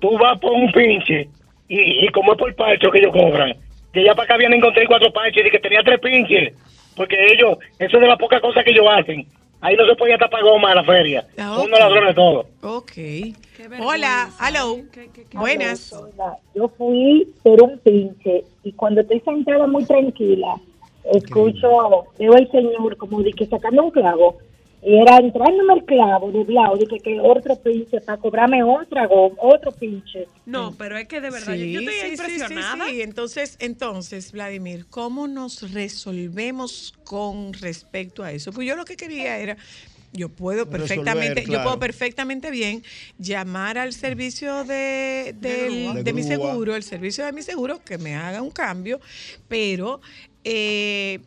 Tú 0.00 0.18
vas 0.18 0.38
por 0.40 0.52
un 0.52 0.70
pinche 0.72 1.28
y, 1.68 2.04
y 2.06 2.08
como 2.08 2.32
es 2.32 2.38
por 2.38 2.54
parcho 2.54 2.90
que 2.90 2.98
ellos 2.98 3.12
cobran, 3.12 3.54
que 3.96 4.04
ya 4.04 4.14
para 4.14 4.24
acá 4.24 4.36
vienen 4.36 4.58
encontré 4.58 4.86
cuatro 4.86 5.10
parches 5.10 5.46
y 5.46 5.50
que 5.50 5.58
tenía 5.58 5.82
tres 5.82 5.98
pinches, 6.00 6.52
porque 6.94 7.16
ellos, 7.32 7.56
eso 7.78 7.96
es 7.96 8.00
de 8.02 8.06
las 8.08 8.18
pocas 8.18 8.42
cosas 8.42 8.62
que 8.62 8.72
ellos 8.72 8.84
hacen. 8.90 9.26
Ahí 9.62 9.74
no 9.74 9.86
se 9.86 9.96
podía 9.96 10.18
tapar 10.18 10.42
goma 10.42 10.68
en 10.68 10.76
la 10.76 10.84
feria. 10.84 11.26
Ah, 11.38 11.54
Son 11.54 11.60
ok. 11.60 11.66
unos 11.68 11.80
ladrones 11.80 12.14
todos. 12.14 12.46
Ok. 12.62 12.92
Hola. 13.80 14.28
Hello. 14.38 14.76
Buenas. 15.32 15.94
Yo 16.54 16.68
fui 16.76 17.26
por 17.42 17.62
un 17.62 17.78
pinche 17.78 18.44
y 18.64 18.72
cuando 18.72 19.00
estoy 19.00 19.20
sentada 19.20 19.66
muy 19.66 19.86
tranquila, 19.86 20.56
escucho, 21.14 22.04
veo 22.18 22.34
al 22.34 22.50
señor 22.50 22.98
como 22.98 23.22
de 23.22 23.32
que 23.32 23.46
sacando 23.46 23.84
un 23.84 23.90
clavo 23.92 24.36
era 24.88 25.16
entrándome 25.16 25.74
el 25.74 25.84
clavo 25.84 26.30
doblado, 26.30 26.76
de 26.76 26.86
que, 26.86 26.98
que 27.00 27.18
otro 27.20 27.56
pinche 27.56 28.00
para 28.00 28.18
cobrarme 28.18 28.62
otra 28.62 29.06
goma, 29.08 29.34
otro 29.40 29.72
pinche. 29.72 30.28
No, 30.46 30.76
pero 30.78 30.96
es 30.96 31.08
que 31.08 31.20
de 31.20 31.30
verdad, 31.30 31.54
yo- 31.54 31.64
yo, 31.66 31.80
estoy 31.80 31.94
sí, 31.94 32.00
sí, 32.02 32.10
impresionada. 32.12 32.84
sí, 32.86 32.94
sí. 32.94 33.02
Entonces, 33.02 33.56
entonces, 33.58 34.30
Vladimir, 34.30 34.86
¿cómo 34.88 35.26
nos 35.26 35.72
resolvemos 35.72 36.94
con 37.02 37.52
respecto 37.54 38.22
a 38.22 38.30
eso? 38.30 38.52
Pues 38.52 38.68
yo 38.68 38.76
lo 38.76 38.84
que 38.84 38.96
quería 38.96 39.38
era, 39.38 39.56
yo 40.12 40.28
puedo 40.28 40.64
Resolver, 40.66 40.80
perfectamente, 40.80 41.44
yo 41.46 41.62
puedo 41.64 41.78
perfectamente 41.80 42.50
bien 42.52 42.84
llamar 43.18 43.78
al 43.78 43.92
servicio 43.92 44.62
de, 44.62 45.34
de 45.40 45.68
mi 45.70 46.02
De 46.04 46.12
grúa. 46.12 46.22
seguro, 46.22 46.76
el 46.76 46.84
servicio 46.84 47.24
de 47.26 47.32
mi 47.32 47.42
seguro, 47.42 47.80
que 47.84 47.98
me 47.98 48.14
haga 48.14 48.40
un 48.40 48.50
cambio, 48.52 49.00
pero 49.48 50.00
eh, 50.44 51.18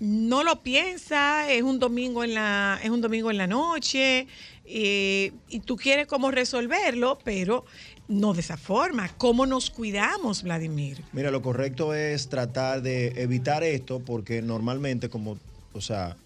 no 0.00 0.44
lo 0.44 0.62
piensa, 0.62 1.50
es 1.50 1.62
un 1.62 1.78
domingo 1.78 2.22
en 2.24 2.34
la, 2.34 2.78
es 2.82 2.90
un 2.90 3.00
domingo 3.00 3.30
en 3.30 3.38
la 3.38 3.46
noche, 3.46 4.26
eh, 4.64 5.32
y 5.48 5.60
tú 5.60 5.76
quieres 5.76 6.06
cómo 6.06 6.30
resolverlo, 6.30 7.18
pero 7.24 7.64
no 8.08 8.34
de 8.34 8.40
esa 8.40 8.56
forma. 8.56 9.08
¿Cómo 9.16 9.46
nos 9.46 9.70
cuidamos, 9.70 10.42
Vladimir? 10.42 11.02
Mira, 11.12 11.30
lo 11.30 11.42
correcto 11.42 11.94
es 11.94 12.28
tratar 12.28 12.82
de 12.82 13.08
evitar 13.16 13.64
esto 13.64 14.00
porque 14.00 14.42
normalmente, 14.42 15.08
como, 15.08 15.38
o 15.72 15.80
sea, 15.80 16.16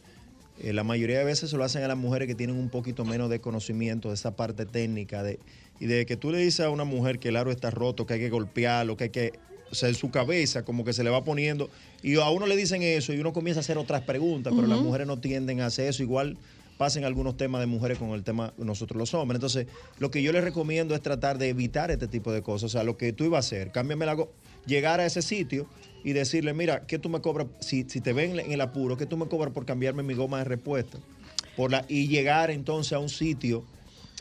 eh, 0.58 0.72
la 0.72 0.84
mayoría 0.84 1.18
de 1.18 1.24
veces 1.24 1.50
se 1.50 1.56
lo 1.56 1.64
hacen 1.64 1.82
a 1.82 1.88
las 1.88 1.96
mujeres 1.96 2.28
que 2.28 2.34
tienen 2.34 2.56
un 2.56 2.70
poquito 2.70 3.04
menos 3.04 3.30
de 3.30 3.40
conocimiento 3.40 4.08
de 4.08 4.14
esa 4.14 4.36
parte 4.36 4.66
técnica 4.66 5.22
de, 5.22 5.38
y 5.78 5.86
de 5.86 6.04
que 6.06 6.16
tú 6.16 6.30
le 6.30 6.38
dices 6.38 6.60
a 6.66 6.70
una 6.70 6.84
mujer 6.84 7.18
que 7.18 7.28
el 7.28 7.36
aro 7.36 7.50
está 7.50 7.70
roto, 7.70 8.06
que 8.06 8.14
hay 8.14 8.20
que 8.20 8.30
golpearlo, 8.30 8.96
que 8.96 9.04
hay 9.04 9.10
que, 9.10 9.32
o 9.70 9.74
sea, 9.74 9.88
en 9.88 9.94
su 9.94 10.10
cabeza 10.10 10.64
como 10.64 10.84
que 10.84 10.92
se 10.92 11.04
le 11.04 11.10
va 11.10 11.24
poniendo 11.24 11.70
y 12.02 12.16
a 12.16 12.28
uno 12.30 12.46
le 12.46 12.56
dicen 12.56 12.82
eso 12.82 13.12
y 13.12 13.20
uno 13.20 13.32
comienza 13.32 13.60
a 13.60 13.62
hacer 13.62 13.78
otras 13.78 14.02
preguntas, 14.02 14.52
pero 14.54 14.66
las 14.66 14.80
mujeres 14.80 15.06
no 15.06 15.18
tienden 15.20 15.60
a 15.60 15.66
hacer 15.66 15.88
eso, 15.88 16.02
igual 16.02 16.36
pasen 16.80 17.04
algunos 17.04 17.36
temas 17.36 17.60
de 17.60 17.66
mujeres 17.66 17.98
con 17.98 18.08
el 18.12 18.24
tema 18.24 18.54
nosotros 18.56 18.98
los 18.98 19.12
hombres. 19.12 19.36
Entonces, 19.36 19.66
lo 19.98 20.10
que 20.10 20.22
yo 20.22 20.32
les 20.32 20.42
recomiendo 20.42 20.94
es 20.94 21.02
tratar 21.02 21.36
de 21.36 21.50
evitar 21.50 21.90
este 21.90 22.08
tipo 22.08 22.32
de 22.32 22.40
cosas. 22.40 22.64
O 22.64 22.68
sea, 22.70 22.84
lo 22.84 22.96
que 22.96 23.12
tú 23.12 23.24
ibas 23.24 23.44
a 23.44 23.46
hacer, 23.46 23.70
cámbiame 23.70 24.06
la 24.06 24.16
llegar 24.64 24.98
a 24.98 25.04
ese 25.04 25.20
sitio 25.20 25.66
y 26.04 26.14
decirle, 26.14 26.54
mira, 26.54 26.86
¿qué 26.86 26.98
tú 26.98 27.10
me 27.10 27.20
cobras? 27.20 27.48
Si, 27.60 27.84
si 27.86 28.00
te 28.00 28.14
ven 28.14 28.40
en 28.40 28.52
el 28.52 28.62
apuro, 28.62 28.96
¿qué 28.96 29.04
tú 29.04 29.18
me 29.18 29.26
cobras 29.26 29.52
por 29.52 29.66
cambiarme 29.66 30.02
mi 30.02 30.14
goma 30.14 30.38
de 30.38 30.44
repuesto? 30.44 30.98
Por 31.54 31.70
la, 31.70 31.84
y 31.86 32.08
llegar 32.08 32.50
entonces 32.50 32.94
a 32.94 32.98
un 32.98 33.10
sitio 33.10 33.62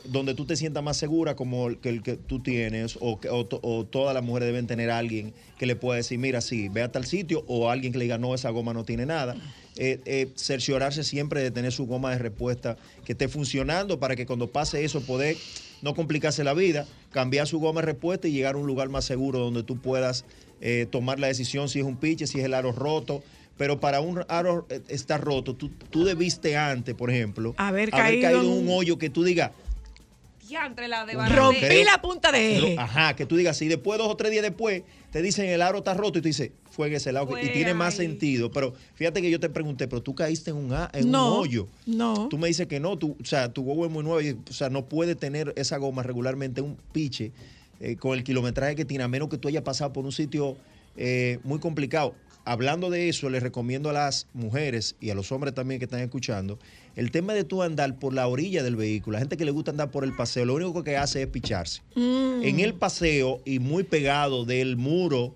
donde 0.06 0.34
tú 0.34 0.46
te 0.46 0.56
sientas 0.56 0.84
más 0.84 0.98
segura 0.98 1.36
como 1.36 1.68
el 1.68 1.80
que 1.80 1.90
el 1.90 2.04
que 2.04 2.16
tú 2.18 2.42
tienes 2.42 2.98
o, 3.02 3.20
que- 3.20 3.30
o 3.30 3.48
o 3.62 3.86
todas 3.86 4.14
las 4.14 4.24
mujeres 4.24 4.48
deben 4.48 4.68
tener 4.68 4.90
a 4.92 4.98
alguien 4.98 5.34
que 5.58 5.66
le 5.66 5.76
pueda 5.76 5.98
decir, 5.98 6.18
mira, 6.20 6.42
sí, 6.42 6.70
ve 6.70 6.82
a 6.82 6.92
tal 6.92 7.06
sitio 7.06 7.44
o 7.48 7.70
alguien 7.70 7.92
que 7.92 8.00
le 8.00 8.06
diga, 8.06 8.18
no, 8.18 8.34
esa 8.36 8.50
goma 8.50 8.74
no 8.74 8.86
tiene 8.86 9.06
nada. 9.06 9.36
Eh, 9.76 10.02
eh, 10.06 10.32
cerciorarse 10.36 11.04
siempre 11.04 11.42
de 11.42 11.52
tener 11.52 11.72
su 11.72 11.86
goma 11.86 12.12
de 12.12 12.18
respuesta 12.18 12.78
que 13.06 13.14
esté 13.14 13.28
funcionando 13.28 14.00
para 14.00 14.16
que 14.16 14.26
cuando 14.26 14.52
pase 14.52 14.84
eso 14.84 15.02
poder 15.02 15.38
no 15.82 15.94
complicarse 15.96 16.44
la 16.44 16.54
vida, 16.54 16.86
cambiar 17.12 17.48
su 17.48 17.60
goma 17.60 17.82
de 17.82 17.86
respuesta 17.88 18.28
y 18.28 18.32
llegar 18.34 18.56
a 18.56 18.58
un 18.58 18.68
lugar 18.68 18.90
más 18.90 19.06
seguro 19.06 19.40
donde 19.40 19.64
tú 19.64 19.80
puedas 19.80 20.26
eh, 20.62 20.86
tomar 20.92 21.20
la 21.20 21.28
decisión 21.28 21.70
si 21.70 21.80
es 21.80 21.86
un 21.86 21.98
piche, 21.98 22.28
si 22.28 22.40
es 22.40 22.46
el 22.46 22.54
aro 22.54 22.72
roto. 22.74 23.24
Pero 23.58 23.80
para 23.82 24.00
un 24.02 24.24
aro 24.30 24.68
estar 24.88 25.22
roto, 25.22 25.54
tú, 25.56 25.70
tú 25.90 26.04
debiste 26.06 26.56
antes, 26.58 26.96
por 26.96 27.10
ejemplo, 27.12 27.56
Haber 27.94 28.20
caído 28.22 28.42
en 28.58 28.68
un- 28.68 28.70
hoyo 28.70 28.98
que 28.98 29.10
tú 29.10 29.24
digas, 29.24 29.52
Diantre 30.50 30.88
la 30.88 31.06
de 31.06 31.14
Rompí 31.14 31.84
la 31.86 32.02
punta 32.02 32.32
de 32.32 32.58
eje. 32.58 32.76
Ajá, 32.78 33.16
que 33.16 33.26
tú 33.26 33.38
digas, 33.38 33.62
y 33.62 33.68
después, 33.68 34.00
dos 34.00 34.08
o 34.10 34.18
tres 34.18 34.32
días 34.32 34.42
después, 34.44 34.82
te 35.12 35.22
dicen 35.22 35.46
el 35.48 35.62
aro 35.62 35.78
está 35.80 35.94
roto 35.94 36.18
y 36.20 36.22
tú 36.24 36.28
dices, 36.28 36.52
fue 36.72 36.88
en 36.88 36.94
ese 36.96 37.12
lado. 37.12 37.30
y 37.40 37.50
tiene 37.52 37.74
más 37.76 37.94
sentido. 37.96 38.52
Pero 38.52 38.74
fíjate 38.96 39.22
que 39.22 39.30
yo 39.30 39.40
te 39.40 39.50
pregunté, 39.50 39.88
pero 39.88 40.02
tú 40.02 40.16
caíste 40.16 40.50
en 40.50 40.58
un, 40.58 40.74
a- 40.74 40.90
en 40.94 41.12
No, 41.12 41.34
un 41.36 41.40
hoyo. 41.42 41.68
no. 41.86 42.28
Tú 42.30 42.38
me 42.40 42.48
dices 42.48 42.66
que 42.68 42.80
no, 42.80 42.98
tú, 42.98 43.16
o 43.22 43.26
sea, 43.26 43.54
tu 43.54 43.62
huevo 43.62 43.86
es 43.86 43.92
muy 43.92 44.04
nuevo, 44.04 44.22
y, 44.22 44.32
o 44.50 44.54
sea, 44.54 44.70
no 44.70 44.86
puede 44.86 45.16
tener 45.16 45.54
esa 45.56 45.78
goma 45.78 46.02
regularmente 46.04 46.62
un 46.62 46.78
piche 46.92 47.32
eh, 47.80 47.96
con 47.98 48.18
el 48.18 48.24
kilometraje 48.24 48.76
que 48.76 48.86
tiene, 48.86 49.04
a 49.04 49.08
menos 49.08 49.30
que 49.30 49.38
tú 49.38 49.48
hayas 49.48 49.64
pasado 49.64 49.94
por 49.94 50.04
un 50.06 50.12
sitio 50.12 50.58
eh, 50.98 51.40
muy 51.44 51.60
complicado. 51.60 52.16
Hablando 52.46 52.90
de 52.90 53.10
eso, 53.10 53.30
les 53.30 53.44
recomiendo 53.44 53.90
a 53.90 53.94
las 53.94 54.28
mujeres 54.34 54.96
y 55.00 55.10
a 55.10 55.16
los 55.16 55.32
hombres 55.32 55.54
también 55.54 55.80
que 55.80 55.86
están 55.86 56.00
escuchando, 56.00 56.58
el 56.96 57.12
tema 57.12 57.34
de 57.34 57.44
tú 57.44 57.62
andar 57.62 58.00
por 58.00 58.14
la 58.14 58.28
orilla 58.28 58.64
del 58.64 58.76
vehículo, 58.76 59.14
la 59.14 59.20
gente 59.20 59.38
que 59.38 59.46
le 59.46 59.52
gusta 59.52 59.72
andar 59.72 59.92
por 59.92 60.04
el 60.04 60.16
paseo, 60.16 60.46
lo 60.46 60.56
único 60.56 60.84
que 60.84 60.98
hace 60.98 61.22
es 61.22 61.28
picharse. 61.28 61.82
Mm. 61.96 62.44
En 62.44 62.60
el 62.60 62.74
paseo 62.74 63.42
y 63.46 63.60
muy 63.60 63.84
pegado 63.84 64.46
del 64.46 64.78
muro 64.78 65.34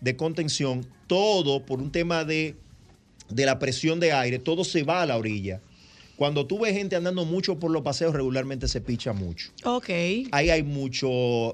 de 0.00 0.16
contención, 0.16 0.86
todo 1.06 1.64
por 1.64 1.80
un 1.80 1.90
tema 1.90 2.24
de, 2.24 2.56
de 3.28 3.46
la 3.46 3.58
presión 3.58 4.00
de 4.00 4.12
aire, 4.12 4.38
todo 4.38 4.64
se 4.64 4.82
va 4.84 5.02
a 5.02 5.06
la 5.06 5.16
orilla. 5.16 5.60
Cuando 6.22 6.46
tú 6.46 6.60
ves 6.60 6.72
gente 6.72 6.94
andando 6.94 7.24
mucho 7.24 7.58
por 7.58 7.72
los 7.72 7.82
paseos, 7.82 8.14
regularmente 8.14 8.68
se 8.68 8.80
picha 8.80 9.12
mucho. 9.12 9.50
Ok. 9.64 9.88
Ahí 10.30 10.50
hay 10.50 10.62
mucho, 10.62 11.08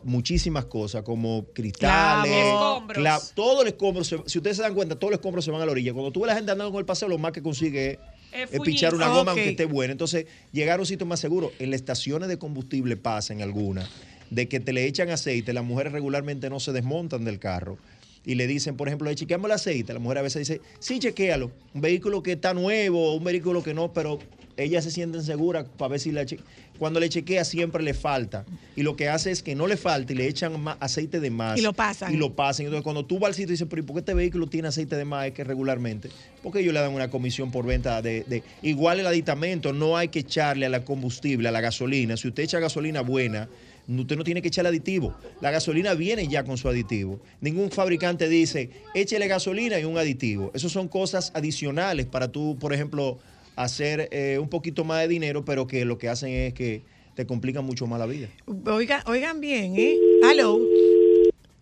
muchísimas 0.04 0.66
cosas 0.66 1.04
como 1.04 1.46
cristales. 1.54 2.30
Escombros. 2.30 3.32
todo 3.34 3.62
el 3.62 3.68
escombro, 3.68 4.04
se- 4.04 4.18
si 4.26 4.36
ustedes 4.36 4.58
se 4.58 4.62
dan 4.62 4.74
cuenta, 4.74 4.94
todos 4.98 5.10
los 5.12 5.20
escombros 5.20 5.46
se 5.46 5.50
van 5.50 5.62
a 5.62 5.64
la 5.64 5.72
orilla. 5.72 5.94
Cuando 5.94 6.12
tú 6.12 6.20
ves 6.20 6.24
a 6.26 6.32
la 6.32 6.36
gente 6.36 6.52
andando 6.52 6.70
con 6.70 6.80
el 6.80 6.84
paseo, 6.84 7.08
lo 7.08 7.16
más 7.16 7.32
que 7.32 7.40
consigue 7.42 7.92
es, 8.30 8.50
Es 8.50 8.52
es 8.52 8.60
pichar 8.60 8.94
una 8.94 9.08
goma 9.08 9.20
Ok. 9.22 9.28
aunque 9.28 9.48
esté 9.48 9.64
buena. 9.64 9.92
Entonces, 9.92 10.26
llegar 10.52 10.78
a 10.78 10.82
un 10.82 10.86
sitio 10.86 11.06
más 11.06 11.18
seguro. 11.18 11.50
En 11.58 11.70
las 11.70 11.80
estaciones 11.80 12.28
de 12.28 12.36
combustible 12.36 12.98
pasan 12.98 13.40
algunas, 13.40 13.88
de 14.28 14.48
que 14.48 14.60
te 14.60 14.74
le 14.74 14.84
echan 14.84 15.08
aceite, 15.08 15.54
las 15.54 15.64
mujeres 15.64 15.94
regularmente 15.94 16.50
no 16.50 16.60
se 16.60 16.72
desmontan 16.72 17.24
del 17.24 17.38
carro. 17.38 17.78
Y 18.26 18.34
le 18.34 18.46
dicen, 18.46 18.76
por 18.76 18.88
ejemplo, 18.88 19.08
le 19.08 19.14
chequeamos 19.16 19.46
el 19.46 19.52
aceite. 19.52 19.94
La 19.94 19.98
mujer 19.98 20.18
a 20.18 20.22
veces 20.22 20.46
dice, 20.46 20.60
sí, 20.78 20.98
chequéalo. 20.98 21.50
Un 21.72 21.80
vehículo 21.80 22.22
que 22.22 22.32
está 22.32 22.52
nuevo, 22.52 23.14
un 23.14 23.24
vehículo 23.24 23.62
que 23.62 23.72
no, 23.72 23.94
pero 23.94 24.18
ellas 24.58 24.84
se 24.84 24.90
sienten 24.90 25.22
seguras 25.22 25.64
para 25.76 25.90
ver 25.90 26.00
si 26.00 26.12
la 26.12 26.26
che- 26.26 26.38
Cuando 26.78 27.00
le 27.00 27.08
chequea 27.08 27.44
siempre 27.44 27.82
le 27.82 27.94
falta. 27.94 28.44
Y 28.76 28.82
lo 28.82 28.94
que 28.96 29.08
hace 29.08 29.30
es 29.30 29.42
que 29.42 29.54
no 29.54 29.66
le 29.66 29.76
falta 29.76 30.12
y 30.12 30.16
le 30.16 30.28
echan 30.28 30.60
más 30.60 30.76
aceite 30.80 31.18
de 31.20 31.30
más. 31.30 31.58
Y 31.58 31.62
lo 31.62 31.72
pasan. 31.72 32.14
Y 32.14 32.16
lo 32.16 32.34
pasan. 32.36 32.66
Entonces, 32.66 32.84
cuando 32.84 33.04
tú 33.04 33.18
vas 33.18 33.28
al 33.28 33.34
sitio 33.34 33.48
y 33.48 33.52
dices, 33.52 33.66
pero 33.68 33.82
¿y 33.82 33.84
por 33.84 33.94
qué 33.94 34.00
este 34.00 34.14
vehículo 34.14 34.46
tiene 34.46 34.68
aceite 34.68 34.94
de 34.96 35.04
más? 35.04 35.26
Es 35.26 35.32
que 35.32 35.42
regularmente. 35.44 36.08
Porque 36.42 36.60
ellos 36.60 36.72
le 36.74 36.80
dan 36.80 36.92
una 36.92 37.10
comisión 37.10 37.50
por 37.50 37.64
venta 37.66 38.00
de, 38.02 38.22
de- 38.28 38.42
Igual 38.62 39.00
el 39.00 39.06
aditamento, 39.06 39.72
no 39.72 39.96
hay 39.96 40.08
que 40.08 40.20
echarle 40.20 40.66
a 40.66 40.68
la 40.68 40.84
combustible, 40.84 41.48
a 41.48 41.52
la 41.52 41.60
gasolina. 41.60 42.16
Si 42.16 42.28
usted 42.28 42.44
echa 42.44 42.60
gasolina 42.60 43.00
buena, 43.00 43.48
usted 43.88 44.16
no 44.16 44.22
tiene 44.22 44.40
que 44.42 44.48
echarle 44.48 44.68
aditivo. 44.68 45.14
La 45.40 45.50
gasolina 45.50 45.94
viene 45.94 46.28
ya 46.28 46.44
con 46.44 46.58
su 46.58 46.68
aditivo. 46.68 47.18
Ningún 47.40 47.70
fabricante 47.72 48.28
dice, 48.28 48.70
échele 48.94 49.26
gasolina 49.26 49.80
y 49.80 49.84
un 49.84 49.98
aditivo. 49.98 50.52
Esas 50.54 50.70
son 50.70 50.86
cosas 50.86 51.32
adicionales 51.34 52.06
para 52.06 52.28
tú, 52.30 52.56
por 52.60 52.72
ejemplo, 52.72 53.18
hacer 53.58 54.08
eh, 54.12 54.38
un 54.40 54.48
poquito 54.48 54.84
más 54.84 55.00
de 55.00 55.08
dinero, 55.08 55.44
pero 55.44 55.66
que 55.66 55.84
lo 55.84 55.98
que 55.98 56.08
hacen 56.08 56.30
es 56.30 56.54
que 56.54 56.82
te 57.14 57.26
complican 57.26 57.64
mucho 57.64 57.86
más 57.88 57.98
la 57.98 58.06
vida. 58.06 58.28
Oiga, 58.66 59.02
oigan 59.06 59.40
bien, 59.40 59.74
¿eh? 59.76 59.96
Hello. 60.22 60.60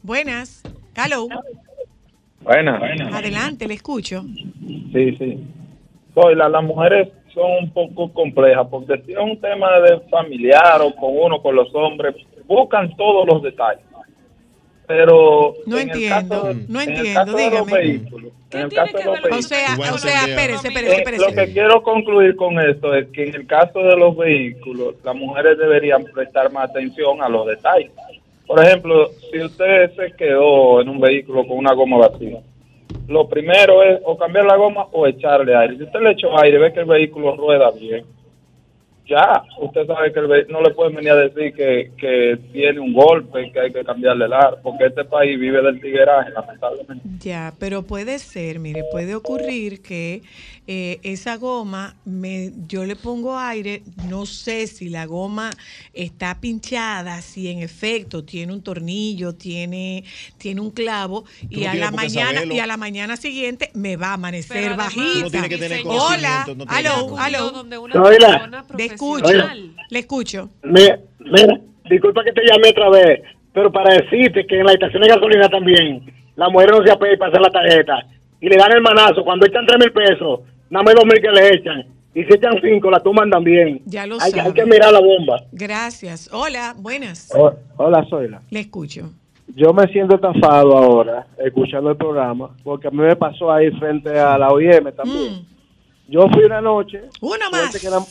Buenas. 0.02 0.62
Hello. 0.94 1.26
Buena. 2.42 2.78
Adelante, 3.12 3.66
le 3.66 3.74
escucho. 3.74 4.24
Sí, 4.92 5.16
sí. 5.16 5.40
Soy 6.14 6.34
la, 6.34 6.50
las 6.50 6.62
mujeres 6.62 7.08
son 7.32 7.64
un 7.64 7.70
poco 7.70 8.12
complejas 8.12 8.66
porque 8.70 9.02
si 9.04 9.12
es 9.12 9.18
un 9.18 9.40
tema 9.40 9.80
de 9.80 10.00
familiar 10.10 10.80
o 10.82 10.94
con 10.94 11.16
uno, 11.16 11.40
con 11.40 11.56
los 11.56 11.74
hombres, 11.74 12.14
buscan 12.46 12.94
todos 12.96 13.26
los 13.26 13.42
detalles. 13.42 13.84
Pero 14.86 15.54
No 15.66 15.78
en 15.78 15.90
el 15.90 15.94
entiendo, 15.96 16.42
caso- 16.42 16.54
no 16.68 16.80
en 16.80 16.88
el 16.90 16.96
entiendo, 16.96 17.20
caso 17.24 17.36
de 17.36 17.50
los 17.50 17.66
dígame. 17.66 17.82
en 18.52 18.60
el 18.60 18.72
caso 18.72 18.96
de 18.98 19.04
los 19.04 19.14
vehículos, 19.22 19.44
sea, 19.46 19.76
o 19.94 19.98
sea, 19.98 20.24
espérese, 20.26 20.68
espérese, 20.68 20.92
Eh, 20.94 20.96
espérese. 20.98 21.24
Lo 21.30 21.34
que 21.34 21.52
quiero 21.52 21.82
concluir 21.82 22.36
con 22.36 22.60
esto 22.60 22.94
es 22.94 23.08
que 23.08 23.24
en 23.24 23.34
el 23.34 23.46
caso 23.46 23.80
de 23.80 23.96
los 23.96 24.16
vehículos, 24.16 24.94
las 25.04 25.16
mujeres 25.16 25.58
deberían 25.58 26.04
prestar 26.04 26.52
más 26.52 26.70
atención 26.70 27.20
a 27.22 27.28
los 27.28 27.46
detalles. 27.46 27.90
Por 28.46 28.64
ejemplo, 28.64 29.10
si 29.32 29.40
usted 29.42 29.90
se 29.96 30.12
quedó 30.12 30.80
en 30.80 30.88
un 30.88 31.00
vehículo 31.00 31.44
con 31.46 31.58
una 31.58 31.74
goma 31.74 31.96
vacía, 31.98 32.38
lo 33.08 33.28
primero 33.28 33.82
es 33.82 34.00
o 34.04 34.16
cambiar 34.16 34.44
la 34.46 34.56
goma 34.56 34.86
o 34.92 35.06
echarle 35.06 35.54
aire. 35.56 35.76
Si 35.78 35.82
usted 35.82 36.00
le 36.00 36.12
echó 36.12 36.38
aire, 36.38 36.58
ve 36.58 36.72
que 36.72 36.80
el 36.80 36.86
vehículo 36.86 37.34
rueda 37.36 37.70
bien. 37.72 38.04
Ya, 39.08 39.44
usted 39.60 39.86
sabe 39.86 40.12
que 40.12 40.18
el 40.18 40.48
no 40.48 40.60
le 40.60 40.70
pueden 40.70 40.96
venir 40.96 41.12
a 41.12 41.16
decir 41.16 41.54
que, 41.54 41.92
que 41.96 42.38
tiene 42.52 42.80
un 42.80 42.92
golpe, 42.92 43.52
que 43.52 43.60
hay 43.60 43.72
que 43.72 43.84
cambiarle 43.84 44.24
el 44.24 44.32
ar, 44.32 44.58
porque 44.62 44.86
este 44.86 45.04
país 45.04 45.38
vive 45.38 45.62
del 45.62 45.80
tigueraje, 45.80 46.30
lamentablemente. 46.32 47.04
Ya, 47.20 47.52
pero 47.60 47.82
puede 47.82 48.18
ser, 48.18 48.58
mire, 48.58 48.82
puede 48.90 49.14
ocurrir 49.14 49.80
que 49.80 50.22
eh, 50.68 50.98
esa 51.04 51.36
goma, 51.36 51.94
me, 52.04 52.50
yo 52.66 52.84
le 52.84 52.96
pongo 52.96 53.38
aire, 53.38 53.82
no 54.08 54.26
sé 54.26 54.66
si 54.66 54.88
la 54.88 55.06
goma 55.06 55.50
está 55.94 56.40
pinchada, 56.40 57.20
si 57.22 57.48
en 57.48 57.60
efecto 57.60 58.24
tiene 58.24 58.52
un 58.52 58.62
tornillo, 58.62 59.34
tiene, 59.34 60.02
tiene 60.38 60.60
un 60.60 60.70
clavo, 60.70 61.24
y 61.48 61.60
no 61.64 61.70
a 61.70 61.74
la 61.74 61.90
mañana 61.92 62.32
saberlo. 62.32 62.54
y 62.54 62.58
a 62.58 62.66
la 62.66 62.76
mañana 62.76 63.16
siguiente 63.16 63.70
me 63.74 63.96
va 63.96 64.08
a 64.08 64.12
amanecer 64.14 64.56
Pero 64.56 64.74
además- 64.74 64.94
bajita. 64.96 65.30
Tiene 65.30 65.48
que 65.48 65.58
tener 65.58 65.80
Hola, 65.86 66.44
no 66.48 66.66
tiene 66.66 66.88
aló, 66.88 67.16
aló. 67.18 67.64
Le 68.76 68.84
escucho, 68.86 69.28
le 69.90 69.98
escucho. 69.98 70.50
Me- 70.62 70.98
mira, 71.20 71.60
disculpa 71.88 72.24
que 72.24 72.32
te 72.32 72.42
llame 72.44 72.70
otra 72.70 72.90
vez, 72.90 73.20
pero 73.52 73.70
para 73.70 73.94
decirte 73.94 74.46
que 74.46 74.58
en 74.58 74.66
la 74.66 74.72
estación 74.72 75.02
de 75.02 75.08
gasolina 75.08 75.48
también, 75.48 76.12
la 76.34 76.48
mujer 76.48 76.70
no 76.72 76.84
se 76.84 76.90
apea 76.90 77.12
y 77.14 77.16
pasa 77.16 77.38
la 77.40 77.50
tarjeta 77.50 78.06
y 78.40 78.48
le 78.48 78.56
dan 78.56 78.72
el 78.72 78.82
manazo. 78.82 79.24
Cuando 79.24 79.46
echan 79.46 79.64
tres 79.66 79.78
mil 79.78 79.92
pesos, 79.92 80.40
nada 80.70 80.82
más 80.84 80.94
dos 80.94 81.04
mil 81.04 81.20
que 81.20 81.30
le 81.30 81.54
echan. 81.54 81.86
Y 82.14 82.24
si 82.24 82.32
echan 82.32 82.54
cinco, 82.62 82.90
la 82.90 83.00
toman 83.00 83.28
también. 83.30 83.82
Ya 83.84 84.06
lo 84.06 84.14
hay, 84.20 84.30
sabe. 84.30 84.42
hay 84.42 84.52
que 84.52 84.64
mirar 84.64 84.90
la 84.92 85.00
bomba. 85.00 85.36
Gracias. 85.52 86.30
Hola, 86.32 86.74
buenas. 86.78 87.30
Hola, 87.76 88.06
Zoila. 88.08 88.40
Le 88.50 88.60
escucho. 88.60 89.10
Yo 89.54 89.72
me 89.72 89.86
siento 89.88 90.16
estafado 90.16 90.76
ahora 90.76 91.26
escuchando 91.38 91.90
el 91.90 91.96
programa 91.96 92.50
porque 92.64 92.88
a 92.88 92.90
mí 92.90 92.98
me 92.98 93.14
pasó 93.16 93.52
ahí 93.52 93.70
frente 93.72 94.18
a 94.18 94.36
la 94.38 94.48
OIM 94.48 94.92
también. 94.96 95.46
Yo 96.08 96.26
fui 96.32 96.44
una 96.44 96.60
noche. 96.60 97.02
Suerte 97.20 97.44
más. 97.50 97.80
Que 97.80 97.88
nada- 97.88 98.04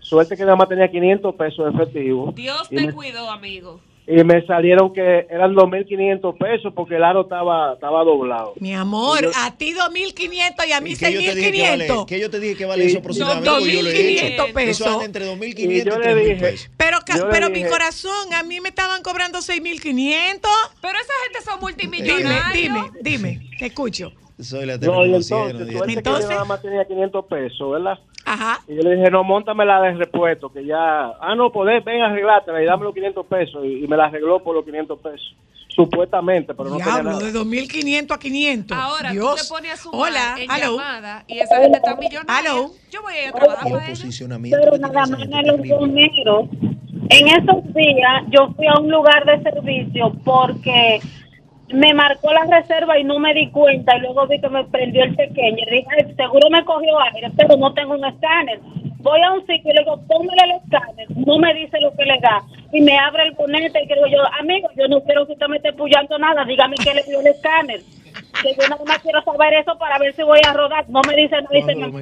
suerte 0.00 0.36
que 0.36 0.42
nada 0.44 0.56
más 0.56 0.68
tenía 0.68 0.90
500 0.90 1.34
pesos 1.34 1.64
de 1.64 1.82
efectivo. 1.82 2.32
Dios 2.34 2.68
te 2.68 2.86
me, 2.86 2.92
cuidó, 2.92 3.30
amigo. 3.30 3.80
Y 4.14 4.24
me 4.24 4.44
salieron 4.46 4.92
que 4.92 5.26
eran 5.30 5.54
2.500 5.54 6.36
pesos 6.38 6.72
porque 6.74 6.96
el 6.96 7.04
aro 7.04 7.22
estaba, 7.22 7.74
estaba 7.74 8.04
doblado. 8.04 8.54
Mi 8.60 8.74
amor, 8.74 9.22
yo- 9.22 9.30
a 9.36 9.56
ti 9.56 9.72
2.500 9.72 10.66
y 10.68 10.72
a 10.72 10.80
mí 10.80 10.90
¿Y 10.92 10.96
qué 10.96 11.12
yo 11.12 11.20
te 11.20 11.34
dije 11.34 11.52
que 11.52 11.62
vale? 11.70 11.86
6.500. 11.88 12.06
¿Qué 12.06 12.20
yo 12.20 12.30
te 12.30 12.40
dije 12.40 12.56
que 12.56 12.64
vale 12.66 12.84
eso 12.86 12.98
aproximadamente? 12.98 13.48
Son 13.48 13.58
Porque 13.60 13.72
yo 13.76 13.82
lo 13.82 13.90
he 13.90 13.92
hecho. 14.12 14.24
2.500 14.44 14.52
pesos. 14.52 14.86
Eso 14.86 15.02
entre 15.02 15.26
2.500 15.26 15.58
Y 15.58 15.80
y 15.80 15.84
yo 15.84 15.98
le 15.98 16.04
3.000 16.06 16.24
dije- 16.24 16.40
pesos. 16.40 16.70
Pero, 16.76 16.98
pero 17.30 17.48
mi 17.50 17.58
dije- 17.58 17.68
corazón, 17.70 18.32
a 18.34 18.42
mí 18.42 18.60
me 18.60 18.68
estaban 18.68 19.02
cobrando 19.02 19.40
6.500. 19.40 20.50
Pero 20.80 20.94
esa 20.98 21.12
gente 21.24 21.40
son 21.44 21.54
Dime, 21.60 21.60
multimillonarios. 21.62 22.52
dime, 22.54 22.90
dime, 23.02 23.50
te 23.58 23.66
escucho. 23.66 24.12
Soy 24.38 24.66
la 24.66 24.76
No, 24.78 25.04
y 25.06 25.14
entonces, 25.14 25.66
que 25.66 25.72
yo 25.74 25.84
Entonces- 25.84 26.28
nada 26.30 26.44
más 26.44 26.60
tenía 26.62 26.84
500 26.84 27.24
pesos, 27.26 27.70
¿verdad? 27.72 27.98
Ajá. 28.24 28.60
Y 28.68 28.76
yo 28.76 28.82
le 28.82 28.96
dije, 28.96 29.10
no, 29.10 29.24
montame 29.24 29.64
la 29.64 29.80
de 29.80 29.94
repuesto, 29.94 30.52
que 30.52 30.64
ya... 30.64 31.08
Ah, 31.20 31.34
no, 31.36 31.50
poder, 31.52 31.82
ven, 31.82 32.02
arreglátela 32.02 32.62
y 32.62 32.66
dame 32.66 32.84
los 32.84 32.94
500 32.94 33.26
pesos. 33.26 33.64
Y, 33.64 33.84
y 33.84 33.88
me 33.88 33.96
la 33.96 34.04
arregló 34.06 34.42
por 34.42 34.54
los 34.54 34.64
500 34.64 34.98
pesos. 35.00 35.36
Supuestamente, 35.74 36.52
pero 36.54 36.68
no 36.68 36.76
tenía 36.76 36.92
Diablo, 36.92 37.10
nada. 37.12 37.24
de 37.24 37.32
2.500 37.32 38.12
a 38.14 38.18
500. 38.18 38.76
Ahora 38.78 39.10
Dios. 39.12 39.36
tú 39.36 39.42
te 39.42 39.48
pones 39.48 39.72
a 39.72 39.76
sumar 39.78 40.00
Hola, 40.10 40.34
en 40.38 40.50
aló. 40.50 40.76
llamada 40.76 41.24
y 41.26 41.38
esa 41.38 41.56
gente 41.62 41.78
está 41.78 41.96
millonaria. 41.96 42.50
Yo 42.90 43.02
voy 43.02 43.14
a 43.14 43.22
ir 43.22 43.28
a 43.28 43.32
trabajar 43.32 43.62
para 43.72 43.84
ella. 43.86 43.88
posicionamiento 43.88 44.58
Pero 44.62 44.76
nada 44.78 45.06
más 45.06 45.20
en 45.22 45.46
los. 45.46 46.48
En 47.08 47.28
esos 47.28 47.74
días 47.74 48.22
yo 48.30 48.52
fui 48.54 48.66
a 48.66 48.78
un 48.80 48.90
lugar 48.90 49.24
de 49.24 49.42
servicio 49.42 50.12
porque 50.24 51.00
me 51.72 51.92
marcó 51.94 52.32
la 52.32 52.44
reserva 52.44 52.98
y 52.98 53.04
no 53.04 53.18
me 53.18 53.34
di 53.34 53.50
cuenta 53.50 53.96
y 53.96 54.00
luego 54.00 54.26
vi 54.26 54.40
que 54.40 54.48
me 54.48 54.64
prendió 54.64 55.04
el 55.04 55.14
pequeño. 55.14 55.58
Y 55.66 55.70
dije, 55.70 55.86
"Ay, 55.98 56.14
seguro 56.14 56.48
me 56.50 56.64
cogió 56.64 56.98
aire, 57.14 57.30
pero 57.36 57.56
no 57.56 57.72
tengo 57.74 57.94
un 57.94 58.04
escáner. 58.04 58.60
Voy 58.98 59.20
a 59.20 59.32
un 59.32 59.40
sitio 59.40 59.72
y 59.72 59.74
le 59.74 59.80
digo, 59.80 60.00
póngale 60.06 60.42
el 60.44 60.50
escáner. 60.62 61.06
No 61.26 61.36
me 61.38 61.52
dice 61.54 61.80
lo 61.80 61.92
que 61.96 62.04
le 62.04 62.18
da. 62.20 62.40
Y 62.72 62.80
me 62.82 62.96
abre 62.96 63.24
el 63.24 63.32
bonete 63.32 63.82
y 63.82 63.86
digo 63.88 64.06
yo, 64.06 64.18
amigo, 64.38 64.68
yo 64.76 64.86
no 64.86 65.00
quiero 65.02 65.26
que 65.26 65.32
usted 65.32 65.46
me 65.48 65.56
esté 65.56 65.72
puyando 65.72 66.16
nada. 66.18 66.44
Dígame 66.44 66.76
que 66.76 66.94
le 66.94 67.02
dio 67.02 67.20
el 67.20 67.26
escáner. 67.26 67.80
Que 68.42 68.54
yo 68.54 68.68
nada 68.68 68.82
más 68.86 68.98
quiero 69.00 69.20
saber 69.22 69.54
eso 69.54 69.76
para 69.76 69.98
ver 69.98 70.14
si 70.14 70.22
voy 70.22 70.40
a 70.46 70.52
rodar. 70.52 70.88
No 70.88 71.00
me 71.08 71.16
dice, 71.16 71.34
no 71.42 71.48
dice 71.50 71.74
nada. 71.74 71.92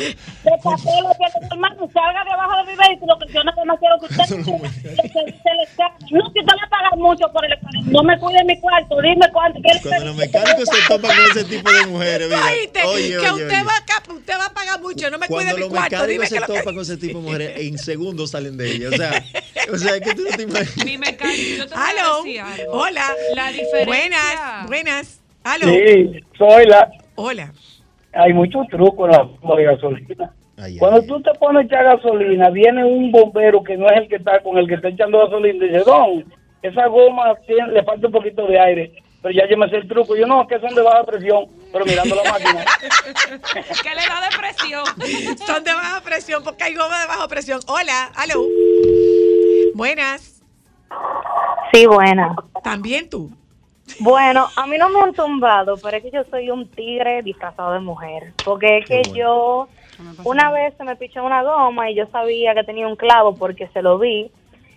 De 0.00 0.50
papel, 0.62 1.04
que 1.18 1.40
le 1.40 1.46
hermano, 1.50 1.88
salga 1.92 2.24
debajo 2.24 2.56
de 2.64 2.72
mi 2.72 2.78
vehículo, 2.78 3.18
que 3.18 3.32
yo 3.32 3.44
nada 3.44 3.64
más 3.64 3.78
quiero 3.78 3.98
que 4.00 4.06
usted 4.06 4.24
que 4.36 4.44
se 4.44 5.62
escáner. 5.62 6.00
No, 6.10 6.30
si 6.32 6.40
usted 6.40 6.54
le 6.60 6.68
paga 6.68 6.90
mucho 6.96 7.30
por 7.32 7.44
el. 7.44 7.58
No 7.90 8.02
me 8.02 8.18
cuide 8.18 8.44
mi 8.44 8.58
cuarto. 8.60 9.00
Dime 9.00 9.26
cuánto. 9.32 9.60
¿qué 9.62 9.74
le- 9.74 9.80
Cuando 9.80 10.04
los 10.06 10.16
mecánicos 10.16 10.68
se 10.68 10.88
topan 10.88 11.10
con 11.16 11.30
ese 11.30 11.44
tipo 11.44 11.70
de 11.72 11.86
mujeres, 11.86 12.28
mira. 12.28 12.44
Oíste, 12.46 12.82
Oye, 12.84 13.08
que 13.08 13.18
oye, 13.18 13.28
usted, 13.30 13.44
oye. 13.44 13.64
Va 13.64 13.72
a, 13.72 14.12
usted 14.12 14.38
va 14.38 14.46
a 14.46 14.54
pagar 14.54 14.80
mucho, 14.80 15.10
no 15.10 15.18
me 15.18 15.26
cuide 15.26 15.42
Cuando 15.44 15.54
mi 15.54 15.60
los 15.60 15.68
cuarto. 15.70 16.06
Dime 16.06 16.18
mecánicos 16.24 16.28
que 16.28 16.34
se 16.34 16.40
que... 16.40 16.46
topan 16.58 16.74
con 16.74 16.82
ese 16.82 16.96
tipo 16.96 17.18
de 17.18 17.24
mujeres, 17.24 17.52
en 17.56 17.78
segundos 17.78 18.30
salen 18.30 18.56
de 18.56 18.70
ella. 18.72 18.88
O 18.88 18.92
sea, 18.92 19.24
o 19.72 19.78
sea 19.78 20.00
que 20.00 20.14
tú 20.14 20.22
no 20.28 20.36
te 20.36 20.42
imaginas. 20.42 20.84
Mi 20.86 20.98
mecánico, 20.98 21.56
yo 21.58 21.66
te 21.68 21.74
voy 21.74 22.38
a 22.38 22.44
decir. 22.46 22.66
Hola. 22.70 23.14
La 23.34 23.52
diferencia. 23.52 23.86
Buenas, 23.86 24.66
buenas. 24.66 25.20
Aló. 25.42 25.66
Sí, 25.66 26.20
soy 26.36 26.66
la... 26.66 26.90
Hola. 27.14 27.52
Hay 28.12 28.32
muchos 28.32 28.66
trucos 28.68 29.06
en 29.08 29.12
la 29.16 29.22
bomba 29.22 29.56
de 29.56 29.64
gasolina. 29.64 30.32
Cuando 30.78 31.02
tú 31.02 31.22
te 31.22 31.32
pones 31.38 31.62
a 31.62 31.66
echar 31.66 31.84
gasolina, 31.84 32.50
viene 32.50 32.84
un 32.84 33.10
bombero 33.10 33.62
que 33.62 33.76
no 33.76 33.86
es 33.86 33.96
el 34.02 34.08
que 34.08 34.16
está 34.16 34.40
con 34.42 34.58
el 34.58 34.66
que 34.68 34.74
está 34.74 34.88
echando 34.88 35.18
gasolina 35.18 35.64
y 35.64 35.68
dice, 35.68 35.84
Don, 35.84 36.24
esa 36.62 36.86
goma 36.88 37.34
tiene- 37.46 37.72
le 37.72 37.82
falta 37.82 38.06
un 38.08 38.12
poquito 38.12 38.46
de 38.46 38.58
aire. 38.60 38.92
Pero 39.22 39.34
ya 39.34 39.48
yo 39.50 39.56
me 39.58 39.68
sé 39.68 39.76
el 39.76 39.86
truco. 39.88 40.16
Yo 40.16 40.26
no, 40.26 40.46
que 40.46 40.58
son 40.60 40.74
de 40.74 40.80
baja 40.82 41.04
presión, 41.04 41.44
pero 41.72 41.84
mirando 41.84 42.14
la 42.16 42.30
máquina. 42.30 42.64
que 43.82 43.88
le 43.90 44.06
da 44.06 44.28
depresión. 44.30 44.84
Son 45.46 45.62
de 45.62 45.74
baja 45.74 46.00
presión 46.02 46.42
porque 46.42 46.64
hay 46.64 46.74
goma 46.74 46.98
de 47.02 47.06
baja 47.06 47.28
presión. 47.28 47.60
Hola, 47.68 48.10
aló. 48.16 48.42
Buenas. 49.74 50.42
Sí, 51.72 51.84
buena. 51.86 52.34
También 52.64 53.08
tú. 53.10 53.30
Bueno, 53.98 54.48
a 54.56 54.66
mí 54.66 54.78
no 54.78 54.88
me 54.88 55.00
han 55.00 55.14
tumbado, 55.14 55.76
pero 55.78 55.96
es 55.96 56.02
que 56.02 56.10
yo 56.10 56.22
soy 56.30 56.50
un 56.50 56.68
tigre 56.68 57.22
disfrazado 57.22 57.72
de 57.72 57.80
mujer. 57.80 58.32
Porque 58.44 58.78
es 58.78 58.86
que 58.86 59.02
yo, 59.14 59.68
una 60.24 60.50
vez 60.50 60.74
se 60.76 60.84
me 60.84 60.96
pichó 60.96 61.24
una 61.24 61.42
goma 61.42 61.90
y 61.90 61.94
yo 61.94 62.06
sabía 62.06 62.54
que 62.54 62.64
tenía 62.64 62.86
un 62.86 62.96
clavo 62.96 63.36
porque 63.36 63.68
se 63.68 63.82
lo 63.82 63.98
vi. 63.98 64.30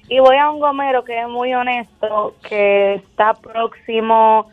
Y 0.10 0.20
voy 0.20 0.38
a 0.38 0.50
un 0.50 0.60
gomero 0.60 1.04
que 1.04 1.20
es 1.20 1.28
muy 1.28 1.54
honesto, 1.54 2.36
que 2.48 2.96
está 2.96 3.34
próximo, 3.34 4.50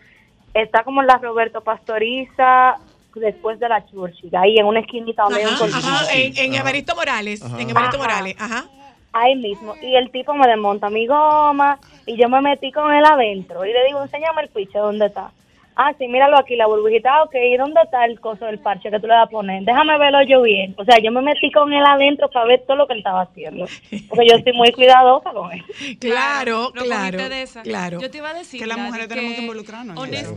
está 0.55 0.85
como 0.85 1.01
en 1.01 1.09
la 1.09 1.19
Roberto 1.19 1.61
Pastoriza, 1.61 2.79
después 3.15 3.59
de 3.59 3.69
la 3.69 3.85
Churchill, 3.87 4.35
ahí 4.37 4.57
en 4.59 4.67
una 4.67 4.81
esquinita 4.81 5.25
donde 5.25 5.41
hay 5.41 5.47
un 5.47 5.75
Ajá, 5.75 6.13
en, 6.15 6.37
en 6.37 6.55
Evaristo 6.55 6.95
Morales. 6.95 7.43
En 7.43 7.71
Evaristo 7.71 7.97
Ajá. 7.97 7.99
Morales. 7.99 8.37
Ajá. 8.39 8.65
Ahí 9.13 9.37
mismo. 9.37 9.75
Y 9.83 9.95
el 9.97 10.11
tipo 10.11 10.35
me 10.35 10.47
desmonta 10.47 10.91
mi 10.91 11.07
goma 11.07 11.79
y 12.07 12.17
yo 12.17 12.29
me 12.29 12.41
metí 12.41 12.73
con 12.73 12.93
él 12.93 13.05
adentro. 13.05 13.65
Y 13.65 13.73
le 13.73 13.85
digo, 13.87 14.03
enséñame 14.03 14.43
el 14.43 14.49
piche, 14.49 14.79
¿dónde 14.79 15.07
está? 15.07 15.31
Ah, 15.77 15.95
sí, 15.97 16.09
míralo 16.09 16.37
aquí, 16.37 16.57
la 16.57 16.67
burbujita, 16.67 17.09
ah, 17.11 17.23
ok, 17.23 17.35
¿y 17.37 17.57
dónde 17.57 17.81
está 17.83 18.05
el 18.05 18.21
coso 18.21 18.45
del 18.45 18.59
parche 18.59 18.91
que 18.91 19.01
tú 19.01 19.07
le 19.07 19.15
vas 19.15 19.29
a 19.29 19.31
poner? 19.31 19.63
Déjame 19.63 19.97
verlo 19.97 20.19
yo 20.29 20.43
bien. 20.43 20.75
O 20.77 20.85
sea, 20.85 20.99
yo 21.03 21.11
me 21.11 21.23
metí 21.23 21.51
con 21.51 21.73
él 21.73 21.83
adentro 21.87 22.29
para 22.29 22.45
ver 22.45 22.65
todo 22.67 22.77
lo 22.77 22.87
que 22.87 22.93
él 22.95 22.99
estaba 22.99 23.23
haciendo. 23.23 23.65
Porque 24.09 24.27
yo 24.29 24.37
estoy 24.37 24.53
muy 24.53 24.73
cuidadosa 24.73 25.31
con 25.31 25.51
él. 25.53 25.65
Claro, 26.01 26.71
claro, 26.73 27.17
cogiste 27.17 27.29
de 27.29 27.43
esa. 27.43 27.63
claro. 27.63 28.01
Yo 28.01 28.11
te 28.11 28.19
iba 28.19 28.31
a 28.31 28.35
decir 28.35 28.61
Que 28.61 28.67
las 28.67 28.79
mujeres 28.79 29.09
tenemos 29.09 29.35
que 29.35 29.41
involucrarnos 29.41 30.07
en 30.07 30.15
eso. 30.15 30.35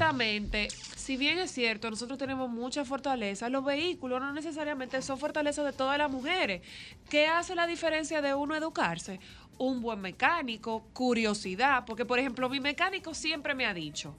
Si 1.04 1.18
bien 1.18 1.38
es 1.38 1.52
cierto, 1.52 1.90
nosotros 1.90 2.18
tenemos 2.18 2.50
mucha 2.50 2.86
fortaleza, 2.86 3.50
los 3.50 3.66
vehículos 3.66 4.22
no 4.22 4.32
necesariamente 4.32 5.02
son 5.02 5.20
fortalezas 5.20 5.66
de 5.66 5.74
todas 5.74 5.98
las 5.98 6.10
mujeres. 6.10 6.62
¿Qué 7.10 7.28
hace 7.28 7.56
la 7.56 7.68
diferencia 7.68 8.22
de 8.22 8.34
uno 8.34 8.56
educarse? 8.56 9.20
Un 9.58 9.82
buen 9.82 10.00
mecánico, 10.00 10.86
curiosidad, 10.94 11.84
porque 11.86 12.06
por 12.06 12.20
ejemplo 12.20 12.48
mi 12.48 12.62
mecánico 12.62 13.14
siempre 13.14 13.54
me 13.54 13.66
ha 13.66 13.74
dicho, 13.74 14.16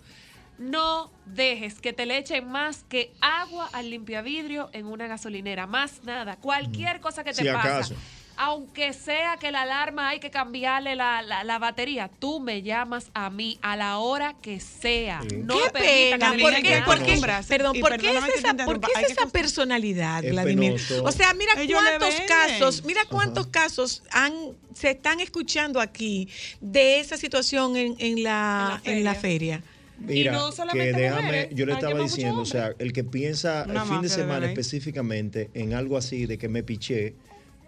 no 0.58 1.10
dejes 1.24 1.80
que 1.80 1.94
te 1.94 2.04
le 2.04 2.18
echen 2.18 2.46
más 2.50 2.84
que 2.84 3.14
agua 3.22 3.70
al 3.72 3.88
limpiavidrio 3.88 4.68
en 4.74 4.84
una 4.84 5.06
gasolinera, 5.06 5.66
más 5.66 6.04
nada, 6.04 6.36
cualquier 6.36 7.00
cosa 7.00 7.24
que 7.24 7.32
te 7.32 7.44
Si 7.44 7.48
pasa. 7.48 7.94
Aunque 8.36 8.92
sea 8.92 9.36
que 9.38 9.50
la 9.50 9.62
alarma 9.62 10.08
hay 10.08 10.20
que 10.20 10.30
cambiarle 10.30 10.96
la, 10.96 11.22
la- 11.22 11.44
la 11.44 11.58
batería, 11.58 12.10
tú 12.18 12.40
me 12.40 12.62
llamas 12.62 13.10
a 13.14 13.30
mí 13.30 13.58
a 13.62 13.76
la 13.76 13.98
hora 13.98 14.34
que 14.42 14.60
sea. 14.60 15.20
No 15.36 15.56
qué 15.58 15.70
pena, 15.70 16.32
que 16.32 16.38
¿por 16.42 16.54
qué? 16.62 16.82
¿Por 16.84 17.02
qué? 17.02 17.20
Perdón, 17.48 17.76
Y 17.76 17.80
¿por 17.80 17.96
qué 17.96 18.16
es 18.16 18.24
que 18.24 18.38
esa, 18.38 18.54
por 18.64 18.80
qué 18.80 18.88
es 19.00 19.06
que 19.06 19.12
esa 19.12 19.26
personalidad, 19.26 20.24
Es 20.24 20.32
Vladimir? 20.32 20.74
penoso. 20.74 21.04
O 21.04 21.12
sea, 21.12 21.32
mira 21.34 21.52
Ellos 21.56 21.80
cuántos 21.80 22.20
casos, 22.26 22.84
mira 22.84 23.02
cuántos 23.08 23.46
casos 23.48 24.02
han 24.10 24.32
se 24.74 24.90
están 24.90 25.20
escuchando 25.20 25.80
aquí 25.80 26.28
de 26.60 26.98
esa 26.98 27.16
situación 27.16 27.76
en, 27.76 27.94
en 28.00 28.22
la, 28.24 28.80
en 28.84 29.04
la 29.04 29.14
feria. 29.14 29.62
Mira, 29.96 30.32
no 30.32 30.50
que 30.50 30.56
solamente 30.56 30.92
déjame, 30.92 31.22
mujeres, 31.22 31.48
yo 31.54 31.66
le 31.66 31.72
estaba 31.74 31.94
que 31.94 32.02
diciendo, 32.02 32.40
o 32.40 32.44
sea, 32.44 32.72
el 32.80 32.92
que 32.92 33.04
piensa 33.04 33.64
Una 33.68 33.82
el 33.84 33.88
fin 33.88 34.02
de 34.02 34.08
semana 34.08 34.46
específicamente 34.46 35.50
en 35.54 35.72
algo 35.74 35.96
así 35.96 36.26
de 36.26 36.36
que 36.36 36.48
me 36.48 36.64
piché, 36.64 37.14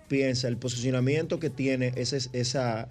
piensa 0.08 0.48
el 0.48 0.56
posicionamiento 0.56 1.38
que 1.38 1.50
tiene 1.50 1.92
ese, 1.96 2.18
esa, 2.32 2.88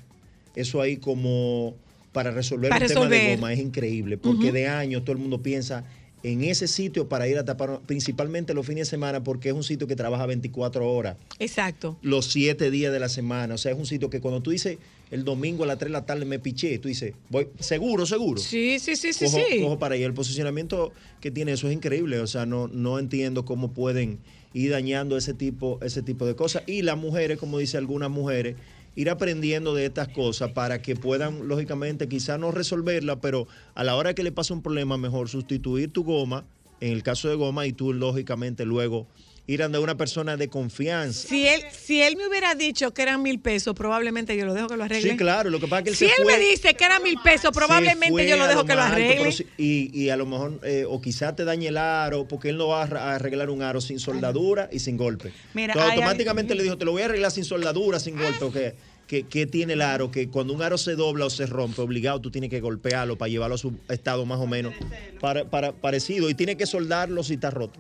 eso 0.55 0.81
ahí 0.81 0.97
como 0.97 1.75
para 2.11 2.31
resolver 2.31 2.69
Para 2.69 2.85
un 2.85 2.93
tema 2.93 3.09
de 3.09 3.35
goma 3.35 3.53
es 3.53 3.59
increíble, 3.59 4.17
porque 4.17 4.51
de 4.51 4.67
año 4.67 5.01
todo 5.01 5.11
el 5.11 5.17
mundo 5.17 5.41
piensa 5.41 5.83
en 6.23 6.43
ese 6.43 6.67
sitio 6.67 7.07
para 7.07 7.27
ir 7.27 7.37
a 7.37 7.45
tapar, 7.45 7.81
principalmente 7.85 8.55
los 8.55 8.65
fines 8.65 8.87
de 8.87 8.89
semana, 8.89 9.23
porque 9.23 9.49
es 9.49 9.53
un 9.53 9.63
sitio 9.63 9.85
que 9.85 9.95
trabaja 9.95 10.25
24 10.25 10.91
horas 10.91 11.17
Exacto. 11.37 11.99
los 12.01 12.31
siete 12.31 12.71
días 12.71 12.91
de 12.91 12.99
la 12.99 13.09
semana. 13.09 13.53
O 13.53 13.57
sea, 13.59 13.73
es 13.73 13.77
un 13.77 13.85
sitio 13.85 14.09
que 14.09 14.21
cuando 14.21 14.41
tú 14.41 14.49
dices 14.49 14.79
el 15.11 15.23
domingo 15.23 15.65
a 15.65 15.67
las 15.67 15.77
3 15.77 15.89
de 15.89 15.93
la 15.93 16.05
tarde 16.05 16.25
me 16.25 16.39
piché, 16.39 16.79
tú 16.79 16.87
dices, 16.87 17.13
voy, 17.29 17.49
seguro, 17.59 18.07
seguro. 18.07 18.41
Sí, 18.41 18.79
sí, 18.79 18.95
sí, 18.95 19.13
sí, 19.13 19.25
cojo, 19.25 19.37
sí. 19.37 19.61
cojo 19.61 19.77
para 19.77 19.95
allá. 19.95 20.07
El 20.07 20.15
posicionamiento 20.15 20.93
que 21.21 21.29
tiene 21.29 21.51
eso 21.51 21.67
es 21.67 21.75
increíble. 21.75 22.19
O 22.19 22.27
sea, 22.27 22.47
no, 22.47 22.67
no 22.69 22.97
entiendo 22.97 23.45
cómo 23.45 23.71
pueden 23.71 24.17
ir 24.55 24.71
dañando 24.71 25.17
ese 25.17 25.33
tipo, 25.33 25.79
ese 25.81 26.01
tipo 26.01 26.25
de 26.25 26.35
cosas. 26.35 26.63
Y 26.65 26.81
las 26.81 26.97
mujeres, 26.97 27.37
como 27.37 27.59
dice 27.59 27.77
algunas 27.77 28.09
mujeres, 28.09 28.55
ir 28.95 29.09
aprendiendo 29.09 29.75
de 29.75 29.85
estas 29.85 30.07
cosas 30.07 30.53
para 30.53 30.81
que 30.81 30.95
puedan, 30.95 31.49
lógicamente, 31.49 32.07
quizás 32.07 32.39
no 32.39 32.51
resolverla, 32.51 33.19
pero 33.19 33.47
a 33.75 33.83
la 33.83 33.95
hora 33.95 34.13
que 34.13 34.23
le 34.23 34.31
pasa 34.31 34.53
un 34.53 34.61
problema, 34.61 34.97
mejor 34.97 35.27
sustituir 35.27 35.91
tu 35.91 36.05
goma, 36.05 36.45
en 36.79 36.93
el 36.93 37.03
caso 37.03 37.27
de 37.27 37.35
goma, 37.35 37.67
y 37.67 37.73
tú, 37.73 37.91
lógicamente, 37.91 38.63
luego 38.63 39.07
ir 39.47 39.61
a 39.61 39.67
una 39.67 39.95
persona 39.95 40.37
de 40.37 40.49
confianza. 40.49 41.27
Si 41.27 41.47
él, 41.47 41.61
si 41.71 42.01
él 42.01 42.17
me 42.17 42.27
hubiera 42.27 42.55
dicho 42.55 42.93
que 42.93 43.03
eran 43.03 43.21
mil 43.21 43.39
pesos, 43.39 43.75
probablemente 43.75 44.35
yo 44.35 44.45
lo 44.45 44.53
dejo 44.53 44.67
que 44.67 44.77
lo 44.77 44.83
arregle. 44.85 45.11
Sí, 45.11 45.17
claro, 45.17 45.49
lo 45.51 45.59
que 45.59 45.67
pasa 45.67 45.79
es 45.79 45.83
que 45.83 45.89
él 45.91 45.95
si 45.95 46.05
se 46.05 46.11
él 46.11 46.23
fue. 46.23 46.37
me 46.37 46.43
dice 46.43 46.73
que 46.73 46.83
eran 46.83 47.03
mil 47.03 47.17
pesos, 47.23 47.51
probablemente 47.53 48.27
yo 48.27 48.37
lo 48.37 48.47
dejo 48.47 48.65
que 48.65 48.73
lo 48.75 48.81
alto, 48.81 48.95
arregle. 48.95 49.31
si- 49.31 49.47
y, 49.57 50.03
y 50.03 50.09
a 50.09 50.17
lo 50.17 50.25
mejor, 50.25 50.59
eh, 50.63 50.85
o 50.87 50.99
quizás 50.99 51.35
te 51.35 51.45
dañe 51.45 51.67
el 51.67 51.77
aro, 51.77 52.27
porque 52.27 52.49
él 52.49 52.57
no 52.57 52.69
va 52.69 52.83
a 52.83 53.15
arreglar 53.15 53.49
un 53.49 53.61
aro 53.61 53.81
sin 53.81 53.99
soldadura 53.99 54.67
y 54.71 54.79
sin 54.79 54.97
golpe. 54.97 55.31
Mira, 55.53 55.73
Entonces, 55.73 55.91
automáticamente 55.91 56.55
le 56.55 56.63
dijo, 56.63 56.77
te 56.77 56.85
lo 56.85 56.91
voy 56.93 57.03
a 57.03 57.05
arreglar 57.05 57.31
sin 57.31 57.45
soldadura, 57.45 57.99
sin 57.99 58.15
golpe, 58.17 58.51
que, 58.51 58.75
que, 59.07 59.27
que 59.27 59.45
tiene 59.45 59.73
el 59.73 59.81
aro, 59.81 60.09
que 60.09 60.27
cuando 60.29 60.53
un 60.53 60.63
aro 60.63 60.77
se 60.79 60.95
dobla 60.95 61.25
o 61.25 61.29
se 61.29 61.45
rompe, 61.45 61.81
obligado 61.81 62.19
tú 62.19 62.31
tienes 62.31 62.49
que 62.49 62.59
golpearlo 62.61 63.17
para 63.17 63.29
llevarlo 63.29 63.53
a 63.55 63.59
su 63.59 63.73
estado 63.89 64.25
más 64.25 64.39
o 64.39 64.47
menos 64.47 64.73
para, 65.21 65.45
para- 65.45 65.71
parecido, 65.73 66.29
y 66.31 66.33
tiene 66.33 66.57
que 66.57 66.65
soldarlo 66.65 67.23
si 67.23 67.35
está 67.35 67.51
roto. 67.51 67.79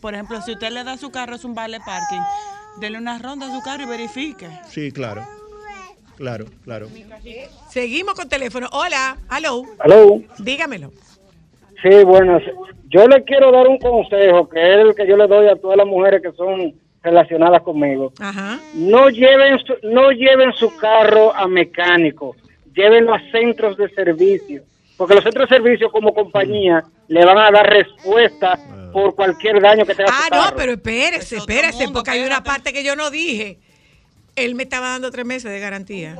Por 0.00 0.14
ejemplo, 0.14 0.40
si 0.42 0.52
usted 0.52 0.70
le 0.70 0.84
da 0.84 0.96
su 0.96 1.10
carro, 1.10 1.34
es 1.34 1.44
un 1.44 1.54
vale 1.54 1.78
parking, 1.78 2.20
dele 2.80 2.98
una 2.98 3.18
ronda 3.18 3.46
a 3.46 3.50
su 3.50 3.62
carro 3.62 3.82
y 3.84 3.86
verifique. 3.86 4.48
Sí, 4.68 4.92
claro. 4.92 5.26
Claro, 6.16 6.44
claro. 6.64 6.88
Seguimos 7.68 8.14
con 8.14 8.28
teléfono. 8.28 8.68
Hola, 8.72 9.16
hello. 9.36 9.64
Aló. 9.78 10.22
Dígamelo. 10.38 10.92
Sí, 11.82 12.04
buenas. 12.04 12.42
Yo 12.88 13.06
le 13.08 13.24
quiero 13.24 13.50
dar 13.50 13.66
un 13.66 13.78
consejo 13.78 14.48
que 14.48 14.60
es 14.60 14.86
el 14.86 14.94
que 14.94 15.06
yo 15.06 15.16
le 15.16 15.26
doy 15.26 15.48
a 15.48 15.56
todas 15.56 15.78
las 15.78 15.86
mujeres 15.86 16.22
que 16.22 16.30
son 16.32 16.74
relacionadas 17.02 17.62
conmigo. 17.62 18.12
Ajá. 18.20 18.60
No 18.74 19.08
lleven 19.08 19.58
su, 19.58 19.74
no 19.82 20.12
lleven 20.12 20.52
su 20.52 20.76
carro 20.76 21.34
a 21.34 21.48
mecánico, 21.48 22.36
llévenlo 22.74 23.14
a 23.14 23.20
centros 23.32 23.76
de 23.76 23.88
servicio, 23.90 24.62
porque 25.02 25.16
los 25.16 25.24
centros 25.24 25.48
de 25.50 25.56
servicio 25.56 25.90
como 25.90 26.14
compañía 26.14 26.84
le 27.08 27.24
van 27.24 27.36
a 27.36 27.50
dar 27.50 27.68
respuesta 27.68 28.56
por 28.92 29.16
cualquier 29.16 29.60
daño 29.60 29.84
que 29.84 29.96
tenga 29.96 30.08
Ah, 30.12 30.28
carro. 30.30 30.44
no, 30.50 30.56
pero 30.56 30.72
espérese, 30.74 31.38
espérese, 31.38 31.88
porque 31.92 32.12
hay 32.12 32.20
una 32.24 32.44
parte 32.44 32.72
que 32.72 32.84
yo 32.84 32.94
no 32.94 33.10
dije. 33.10 33.58
Él 34.36 34.54
me 34.54 34.62
estaba 34.62 34.90
dando 34.90 35.10
tres 35.10 35.26
meses 35.26 35.50
de 35.50 35.58
garantía. 35.58 36.16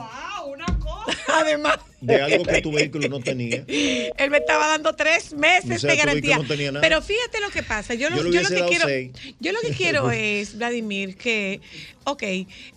Además, 1.35 1.79
De 2.01 2.21
algo 2.21 2.45
que 2.45 2.61
tu 2.63 2.73
vehículo 2.73 3.09
no 3.09 3.21
tenía. 3.21 3.65
él 3.69 4.31
me 4.31 4.39
estaba 4.39 4.67
dando 4.69 4.95
tres 4.95 5.33
meses 5.35 5.77
O 5.77 5.81
sea, 5.81 5.91
de 5.91 5.97
garantía. 5.97 6.37
vehículo 6.37 6.43
no 6.43 6.49
tenía 6.49 6.73
nada. 6.73 6.81
Pero 6.83 7.03
fíjate 7.03 7.41
lo 7.41 7.51
que 7.51 7.63
pasa. 7.63 7.95
Yo, 7.95 8.11
lo, 8.11 8.17
Yo 8.17 8.23
le 8.25 8.31
yo 8.33 8.41
lo 8.43 8.49
hubiese 8.49 8.55
que 8.55 8.61
dado 8.61 8.69
quiero, 8.71 8.87
seis. 8.87 9.13
yo 9.41 9.53
lo 9.53 9.61
que 9.61 9.71
quiero 9.71 10.11
es, 10.13 10.57
Vladimir, 10.57 11.17
que, 11.17 11.61
ok, 12.05 12.23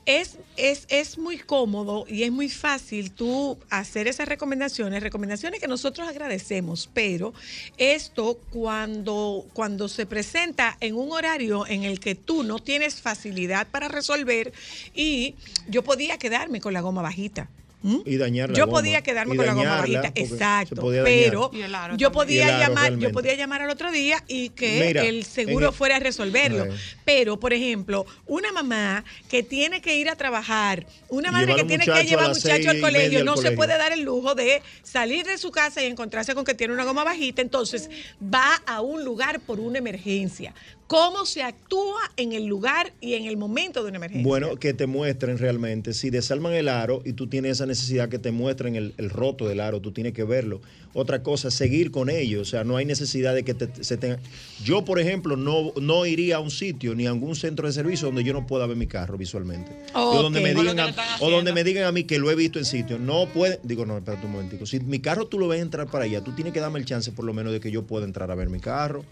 es, 0.06 0.38
es, 0.58 0.86
es 0.90 1.18
muy 1.18 1.38
cómodo 1.38 2.06
y 2.08 2.24
es 2.24 2.32
muy 2.32 2.50
fácil 2.50 3.12
tú 3.12 3.58
hacer 3.70 4.08
esas 4.08 4.28
recomendaciones, 4.28 5.02
recomendaciones 5.04 5.60
que 5.60 5.68
nosotros 5.68 6.08
agradecemos, 6.08 6.90
pero 6.94 7.34
esto 7.78 8.40
cuando, 8.52 9.46
cuando 9.54 9.88
se 9.88 10.06
presenta 10.06 10.78
en 10.80 10.96
un 10.96 11.12
horario 11.12 11.66
en 11.68 11.84
el 11.84 12.00
que 12.00 12.16
tú 12.16 12.44
no 12.44 12.60
tienes 12.60 13.02
facilidad 13.02 13.68
para 13.68 13.88
resolver 13.88 14.54
y 14.94 15.36
yo 15.68 15.84
podía 15.84 16.18
quedarme 16.18 16.62
con 16.62 16.74
la 16.74 16.82
goma 16.82 17.02
bajita. 17.02 17.50
¿Mm? 17.86 17.98
Y 18.04 18.18
dañar 18.18 18.50
la 18.50 18.56
Yo 18.56 18.66
goma. 18.66 18.80
podía 18.80 19.02
quedarme 19.04 19.36
Y 19.36 19.38
con 19.38 19.46
la 19.46 19.54
goma 19.54 19.78
bajita, 19.78 20.12
exacto. 20.16 20.82
Pero 21.04 21.52
yo 21.98 22.12
podía 22.12 22.58
llamar, 22.58 22.98
yo 22.98 23.12
podía 23.12 23.36
llamar 23.36 23.62
al 23.62 23.70
otro 23.70 23.92
día 23.92 24.24
y 24.28 24.50
que 24.50 24.84
Mira, 24.88 25.04
el 25.06 25.24
seguro 25.24 25.68
el- 25.70 25.74
fuera 25.74 25.98
a 25.98 26.00
resolverlo. 26.00 26.66
Pero, 27.06 27.40
por 27.40 27.54
ejemplo, 27.54 28.08
una 28.26 28.52
mamá 28.52 29.06
que 29.30 29.44
tiene 29.44 29.82
que 29.82 29.98
ir 29.98 30.10
a 30.10 30.16
trabajar, 30.16 30.88
una 31.10 31.32
madre 31.32 31.56
que 31.56 31.64
tiene 31.64 31.86
que 31.86 32.04
llevar 32.06 32.26
a 32.26 32.30
muchacho 32.30 32.72
al 32.72 32.82
colegio, 32.82 33.20
al 33.20 33.26
no 33.26 33.38
se 33.38 33.52
puede 33.52 33.78
dar 33.78 33.92
el 33.92 34.02
lujo 34.02 34.34
de 34.34 34.64
salir 34.82 35.24
de 35.28 35.38
su 35.38 35.52
casa 35.52 35.84
y 35.84 35.86
encontrarse 35.86 36.34
con 36.34 36.44
que 36.44 36.56
tiene 36.56 36.74
una 36.74 36.86
goma 36.86 37.04
bajita, 37.04 37.44
entonces 37.44 37.90
va 38.20 38.56
a 38.66 38.82
un 38.82 39.04
lugar 39.06 39.40
por 39.42 39.60
una 39.60 39.78
emergencia. 39.78 40.56
¿Cómo 40.88 41.26
se 41.26 41.42
actúa 41.42 42.00
en 42.16 42.34
el 42.34 42.46
lugar 42.46 42.94
y 43.02 43.16
en 43.16 43.26
el 43.26 43.38
momento 43.38 43.82
de 43.84 43.90
una 43.90 43.98
emergencia? 43.98 44.28
Bueno, 44.28 44.56
que 44.58 44.74
te 44.74 44.86
muestren 44.86 45.40
realmente. 45.40 45.94
Si 45.94 46.12
desarman 46.12 46.54
el 46.54 46.70
aro 46.70 47.02
y 47.04 47.14
tú 47.14 47.26
tienes 47.28 47.54
esa 47.54 47.66
necesidad 47.66 48.08
que 48.08 48.20
te 48.20 48.32
muestren 48.32 48.76
el, 48.76 48.94
el 48.98 49.10
roto 49.10 49.48
del 49.48 49.62
aro, 49.62 49.82
tú 49.82 49.92
tienes 49.92 50.14
que 50.14 50.24
verlo. 50.24 50.62
Otra 50.94 51.24
cosa, 51.24 51.52
seguir 51.52 51.92
con 51.92 52.10
ellos. 52.10 52.42
O 52.42 52.46
sea, 52.50 52.64
no 52.64 52.78
hay 52.78 52.86
necesidad 52.86 53.34
de 53.34 53.44
que 53.44 53.54
te- 53.56 53.84
se 53.84 53.98
tenga. 53.98 54.20
Yo, 54.64 54.86
por 54.86 55.00
ejemplo, 55.00 55.36
no, 55.36 55.74
no 55.82 56.06
iría 56.06 56.38
a 56.38 56.40
un 56.40 56.52
sitio 56.52 56.94
ni 56.96 57.06
a 57.06 57.10
algún 57.10 57.36
centro 57.36 57.68
de 57.68 57.74
servicio 57.74 58.06
donde 58.08 58.24
yo 58.24 58.32
no 58.32 58.46
pueda 58.48 58.66
ver 58.68 58.78
mi 58.78 58.88
carro 58.88 59.18
visualmente. 59.18 59.72
O 59.94 60.22
donde, 60.22 60.40
me 60.40 60.54
digan 60.54 60.80
a, 60.80 60.96
o 61.20 61.30
donde 61.32 61.52
me 61.52 61.64
digan 61.66 61.84
a 61.86 61.92
mí 61.92 62.04
que 62.06 62.18
lo 62.20 62.30
he 62.32 62.36
visto 62.36 62.60
en 62.60 62.66
sitio. 62.66 62.98
No 63.00 63.26
puede. 63.34 63.60
Digo, 63.64 63.86
no, 63.86 63.98
espérate 63.98 64.26
un 64.26 64.32
momentico. 64.34 64.66
Si 64.68 64.80
mi 64.80 65.00
carro 65.00 65.26
tú 65.28 65.38
lo 65.40 65.48
ves 65.48 65.62
entrar 65.62 65.88
para 65.90 66.06
allá, 66.06 66.24
tú 66.24 66.32
tienes 66.34 66.54
que 66.54 66.60
darme 66.62 66.78
el 66.80 66.86
chance 66.86 67.12
por 67.12 67.26
lo 67.26 67.34
menos 67.34 67.52
de 67.52 67.60
que 67.60 67.72
yo 67.72 67.84
pueda 67.84 68.06
entrar 68.06 68.30
a 68.32 68.36
ver 68.36 68.50
mi 68.50 68.60
carro. 68.60 69.04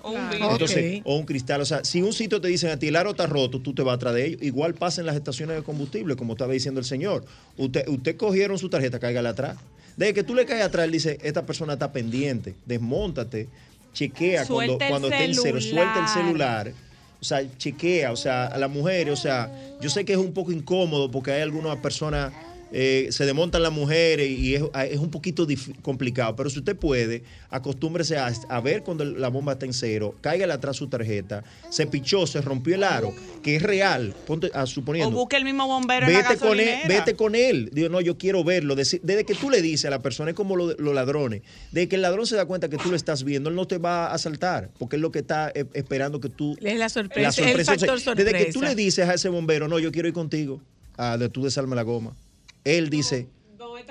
Entonces, 0.54 1.02
o 1.06 1.16
un 1.18 1.26
cristal. 1.26 1.63
O 1.64 1.66
sea, 1.66 1.84
si 1.84 2.02
un 2.02 2.14
sitio 2.14 2.42
te 2.42 2.50
dicen 2.50 2.72
a 2.72 2.78
ti 2.78 2.90
el 2.90 2.96
aro 2.96 3.12
está 3.12 3.26
roto, 3.26 3.60
tú 3.60 3.74
te 3.74 3.82
vas 3.82 3.96
atrás 3.96 4.14
de 4.14 4.28
ellos. 4.28 4.42
Igual 4.42 4.74
pasa 4.74 5.02
en 5.02 5.08
las 5.08 5.16
estaciones 5.16 5.56
de 5.56 5.64
combustible, 5.64 6.16
como 6.16 6.34
estaba 6.34 6.52
diciendo 6.52 6.80
el 6.80 6.86
señor. 6.86 7.26
Usted, 7.58 7.88
usted 7.88 8.18
cogieron 8.18 8.60
su 8.60 8.70
tarjeta, 8.70 9.00
cáigale 9.00 9.30
atrás. 9.30 9.58
Desde 9.96 10.14
que 10.14 10.24
tú 10.24 10.36
le 10.36 10.46
caes 10.46 10.64
atrás, 10.64 10.86
él 10.86 10.92
dice, 10.92 11.20
esta 11.22 11.46
persona 11.46 11.74
está 11.74 11.92
pendiente, 11.92 12.56
desmóntate, 12.66 13.48
chequea 13.94 14.46
cuando, 14.46 14.78
cuando 14.78 15.08
esté 15.08 15.26
en 15.26 15.36
cero, 15.36 15.62
suelta 15.62 16.02
el 16.02 16.08
celular. 16.08 16.66
celular. 16.66 16.74
O 17.22 17.26
sea, 17.26 17.58
chequea, 17.58 18.12
o 18.12 18.18
sea, 18.18 18.48
a 18.48 18.58
la 18.58 18.68
mujer, 18.68 19.10
o 19.10 19.16
sea, 19.16 19.50
yo 19.80 19.90
sé 19.90 20.04
que 20.04 20.12
es 20.12 20.20
un 20.20 20.34
poco 20.34 20.52
incómodo 20.52 21.10
porque 21.10 21.32
hay 21.32 21.42
algunas 21.42 21.78
personas, 21.78 22.34
eh, 22.76 23.08
se 23.12 23.26
desmontan 23.26 23.62
las 23.64 23.72
mujeres 23.72 24.28
y 24.30 24.56
es, 24.56 24.64
es 24.90 24.98
un 25.00 25.12
poquito 25.12 25.46
complicado, 25.82 26.36
pero 26.36 26.50
si 26.50 26.60
usted 26.60 26.76
puede, 26.76 27.24
acostúmbrese 27.50 28.18
a, 28.18 28.32
a 28.50 28.62
ver 28.62 28.82
cuando 28.84 29.06
la 29.06 29.28
bomba 29.30 29.54
está 29.54 29.66
en 29.66 29.74
cero, 29.74 30.16
cáigale 30.22 30.52
atrás 30.54 30.76
su 30.78 30.88
tarjeta, 30.88 31.44
se 31.70 31.86
pichó, 31.88 32.26
se 32.26 32.42
rompió 32.42 32.76
el 32.76 32.84
aro, 32.84 33.14
que 33.44 33.56
es 33.58 33.62
real, 33.62 34.16
ponte, 34.26 34.50
a, 34.54 34.64
O 34.64 34.68
suponiendo. 34.68 35.12
busque 35.16 35.38
el 35.38 35.44
mismo 35.46 35.68
bombero 35.68 36.08
en 36.08 36.14
la 36.14 36.20
Vete 36.30 36.38
con, 36.38 36.60
él, 36.60 36.80
vete 36.88 37.16
con 37.16 37.36
él. 37.36 37.70
Digo, 37.72 37.90
no, 37.90 38.02
yo 38.02 38.18
quiero 38.18 38.44
verlo. 38.44 38.76
Desde 38.76 39.24
que 39.26 39.36
tú 39.36 39.50
le 39.50 39.62
dices 39.62 39.86
a 39.86 39.90
la 39.92 40.00
persona, 40.00 40.32
es 40.32 40.36
como 40.36 40.56
lo- 40.56 40.74
los 40.74 40.96
ladrones. 40.96 41.42
Desde 41.72 41.88
que 41.88 41.96
el 41.96 42.02
ladrón 42.02 42.26
se 42.26 42.36
da 42.36 42.46
cuenta 42.46 42.70
que 42.70 42.78
tú 42.78 42.90
lo 42.90 42.96
estás 42.96 43.24
viendo, 43.24 43.50
él 43.50 43.56
no 43.56 43.68
te 43.68 43.78
va 43.78 44.08
a 44.08 44.14
asaltar, 44.16 44.72
porque 44.80 44.96
es 44.96 45.02
lo 45.02 45.12
que 45.12 45.20
está 45.20 45.52
eh, 45.54 45.66
esperando 45.74 46.20
que 46.20 46.30
tú. 46.30 46.58
Es 46.60 46.78
la 46.80 46.90
sorpresa, 46.90 47.22
La 47.22 47.28
el 47.28 47.34
sorpresa. 47.34 47.72
factor 47.74 47.96
O 47.96 48.00
sea, 48.00 48.16
Desde 48.16 48.32
que 48.34 48.46
tú 48.46 48.54
sorpresa. 48.54 48.76
le 48.76 48.84
dices 48.84 49.08
a 49.10 49.14
ese 49.14 49.30
bombero, 49.30 49.68
no, 49.68 49.78
yo 49.80 49.92
quiero 49.92 50.08
ir 50.08 50.14
contigo, 50.14 50.60
a 50.98 51.18
de 51.18 51.30
tú 51.30 51.44
desarme 51.44 51.76
la 51.76 51.84
goma. 51.84 52.16
Él 52.64 52.90
dice. 52.90 53.28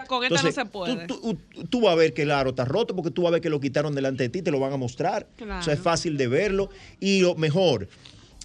Con 0.09 0.25
esta 0.25 0.35
Entonces, 0.35 0.57
no 0.57 0.65
se 0.65 0.71
puede. 0.71 1.07
Tú, 1.07 1.37
tú- 1.53 1.65
tú 1.65 1.81
vas 1.83 1.93
a 1.93 1.97
ver 1.97 2.13
que 2.13 2.23
el 2.23 2.31
aro 2.31 2.51
está 2.51 2.65
roto 2.65 2.95
porque 2.95 3.11
tú 3.11 3.23
vas 3.23 3.31
a 3.31 3.33
ver 3.33 3.41
que 3.41 3.49
lo 3.51 3.61
quitaron 3.61 3.95
delante 3.95 4.25
de 4.25 4.29
ti, 4.29 4.43
te 4.43 4.51
lo 4.51 4.59
van 4.61 4.73
a 4.73 4.77
mostrar. 4.77 5.27
Claro. 5.37 5.61
O 5.61 5.63
sea, 5.63 5.75
es 5.75 5.81
fácil 5.81 6.17
de 6.17 6.27
verlo. 6.29 6.69
Y 7.01 7.21
lo 7.21 7.35
mejor, 7.37 7.89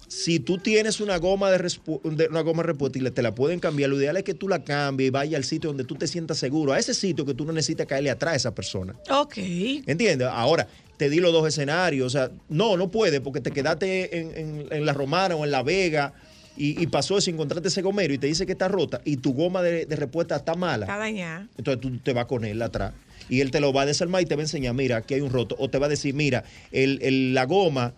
si 0.06 0.40
tú 0.40 0.58
tienes 0.58 1.00
una 1.00 1.18
goma 1.18 1.50
de, 1.50 1.58
de- 1.58 2.28
una 2.28 2.40
goma 2.40 2.62
repuesta 2.62 2.98
y 2.98 3.02
le- 3.02 3.10
te 3.10 3.22
la 3.22 3.34
pueden 3.34 3.60
cambiar, 3.60 3.90
lo 3.90 3.98
ideal 3.98 4.16
es 4.16 4.22
que 4.24 4.34
tú 4.34 4.48
la 4.48 4.64
cambies 4.64 5.08
y 5.08 5.10
vaya 5.10 5.36
al 5.36 5.44
sitio 5.44 5.68
donde 5.68 5.84
tú 5.84 5.96
te 5.96 6.06
sientas 6.06 6.38
seguro, 6.38 6.72
a 6.72 6.78
ese 6.78 6.94
sitio 6.94 7.26
que 7.26 7.34
tú 7.34 7.44
no 7.44 7.52
necesitas 7.52 7.86
caerle 7.86 8.10
atrás 8.10 8.32
a 8.34 8.36
esa 8.36 8.54
persona. 8.54 8.94
Ok. 9.10 9.36
¿Entiendes? 9.36 10.28
Ahora, 10.30 10.66
te 10.96 11.10
di 11.10 11.20
los 11.20 11.32
dos 11.32 11.46
escenarios. 11.46 12.06
O 12.06 12.10
sea, 12.10 12.30
no, 12.48 12.76
no 12.76 12.90
puede 12.90 13.20
porque 13.20 13.40
te 13.40 13.50
quedaste 13.50 14.18
en, 14.18 14.36
en- 14.36 14.66
en 14.70 14.86
La 14.86 14.92
Romana 14.94 15.36
o 15.36 15.44
en 15.44 15.50
La 15.50 15.62
Vega 15.62 16.14
y, 16.58 16.82
y 16.82 16.86
pasó 16.88 17.16
eso, 17.18 17.30
encontraste 17.30 17.68
ese 17.68 17.82
gomero 17.82 18.12
y 18.12 18.18
te 18.18 18.26
dice 18.26 18.44
que 18.44 18.52
está 18.52 18.68
rota 18.68 19.00
y 19.04 19.16
tu 19.18 19.32
goma 19.32 19.62
de, 19.62 19.86
de 19.86 19.96
respuesta 19.96 20.36
está 20.36 20.54
mala. 20.54 20.86
Está 20.86 20.98
dañada. 20.98 21.48
Entonces 21.56 21.80
tú 21.80 21.96
te 21.98 22.12
vas 22.12 22.26
con 22.26 22.44
él 22.44 22.60
atrás 22.62 22.92
y 23.28 23.40
él 23.40 23.50
te 23.50 23.60
lo 23.60 23.72
va 23.72 23.82
a 23.82 23.86
desarmar 23.86 24.22
y 24.22 24.26
te 24.26 24.34
va 24.34 24.40
a 24.42 24.44
enseñar, 24.44 24.74
mira, 24.74 24.96
aquí 24.98 25.14
hay 25.14 25.20
un 25.20 25.30
roto. 25.30 25.54
O 25.58 25.70
te 25.70 25.78
va 25.78 25.86
a 25.86 25.88
decir, 25.88 26.14
mira, 26.14 26.44
el, 26.72 26.98
el- 27.02 27.34
la 27.34 27.44
goma 27.44 27.94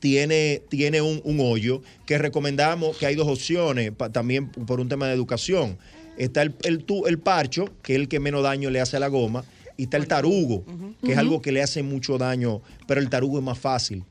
tiene, 0.00 0.62
tiene 0.68 1.00
un, 1.02 1.20
un 1.24 1.38
hoyo 1.40 1.82
que 2.06 2.18
recomendamos 2.18 2.96
que 2.96 3.06
hay 3.06 3.14
dos 3.14 3.28
opciones, 3.28 3.92
pa- 3.92 4.10
también 4.10 4.48
por 4.48 4.80
un 4.80 4.88
tema 4.88 5.06
de 5.06 5.14
educación. 5.14 5.78
Está 6.18 6.42
el, 6.42 6.54
el, 6.64 6.84
tu- 6.84 7.06
el 7.06 7.18
parcho, 7.18 7.66
que 7.82 7.94
es 7.94 8.00
el 8.00 8.08
que 8.08 8.20
menos 8.20 8.42
daño 8.42 8.70
le 8.70 8.80
hace 8.80 8.96
a 8.96 9.00
la 9.00 9.08
goma, 9.08 9.44
y 9.76 9.84
está 9.84 9.96
el 9.96 10.06
tarugo, 10.06 10.64
que 11.02 11.12
es 11.12 11.18
algo 11.18 11.40
que 11.40 11.52
le 11.52 11.62
hace 11.62 11.82
mucho 11.82 12.18
daño, 12.18 12.60
pero 12.86 13.00
el 13.00 13.08
tarugo 13.08 13.38
es 13.38 13.44
más 13.44 13.58
fácil. 13.58 14.04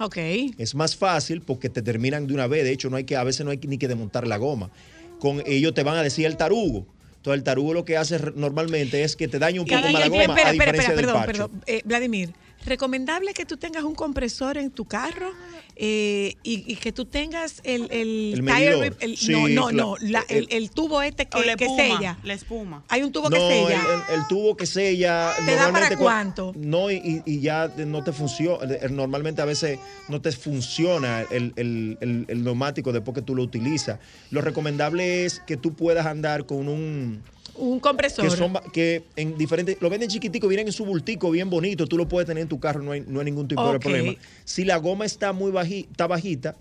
Ok. 0.00 0.16
Es 0.58 0.74
más 0.74 0.96
fácil 0.96 1.40
porque 1.40 1.68
te 1.68 1.82
terminan 1.82 2.26
de 2.26 2.34
una 2.34 2.46
vez. 2.46 2.64
De 2.64 2.72
hecho, 2.72 2.88
no 2.90 2.96
hay 2.96 3.04
que, 3.04 3.16
a 3.16 3.24
veces 3.24 3.44
no 3.44 3.50
hay 3.50 3.58
ni 3.62 3.78
que 3.78 3.88
desmontar 3.88 4.26
la 4.26 4.36
goma. 4.36 4.70
Con 5.18 5.42
ellos 5.46 5.74
te 5.74 5.82
van 5.82 5.96
a 5.96 6.02
decir 6.02 6.26
el 6.26 6.36
tarugo. 6.36 6.86
Entonces 7.16 7.38
el 7.38 7.42
tarugo 7.42 7.74
lo 7.74 7.84
que 7.84 7.96
hace 7.96 8.18
normalmente 8.36 9.02
es 9.02 9.16
que 9.16 9.26
te 9.26 9.40
daña 9.40 9.60
un 9.60 9.66
poco 9.66 9.80
más 9.82 9.92
la 9.92 10.08
goma 10.08 10.22
espera, 10.22 10.48
a 10.48 10.52
espera, 10.52 10.52
diferencia 10.52 10.80
espera, 10.82 10.96
del 10.96 11.06
perdón, 11.06 11.22
parcho. 11.24 11.48
perdón. 11.48 11.62
Eh, 11.66 11.82
Vladimir, 11.84 12.32
recomendable 12.68 13.32
que 13.34 13.44
tú 13.44 13.56
tengas 13.56 13.84
un 13.84 13.94
compresor 13.94 14.56
en 14.58 14.70
tu 14.70 14.84
carro 14.84 15.32
eh, 15.76 16.34
y, 16.42 16.64
y 16.72 16.76
que 16.76 16.90
tú 16.92 17.04
tengas 17.04 17.60
el, 17.64 17.88
el, 17.90 18.34
El 18.34 18.44
tire 18.44 18.92
el- 19.00 19.16
Sí, 19.16 19.32
no, 19.32 19.48
no, 19.48 19.70
no, 19.72 19.94
la- 20.00 20.24
el, 20.28 20.48
el 20.50 20.70
tubo 20.70 21.02
este 21.02 21.26
que, 21.26 21.38
O 21.38 21.42
la 21.42 21.54
que 21.56 21.64
espuma, 21.66 21.96
sella. 21.98 22.18
La 22.24 22.32
espuma. 22.34 22.84
Hay 22.88 23.02
un 23.02 23.12
tubo 23.12 23.30
que 23.30 23.36
sella. 23.38 23.80
el, 23.80 24.14
el- 24.14 24.20
el 24.20 24.26
tubo 24.28 24.56
que 24.56 24.66
sella. 24.66 25.32
¿Te 25.46 25.54
da 25.54 25.70
para 25.72 25.96
cuánto? 25.96 26.52
No, 26.56 26.90
y, 26.90 26.96
y- 26.96 27.22
y 27.24 27.40
ya 27.40 27.72
no 27.76 28.02
te 28.02 28.12
funciona. 28.12 28.74
eh, 28.74 28.88
Normalmente 28.90 29.40
a 29.40 29.44
veces 29.44 29.78
no 30.08 30.20
te 30.20 30.32
funciona 30.32 31.22
el, 31.30 31.52
el- 31.56 31.96
el- 32.00 32.24
el 32.28 32.44
neumático 32.44 32.92
después 32.92 33.14
que 33.14 33.22
tú 33.22 33.34
lo 33.36 33.42
utilizas. 33.44 34.00
Lo 34.30 34.40
recomendable 34.40 35.24
es 35.24 35.40
que 35.46 35.56
tú 35.56 35.74
puedas 35.74 36.06
andar 36.06 36.44
con 36.46 36.68
un. 36.68 37.22
Un 37.58 37.80
compresor. 37.80 38.24
Que 38.24 38.30
son 38.30 38.54
que 38.72 39.04
en 39.16 39.36
diferentes. 39.36 39.76
Lo 39.80 39.90
venden 39.90 40.08
chiquitico, 40.08 40.48
vienen 40.48 40.68
en 40.68 40.72
su 40.72 40.84
bultico 40.84 41.30
bien 41.30 41.50
bonito. 41.50 41.86
Tú 41.86 41.96
lo 41.96 42.08
puedes 42.08 42.26
tener 42.26 42.42
en 42.42 42.48
tu 42.48 42.60
carro, 42.60 42.82
no 42.82 42.92
hay, 42.92 43.02
no 43.06 43.20
hay 43.20 43.24
ningún 43.26 43.48
tipo 43.48 43.72
de 43.72 43.78
problema. 43.78 44.14
Si 44.44 44.64
la 44.64 44.76
goma 44.78 45.04
está 45.04 45.32
muy 45.32 45.52
está 45.90 46.06
bajita, 46.06 46.56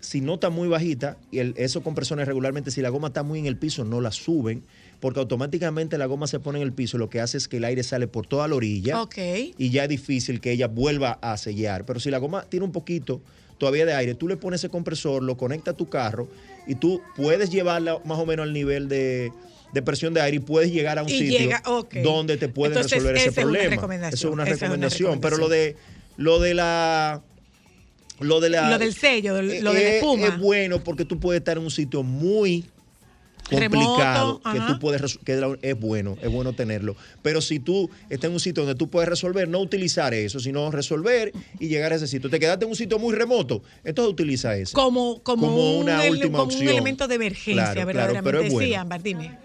si 0.00 0.20
no 0.20 0.34
está 0.34 0.50
muy 0.50 0.68
bajita, 0.68 1.16
y 1.30 1.38
el, 1.38 1.54
esos 1.56 1.82
compresores 1.82 2.26
regularmente, 2.26 2.70
si 2.70 2.80
la 2.80 2.88
goma 2.88 3.08
está 3.08 3.22
muy 3.22 3.38
en 3.38 3.46
el 3.46 3.56
piso, 3.56 3.84
no 3.84 4.00
la 4.00 4.12
suben, 4.12 4.62
porque 5.00 5.20
automáticamente 5.20 5.98
la 5.98 6.06
goma 6.06 6.26
se 6.26 6.40
pone 6.40 6.58
en 6.58 6.62
el 6.62 6.72
piso, 6.72 6.98
lo 6.98 7.08
que 7.08 7.20
hace 7.20 7.38
es 7.38 7.48
que 7.48 7.58
el 7.58 7.64
aire 7.64 7.82
sale 7.82 8.06
por 8.06 8.26
toda 8.26 8.48
la 8.48 8.54
orilla 8.54 9.02
Ok. 9.02 9.18
y 9.56 9.70
ya 9.70 9.84
es 9.84 9.88
difícil 9.88 10.40
que 10.40 10.52
ella 10.52 10.68
vuelva 10.68 11.18
a 11.22 11.36
sellar. 11.36 11.84
Pero 11.86 12.00
si 12.00 12.10
la 12.10 12.18
goma 12.18 12.44
tiene 12.48 12.64
un 12.64 12.72
poquito 12.72 13.20
todavía 13.58 13.86
de 13.86 13.94
aire, 13.94 14.14
tú 14.14 14.28
le 14.28 14.36
pones 14.36 14.60
ese 14.60 14.68
compresor, 14.70 15.22
lo 15.22 15.36
conectas 15.36 15.74
a 15.74 15.76
tu 15.76 15.88
carro 15.88 16.28
y 16.66 16.74
tú 16.74 17.00
puedes 17.16 17.50
llevarla 17.50 18.00
más 18.04 18.18
o 18.18 18.26
menos 18.26 18.44
al 18.44 18.52
nivel 18.52 18.88
de, 18.88 19.32
de 19.72 19.82
presión 19.82 20.12
de 20.14 20.20
aire 20.20 20.36
y 20.38 20.40
puedes 20.40 20.72
llegar 20.72 20.98
a 20.98 21.02
un 21.02 21.08
Y 21.08 21.18
sitio 21.18 21.38
llega- 21.38 21.62
donde 22.02 22.36
te 22.36 22.48
pueden 22.48 22.72
Entonces, 22.76 22.92
resolver 22.98 23.16
ese 23.16 23.28
esa 23.28 23.40
es 23.40 23.44
una 23.46 23.52
problema. 23.52 23.74
recomendación, 23.76 24.14
Eso 24.14 24.28
es 24.28 24.32
una 24.34 24.44
recomendación. 24.44 25.20
Pero 25.20 25.36
lo 25.36 25.48
de 25.48 25.76
lo 26.16 26.38
de 26.40 26.54
la 26.54 27.22
lo 28.20 28.40
de 28.40 28.50
la 28.50 28.70
Lo 28.70 28.78
del 28.78 28.94
sello, 28.94 29.40
lo 29.40 29.48
de 29.48 29.62
la 29.62 29.72
es- 29.72 29.94
espuma. 29.96 30.26
Es 30.26 30.38
bueno 30.38 30.82
porque 30.84 31.04
tú 31.04 31.18
puedes 31.18 31.40
estar 31.40 31.56
en 31.56 31.62
un 31.64 31.70
sitio 31.70 32.02
muy 32.02 32.64
complicado 33.48 34.40
Remoto, 34.40 34.42
que 34.52 34.58
ajá. 34.58 34.66
tú 34.66 34.78
puedes 34.78 35.18
que 35.24 35.56
es 35.62 35.80
bueno 35.80 36.16
es 36.22 36.30
bueno 36.30 36.52
tenerlo 36.52 36.94
pero 37.22 37.40
si 37.40 37.58
tú 37.58 37.90
estás 38.08 38.28
en 38.28 38.34
un 38.34 38.38
sitio 38.38 38.62
donde 38.62 38.78
tú 38.78 38.88
puedes 38.88 39.08
resolver 39.08 39.48
no 39.48 39.58
utilizar 39.58 40.14
eso 40.14 40.38
sino 40.38 40.70
resolver 40.70 41.32
y 41.58 41.66
llegar 41.66 41.92
a 41.92 41.96
ese 41.96 42.06
sitio 42.06 42.30
te 42.30 42.38
quedaste 42.38 42.64
en 42.66 42.70
un 42.70 42.76
sitio 42.76 43.00
muy 43.00 43.12
remoto 43.12 43.62
entonces 43.82 44.12
utiliza 44.12 44.54
ese 44.56 44.72
como, 44.72 45.20
como, 45.24 45.48
Como 45.48 45.78
un, 45.78 45.82
una 45.84 46.04
última 46.04 46.38
como 46.38 46.54
un 46.54 46.68
elemento 46.68 47.08
de 47.08 47.14
emergencia, 47.16 47.54
Claro, 47.54 47.72
claro, 47.72 47.86
verdaderamente. 47.86 48.30
pero 48.30 48.40
es 48.46 48.52
bueno. 48.52 48.68
Sí, 48.68 48.74
Ámbar, 48.74 49.02
dime. 49.02 49.36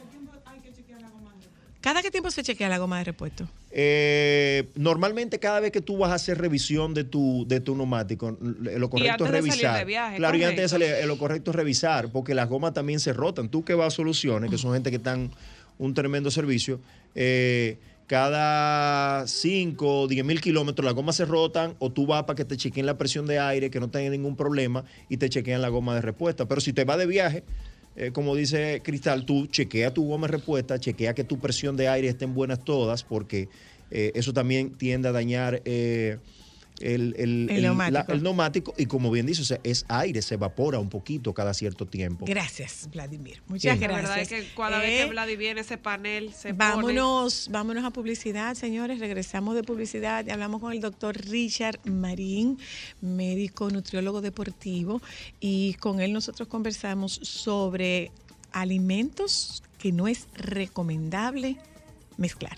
¿Cada 1.86 2.02
qué 2.02 2.10
tiempo 2.10 2.32
se 2.32 2.42
chequea 2.42 2.68
la 2.68 2.80
goma 2.80 2.98
de 2.98 3.04
repuesto? 3.04 3.48
Eh, 3.70 4.70
normalmente 4.74 5.38
cada 5.38 5.60
vez 5.60 5.72
que 5.72 5.82
tú 5.82 5.98
vas 6.00 6.10
a 6.10 6.16
hacer 6.16 6.40
revisión 6.40 6.96
de 6.96 7.04
tu, 7.04 7.46
de 7.48 7.60
tu 7.60 7.76
neumático, 7.76 8.30
l- 8.42 8.80
lo 8.80 8.90
correcto 8.90 9.26
antes 9.26 9.28
es 9.28 9.44
de 9.46 9.50
salir 9.52 9.66
revisar. 9.66 9.78
de 9.78 9.86
viaje, 9.86 10.18
claro, 10.18 10.36
y 10.36 10.44
antes 10.46 10.64
de 10.64 10.68
salir, 10.70 10.88
eh, 10.88 11.06
lo 11.06 11.20
correcto 11.20 11.52
es 11.52 11.56
revisar, 11.56 12.12
porque 12.12 12.34
las 12.34 12.50
gomas 12.50 12.74
también 12.74 13.00
se 13.00 13.14
rotan. 13.14 13.50
Tú 13.50 13.64
que 13.64 13.76
vas 13.76 13.94
a 13.94 13.96
soluciones, 13.96 14.50
que 14.50 14.58
son 14.58 14.74
gente 14.74 14.90
que 14.90 14.98
están 14.98 15.30
un 15.78 15.94
tremendo 15.94 16.32
servicio, 16.32 16.82
eh, 17.14 17.78
cada 18.08 19.28
5 19.28 20.02
o 20.02 20.08
10 20.08 20.26
mil 20.26 20.42
kilómetros 20.42 20.84
las 20.86 20.96
gomas 20.96 21.16
se 21.18 21.26
rotan 21.26 21.76
o 21.78 21.92
tú 21.92 22.08
vas 22.08 22.24
para 22.24 22.36
que 22.36 22.46
te 22.46 22.58
chequeen 22.58 22.88
la 22.88 22.98
presión 22.98 23.28
de 23.28 23.38
aire, 23.38 23.70
que 23.70 23.80
no 23.80 23.92
tenga 23.92 24.10
ningún 24.10 24.36
problema 24.36 24.86
y 25.08 25.18
te 25.18 25.30
chequean 25.30 25.62
la 25.62 25.70
goma 25.70 25.94
de 25.94 26.02
respuesta. 26.02 26.48
Pero 26.48 26.62
si 26.62 26.74
te 26.74 26.84
vas 26.84 26.98
de 26.98 27.06
viaje, 27.06 27.44
eh, 27.96 28.12
como 28.12 28.36
dice 28.36 28.82
Cristal, 28.84 29.26
tú 29.26 29.48
chequea 29.48 29.94
tu 29.94 30.06
goma 30.06 30.28
de 30.28 30.34
respuesta, 30.34 30.80
chequea 30.80 31.16
que 31.16 31.24
tu 31.24 31.40
presión 31.40 31.78
de 31.78 31.88
aire 31.88 32.10
estén 32.10 32.34
buenas 32.34 32.64
todas, 32.64 33.04
porque 33.04 33.50
eh, 33.90 34.12
eso 34.16 34.34
también 34.34 34.78
tiende 34.78 35.08
a 35.10 35.12
dañar 35.12 35.62
eh, 35.66 36.20
el, 36.82 37.16
el- 37.18 37.50
El 37.50 37.62
neumático. 37.62 38.06
la- 38.08 38.14
el 38.14 38.24
neumático. 38.24 38.74
Y 38.78 38.86
como 38.88 39.10
bien 39.12 39.26
dice, 39.26 39.42
o 39.42 39.46
sea, 39.46 39.60
es 39.64 39.86
aire, 39.88 40.22
se 40.22 40.36
evapora 40.36 40.80
un 40.80 40.90
poquito 40.90 41.34
cada 41.34 41.54
cierto 41.54 41.86
tiempo. 41.86 42.26
Gracias, 42.28 42.90
Vladimir. 42.92 43.42
Muchas 43.48 43.76
Sí. 43.76 43.80
La 43.82 43.88
gracias. 43.88 44.02
verdad 44.10 44.20
es 44.20 44.28
que 44.30 44.56
cada 44.56 44.80
vez 44.80 44.90
Eh, 45.02 45.04
que 45.06 45.10
Vladi 45.12 45.36
viene 45.36 45.62
ese 45.62 45.78
panel 45.78 46.34
se 46.34 46.52
Vámonos, 46.54 47.48
vámonos 47.52 47.84
a 47.86 47.92
publicidad, 47.92 48.56
señores. 48.56 49.00
Regresamos 49.00 49.56
de 49.56 49.64
publicidad 49.64 50.26
y 50.28 50.32
hablamos 50.32 50.62
con 50.62 50.74
el 50.74 50.82
doctor 50.82 51.16
Richard 51.16 51.80
Marín, 51.86 52.58
médico 53.02 53.70
nutriólogo 53.70 54.22
deportivo, 54.22 55.02
y 55.40 55.76
con 55.76 56.02
él 56.02 56.12
nosotros 56.14 56.48
conversamos 56.48 57.14
sobre 57.24 58.12
alimentos 58.52 59.64
que 59.80 59.92
no 59.92 60.08
es 60.08 60.28
recomendable 60.36 61.58
mezclar. 62.18 62.58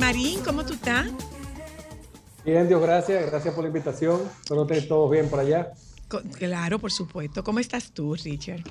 Marín, 0.00 0.40
¿cómo 0.42 0.64
tú 0.64 0.72
estás? 0.72 1.06
Bien, 2.44 2.66
Dios, 2.66 2.80
gracias. 2.80 3.26
Gracias 3.30 3.54
por 3.54 3.62
la 3.64 3.68
invitación. 3.68 4.22
Espero 4.42 4.66
que 4.66 4.80
todos 4.80 5.10
bien 5.10 5.28
por 5.28 5.40
allá. 5.40 5.72
Claro, 6.38 6.78
por 6.78 6.90
supuesto. 6.90 7.44
¿Cómo 7.44 7.58
estás 7.60 7.92
tú, 7.92 8.14
Richard? 8.14 8.62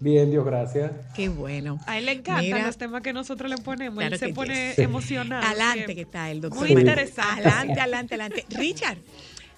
Bien, 0.00 0.30
Dios, 0.32 0.44
gracias. 0.44 0.90
Qué 1.14 1.28
bueno. 1.28 1.78
A 1.86 1.96
él 1.96 2.06
le 2.06 2.12
encantan 2.12 2.44
Mira. 2.44 2.66
los 2.66 2.76
temas 2.76 3.02
que 3.02 3.12
nosotros 3.12 3.48
le 3.48 3.56
ponemos. 3.58 3.98
Claro 4.00 4.14
él 4.16 4.18
se 4.20 4.28
pone 4.34 4.74
sí. 4.74 4.82
emocionado. 4.82 5.46
Adelante 5.46 5.94
que 5.94 6.02
está 6.02 6.28
el 6.30 6.40
doctor. 6.40 6.60
Muy 6.68 6.72
interesante. 6.72 7.48
Adelante, 7.48 7.80
adelante, 7.80 8.14
adelante. 8.14 8.46
Richard, 8.50 8.98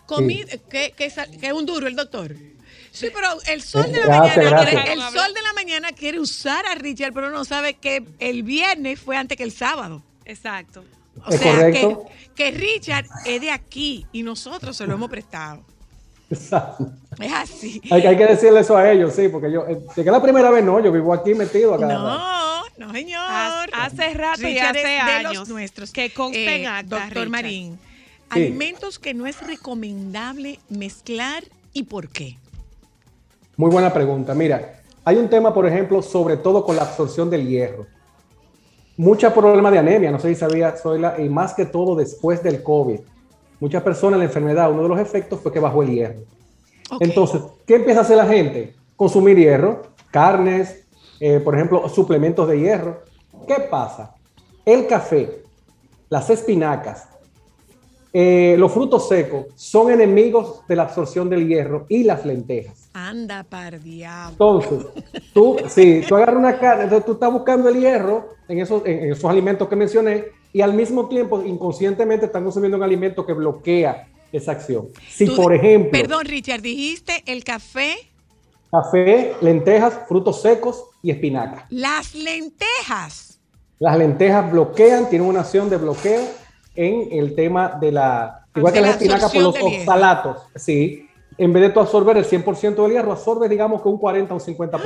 comida, 0.05 0.53
que, 0.71 0.93
que, 1.41 1.53
un 1.53 1.65
duro 1.65 1.87
el 1.89 1.97
doctor. 1.97 2.37
Sí, 2.93 3.09
pero 3.13 3.29
el 3.49 3.63
sol 3.63 3.91
de 3.91 4.01
la 4.01 4.07
Gracias, 4.07 4.37
mañana, 4.37 4.51
gracias. 4.51 4.83
quiere- 4.85 4.93
el 4.93 5.01
sol 5.01 5.35
de 5.35 5.43
la 5.43 5.53
mañana 5.55 5.89
quiere 5.93 6.21
usar 6.21 6.67
a 6.67 6.75
Richard, 6.75 7.13
pero 7.15 7.31
no 7.31 7.45
sabe 7.47 7.75
que 7.75 8.05
el 8.19 8.43
viernes 8.43 9.01
fue 9.01 9.17
antes 9.17 9.37
que 9.39 9.45
el 9.45 9.53
sábado. 9.53 10.03
Exacto. 10.27 10.85
O 11.25 11.31
Es 11.31 11.41
sea, 11.41 11.55
correcto. 11.55 12.05
Que, 12.35 12.51
que 12.53 12.59
Richard 12.59 13.07
es 13.25 13.41
de 13.41 13.51
aquí 13.51 14.07
y 14.13 14.23
nosotros 14.23 14.77
se 14.77 14.87
lo 14.87 14.95
hemos 14.95 15.09
prestado. 15.09 15.63
Exacto. 16.29 16.91
Es 17.21 17.33
así. 17.33 17.81
Hay, 17.91 18.03
que- 18.03 18.09
hay 18.09 18.17
que 18.17 18.27
decirle 18.27 18.61
eso 18.61 18.77
a 18.77 18.91
ellos, 18.91 19.13
sí, 19.15 19.29
porque 19.29 19.51
yo, 19.51 19.65
eh, 19.67 19.77
de 19.77 19.95
que 19.95 20.01
es 20.01 20.07
la 20.07 20.21
primera 20.21 20.51
vez, 20.51 20.65
no, 20.65 20.81
yo 20.83 20.91
vivo 20.93 21.15
aquí 21.15 21.35
metido 21.35 21.75
acá. 21.75 21.87
No, 21.87 22.63
no, 22.79 22.93
señor. 22.93 23.21
Hace 23.73 24.13
rato 24.15 24.41
y 24.43 24.47
Richard 24.47 24.71
hace 24.71 24.79
es 24.81 24.85
de 24.85 24.99
años. 24.99 25.35
los 25.35 25.49
nuestros. 25.49 25.93
Que 25.93 26.13
conste 26.13 26.57
en 26.57 26.63
Eh, 26.63 26.67
acta, 26.67 26.97
Doctor 26.97 27.09
Richard. 27.15 27.29
Marín, 27.31 27.79
Sí. 27.79 27.81
alimentos 28.31 28.99
que 28.99 29.15
no 29.15 29.27
es 29.27 29.41
recomendable 29.47 30.59
mezclar 30.69 31.45
y 31.73 31.85
por 31.85 32.09
qué. 32.09 32.39
Muy 33.57 33.71
buena 33.71 33.93
pregunta. 33.95 34.35
Mira, 34.35 34.81
hay 35.05 35.17
un 35.17 35.31
tema, 35.31 35.55
por 35.55 35.65
ejemplo, 35.67 36.03
sobre 36.03 36.37
todo 36.37 36.65
con 36.65 36.75
la 36.77 36.83
absorción 36.83 37.31
del 37.31 37.47
hierro. 37.49 37.87
Muchos 38.97 39.33
problemas 39.33 39.73
de 39.73 39.79
anemia, 39.79 40.11
no 40.11 40.19
sé 40.19 40.29
si 40.29 40.35
sabía, 40.37 40.73
Zoila, 40.73 41.17
y 41.19 41.29
más 41.29 41.53
que 41.55 41.67
todo 41.67 41.95
después 41.95 42.43
del 42.43 42.63
COVID. 42.63 43.01
Muchas 43.61 43.83
personas, 43.83 44.19
la 44.19 44.25
enfermedad, 44.25 44.71
uno 44.71 44.83
de 44.83 44.89
los 44.89 44.99
efectos 44.99 45.41
fue 45.41 45.53
que 45.53 45.61
bajó 45.61 45.83
el 45.83 45.91
hierro. 45.91 46.21
Entonces, 47.01 47.43
¿qué 47.67 47.77
empieza 47.77 48.01
a 48.01 48.03
hacer 48.03 48.17
la 48.17 48.27
gente? 48.27 48.75
Consumir 48.97 49.37
hierro, 49.37 49.83
carnes, 50.11 50.85
eh, 51.21 51.41
por 51.41 51.55
ejemplo, 51.55 51.89
suplementos 51.89 52.49
de 52.49 52.61
hierro. 52.61 53.03
¿Qué 53.47 53.57
pasa? 53.71 54.15
El 54.65 54.87
café, 54.87 55.43
las 56.09 56.31
espinacas, 56.31 57.09
eh, 58.19 58.57
los 58.59 58.73
frutos 58.73 59.09
secos 59.09 59.45
son 59.57 59.91
enemigos 59.91 60.67
de 60.67 60.75
la 60.75 60.85
absorción 60.85 61.29
del 61.29 61.47
hierro 61.47 61.85
y 61.91 62.03
las 62.03 62.25
lentejas. 62.25 62.89
Anda, 62.95 63.45
par 63.45 63.79
diablo. 63.83 64.31
Entonces, 64.63 64.87
tú, 65.35 65.59
si 65.69 66.01
tú 66.09 66.17
agarras 66.17 66.37
una 66.37 66.59
carne, 66.59 66.85
entonces 66.85 67.05
tú 67.05 67.13
estás 67.13 67.31
buscando 67.31 67.69
el 67.69 67.79
hierro 67.79 68.31
en 68.49 68.61
esos, 68.61 68.87
en 68.87 69.13
esos 69.13 69.25
alimentos 69.31 69.69
que 69.69 69.77
mencioné 69.77 70.25
y 70.51 70.63
al 70.63 70.73
mismo 70.73 71.09
tiempo 71.11 71.43
inconscientemente 71.43 72.25
estás 72.25 72.43
consumiendo 72.43 72.79
un 72.79 72.83
alimento 72.85 73.27
que 73.27 73.35
bloquea 73.35 74.09
esa 74.33 74.53
acción. 74.53 74.89
Si, 75.11 75.27
Tú- 75.27 75.37
por 75.37 75.53
ejemplo, 75.55 75.91
Perdón, 75.91 76.25
Richard, 76.25 76.63
dijiste 76.63 77.23
el 77.27 77.45
café, 77.45 77.97
café, 78.71 79.35
lentejas, 79.43 79.93
frutos 80.09 80.41
secos 80.41 80.85
y 81.03 81.11
espinaca. 81.11 81.67
las 81.69 82.15
lentejas. 82.15 83.39
Las 83.79 83.99
lentejas 83.99 84.51
bloquean, 84.51 85.11
tienen 85.11 85.29
una 85.29 85.41
acción 85.41 85.69
de 85.69 85.77
bloqueo 85.77 86.23
en 86.77 87.09
el 87.11 87.35
tema 87.35 87.77
de 87.81 87.93
la. 87.93 88.47
Igual 88.55 88.73
De 88.73 88.79
que 88.79 88.83
la 88.83 88.87
las 88.87 88.97
espinacas 88.97 89.33
por 89.33 89.43
los 89.43 89.57
oxalatos. 89.61 90.43
Sí. 90.55 91.09
En 91.39 91.53
vez 91.53 91.65
de 91.65 91.71
tú 91.71 91.81
absorber 91.81 92.17
el 92.17 92.25
100% 92.25 92.75
del 92.83 92.93
hierro, 92.93 93.13
absorbe, 93.13 93.49
digamos 93.49 93.83
que 93.83 93.89
un 93.89 93.99
40 93.99 94.33
o 94.33 94.37
un 94.39 94.43
50%. 94.43 94.77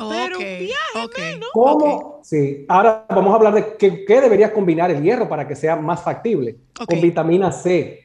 ok, 0.00 1.04
ok. 1.04 1.18
¿Cómo? 1.52 2.20
Sí. 2.24 2.64
Ahora 2.68 3.06
vamos 3.08 3.32
a 3.32 3.36
hablar 3.36 3.54
de 3.54 3.76
qué, 3.76 4.04
qué 4.04 4.20
deberías 4.20 4.50
combinar 4.50 4.90
el 4.90 5.02
hierro 5.02 5.28
para 5.28 5.46
que 5.46 5.54
sea 5.54 5.76
más 5.76 6.02
factible. 6.02 6.56
Con 6.74 7.00
vitamina 7.00 7.52
C. 7.52 8.00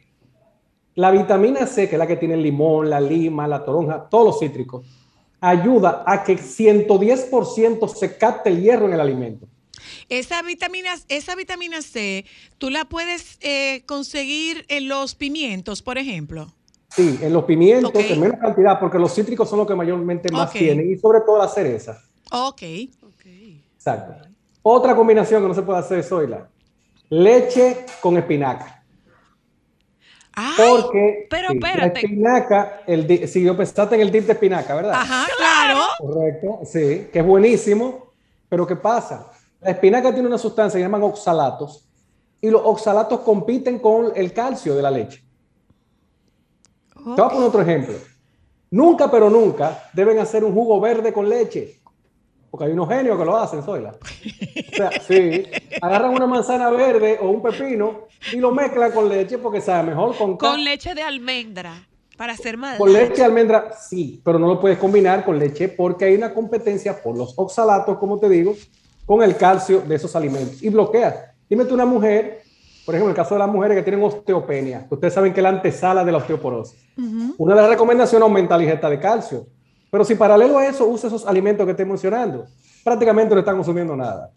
La 0.95 1.09
vitamina 1.11 1.65
C, 1.65 1.89
que 1.89 1.95
es 1.95 1.99
la 1.99 2.05
que 2.05 2.15
tiene 2.15 2.35
el 2.35 2.43
limón, 2.43 2.89
la 2.89 3.01
lima, 3.01 3.47
la 3.47 3.65
toronja, 3.65 4.07
todos 4.07 4.25
los 4.25 4.39
cítricos, 4.39 4.85
ayuda 5.41 6.03
a 6.05 6.23
que 6.23 6.37
110% 6.37 7.87
se 7.87 8.17
capte 8.17 8.49
el 8.49 8.61
hierro 8.61 8.85
en 8.85 8.93
el 8.93 9.01
alimento. 9.01 9.47
Esa 10.09 10.41
vitamina, 10.41 10.95
esa 11.09 11.35
vitamina 11.35 11.81
C, 11.81 12.25
tú 12.57 12.69
la 12.69 12.85
puedes 12.85 13.37
eh, 13.41 13.83
conseguir 13.85 14.65
en 14.67 14.87
los 14.87 15.15
pimientos, 15.15 15.81
por 15.81 15.97
ejemplo. 15.97 16.53
Sí, 16.89 17.19
en 17.21 17.33
los 17.33 17.43
pimientos, 17.43 17.91
en 17.95 18.19
menos 18.19 18.39
cantidad, 18.39 18.79
porque 18.79 18.97
los 18.97 19.13
cítricos 19.13 19.49
son 19.49 19.59
los 19.59 19.67
que 19.67 19.75
mayormente 19.75 20.31
más 20.31 20.51
tienen, 20.51 20.91
y 20.91 20.97
sobre 20.97 21.19
todo 21.21 21.39
la 21.39 21.47
cereza. 21.47 22.01
Ok. 22.31 22.61
Exacto. 23.75 24.29
Otra 24.61 24.95
combinación 24.95 25.41
que 25.41 25.47
no 25.47 25.53
se 25.53 25.61
puede 25.61 25.79
hacer 25.79 25.99
es 25.99 26.07
Zoila. 26.09 26.47
Leche 27.09 27.85
con 28.01 28.17
espinaca. 28.17 28.83
Porque 30.57 31.27
pero 31.29 31.49
sí, 31.49 31.57
espérate. 31.57 31.79
la 31.79 31.99
espinaca, 31.99 32.81
el 32.87 33.27
si 33.27 33.43
yo 33.43 33.55
pensaste 33.55 33.95
en 33.95 34.01
el 34.01 34.11
dip 34.11 34.25
de 34.25 34.33
espinaca, 34.33 34.75
¿verdad? 34.75 34.95
Ajá, 34.95 35.27
claro. 35.37 35.81
Correcto, 35.97 36.59
sí, 36.65 37.07
que 37.11 37.19
es 37.19 37.25
buenísimo, 37.25 38.11
pero 38.49 38.67
¿qué 38.67 38.75
pasa? 38.75 39.31
La 39.65 39.71
espinaca 39.71 40.13
tiene 40.13 40.27
una 40.27 40.37
sustancia 40.37 40.77
que 40.77 40.83
llaman 40.83 41.01
oxalatos 41.01 41.89
y 42.39 42.51
los 42.51 42.61
oxalatos 42.63 43.21
compiten 43.21 43.79
con 43.79 44.11
el 44.15 44.31
calcio 44.31 44.75
de 44.75 44.81
la 44.83 44.91
leche. 44.91 45.25
Te 46.93 47.01
voy 47.03 47.19
a 47.19 47.29
poner 47.29 47.47
otro 47.47 47.61
ejemplo. 47.63 47.95
Nunca, 48.69 49.09
pero 49.09 49.27
nunca 49.27 49.89
deben 49.91 50.19
hacer 50.19 50.43
un 50.43 50.53
jugo 50.53 50.79
verde 50.79 51.11
con 51.11 51.27
leche. 51.27 51.79
Porque 52.51 52.65
hay 52.65 52.73
unos 52.73 52.87
genios 52.87 53.17
que 53.17 53.25
lo 53.25 53.35
hacen, 53.35 53.63
Zoila. 53.63 53.95
O 53.95 54.75
sea, 54.75 54.91
sí, 55.07 55.45
agarran 55.81 56.11
una 56.13 56.27
manzana 56.27 56.69
verde 56.69 57.17
o 57.19 57.31
un 57.31 57.41
pepino 57.41 58.01
y 58.33 58.35
lo 58.35 58.51
mezclan 58.51 58.91
con 58.91 59.09
leche 59.09 59.39
porque 59.39 59.61
sabe 59.61 59.89
mejor 59.89 60.15
con, 60.15 60.37
Con 60.37 60.63
leche 60.63 60.93
de 60.93 61.01
almendra 61.01 61.87
para 62.15 62.33
hacer 62.33 62.55
más. 62.55 62.77
con 62.77 62.93
leche 62.93 63.15
de 63.15 63.23
almendra, 63.23 63.73
sí, 63.73 64.21
pero 64.23 64.37
no 64.37 64.45
lo 64.45 64.59
puedes 64.59 64.77
combinar 64.77 65.25
con 65.25 65.39
leche 65.39 65.69
porque 65.69 66.05
hay 66.05 66.13
una 66.13 66.35
competencia 66.35 67.01
por 67.01 67.17
los 67.17 67.33
oxalatos, 67.35 67.97
como 67.97 68.19
te 68.19 68.29
digo, 68.29 68.53
con 69.05 69.21
el 69.21 69.35
calcio 69.35 69.81
de 69.81 69.95
esos 69.95 70.15
alimentos 70.15 70.61
y 70.63 70.69
bloquea. 70.69 71.35
Dime 71.49 71.65
tú 71.65 71.75
una 71.75 71.85
mujer, 71.85 72.41
por 72.85 72.95
ejemplo, 72.95 73.11
el 73.11 73.15
caso 73.15 73.35
de 73.35 73.39
las 73.39 73.49
mujeres 73.49 73.77
que 73.77 73.83
tienen 73.83 74.03
osteopenia, 74.03 74.87
que 74.87 74.93
ustedes 74.95 75.13
saben 75.13 75.33
que 75.33 75.39
es 75.39 75.43
la 75.43 75.49
antesala 75.49 76.03
de 76.03 76.11
la 76.11 76.17
osteoporosis. 76.17 76.87
Una 77.37 77.55
de 77.55 77.61
las 77.61 77.69
recomendaciones 77.69 78.25
es 78.25 78.29
aumentar 78.29 78.57
la 78.57 78.63
ingesta 78.63 78.89
de 78.89 78.99
calcio. 78.99 79.47
Pero 79.91 80.03
si 80.03 80.15
paralelo 80.15 80.57
a 80.57 80.67
eso 80.67 80.85
usa 80.87 81.07
esos 81.07 81.25
alimentos 81.25 81.65
que 81.65 81.71
estoy 81.71 81.85
mencionando, 81.85 82.45
prácticamente 82.83 83.33
no 83.33 83.39
están 83.39 83.55
consumiendo 83.55 83.95
nada. 83.95 84.31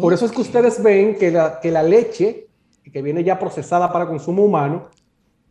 Por 0.00 0.12
eso 0.12 0.24
es 0.26 0.32
que 0.32 0.40
ustedes 0.40 0.82
ven 0.82 1.16
que 1.16 1.30
la, 1.30 1.60
que 1.60 1.70
la 1.70 1.82
leche, 1.82 2.48
que 2.90 3.02
viene 3.02 3.22
ya 3.22 3.38
procesada 3.38 3.92
para 3.92 4.06
consumo 4.06 4.44
humano, 4.44 4.88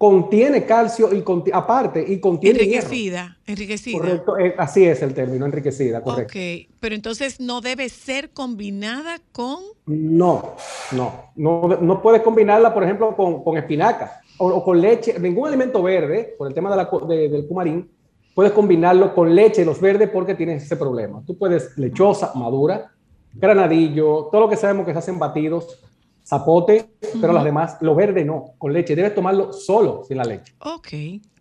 contiene 0.02 0.66
calcio 0.66 1.14
y 1.14 1.22
conti- 1.22 1.52
aparte 1.54 2.04
y 2.08 2.20
contiene 2.20 2.58
hierro. 2.66 2.88
Enriquecida, 2.88 3.38
enriquecida. 3.46 4.00
Correcto, 4.00 4.40
eh, 4.40 4.56
así 4.58 4.84
es 4.84 5.00
el 5.04 5.14
término, 5.14 5.46
enriquecida, 5.46 6.02
correcto. 6.02 6.34
Ok, 6.34 6.72
pero 6.80 6.96
entonces 6.96 7.40
no 7.40 7.62
debe 7.62 7.88
ser 7.88 8.32
combinada 8.32 9.20
con... 9.32 9.60
No, 9.86 10.56
no, 10.94 11.26
no, 11.36 11.78
no 11.80 12.02
puedes 12.02 12.24
combinarla, 12.24 12.74
por 12.74 12.84
ejemplo, 12.84 13.16
con, 13.16 13.44
con 13.44 13.58
espinaca 13.60 14.22
o, 14.40 14.48
o 14.48 14.64
con 14.64 14.82
leche, 14.82 15.20
ningún 15.20 15.48
alimento 15.50 15.84
verde, 15.84 16.34
por 16.36 16.48
el 16.48 16.56
tema 16.56 16.72
de 16.72 16.78
la 16.78 16.90
de- 17.08 17.30
del 17.30 17.46
cumarín, 17.48 17.88
puedes 18.34 18.54
combinarlo 18.54 19.14
con 19.14 19.36
leche, 19.36 19.64
los 19.64 19.80
verdes, 19.80 20.10
porque 20.10 20.34
tienes 20.34 20.64
ese 20.64 20.78
problema. 20.78 21.22
Tú 21.28 21.38
puedes 21.38 21.78
lechosa, 21.78 22.32
madura, 22.34 22.92
granadillo, 23.36 24.30
todo 24.32 24.42
lo 24.42 24.50
que 24.50 24.56
sabemos 24.58 24.84
que 24.88 24.94
se 24.94 24.98
hacen 24.98 25.20
batidos, 25.20 25.80
zapote, 26.26 26.90
pero 27.14 27.28
Ujú. 27.28 27.34
las 27.34 27.44
demás, 27.44 27.78
lo 27.82 27.96
verde 27.96 28.24
no, 28.26 28.54
con 28.58 28.72
leche, 28.74 28.96
debes 28.96 29.14
tomarlo 29.16 29.52
solo, 29.54 30.04
sin 30.08 30.18
la 30.18 30.24
leche, 30.24 30.54
Ok, 30.60 30.88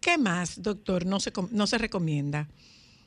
¿qué 0.00 0.18
más, 0.18 0.60
doctor? 0.62 1.06
No 1.06 1.20
se, 1.20 1.32
no 1.52 1.66
se 1.66 1.78
recomienda. 1.78 2.48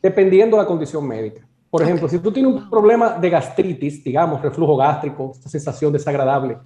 dependiendo 0.01 0.57
de 0.57 0.63
la 0.63 0.67
condición 0.67 1.07
médica. 1.07 1.47
Por 1.69 1.81
ejemplo, 1.81 2.07
si 2.07 2.19
tú 2.19 2.31
tienes 2.31 2.53
un 2.53 2.69
problema 2.69 3.11
de 3.17 3.29
gastritis, 3.29 4.03
digamos, 4.03 4.41
reflujo 4.41 4.75
gástrico, 4.77 5.31
esta 5.33 5.49
sensación 5.49 5.91
desagradable, 5.93 6.57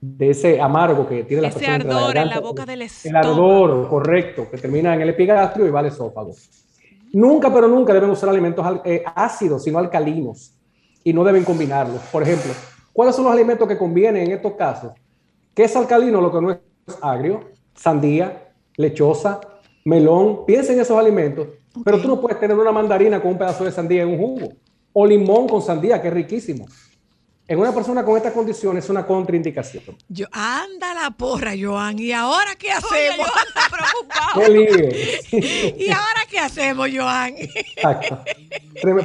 de 0.00 0.30
ese 0.30 0.60
amargo 0.60 1.06
que 1.08 1.24
tiene 1.24 1.42
la 1.42 1.48
Ese 1.48 1.58
persona 1.58 1.76
entre 1.76 1.90
ardor 1.92 2.16
en 2.16 2.28
la 2.28 2.40
boca 2.40 2.64
del 2.64 2.82
El 2.82 2.86
estómago. 2.86 3.28
ardor, 3.28 3.88
correcto, 3.88 4.48
que 4.50 4.56
termina 4.58 4.94
en 4.94 5.00
el 5.02 5.08
epigastrio 5.10 5.66
y 5.66 5.70
va 5.70 5.80
al 5.80 5.86
esófago. 5.86 6.32
Nunca, 7.12 7.52
pero 7.52 7.66
nunca 7.68 7.92
deben 7.92 8.10
usar 8.10 8.28
alimentos 8.28 8.64
al- 8.64 8.82
eh, 8.84 9.02
ácidos, 9.14 9.64
sino 9.64 9.78
alcalinos, 9.78 10.52
y 11.02 11.12
no 11.12 11.24
deben 11.24 11.44
combinarlos. 11.44 12.00
Por 12.12 12.22
ejemplo, 12.22 12.52
¿cuáles 12.96 13.14
son 13.14 13.26
los 13.26 13.34
alimentos 13.34 13.68
que 13.68 13.76
convienen 13.76 14.24
en 14.24 14.32
estos 14.32 14.54
casos? 14.54 14.92
¿Qué 15.54 15.64
es 15.64 15.76
alcalino? 15.76 16.18
Lo 16.18 16.32
que 16.32 16.40
no 16.40 16.50
es 16.50 16.58
agrio, 17.02 17.40
sandía, 17.74 18.54
lechosa, 18.76 19.38
melón. 19.84 20.46
Piensa 20.46 20.72
en 20.72 20.80
esos 20.80 20.98
alimentos, 20.98 21.46
pero 21.84 22.00
tú 22.00 22.08
no 22.08 22.18
puedes 22.18 22.40
tener 22.40 22.56
una 22.56 22.72
mandarina 22.72 23.20
con 23.20 23.32
un 23.32 23.38
pedazo 23.38 23.64
de 23.64 23.70
sandía 23.70 24.02
en 24.02 24.08
un 24.08 24.18
jugo, 24.18 24.48
o 24.94 25.06
limón 25.06 25.46
con 25.46 25.60
sandía, 25.60 26.00
que 26.00 26.08
es 26.08 26.14
riquísimo. 26.14 26.66
En 27.48 27.60
una 27.60 27.72
persona 27.72 28.04
con 28.04 28.16
estas 28.16 28.32
condiciones 28.32 28.82
es 28.82 28.90
una 28.90 29.06
contraindicación. 29.06 29.84
Yo, 30.08 30.26
anda 30.32 30.94
la 30.94 31.10
porra, 31.12 31.52
Joan. 31.58 31.96
¿Y 31.96 32.10
ahora 32.10 32.56
qué 32.58 32.72
hacemos? 32.72 33.28
¡Qué 34.34 34.48
lío! 34.48 35.76
¿Y 35.78 35.88
ahora 35.90 36.20
qué 36.28 36.40
hacemos, 36.40 36.88
Joan? 36.92 37.34
Exacto. 37.36 38.18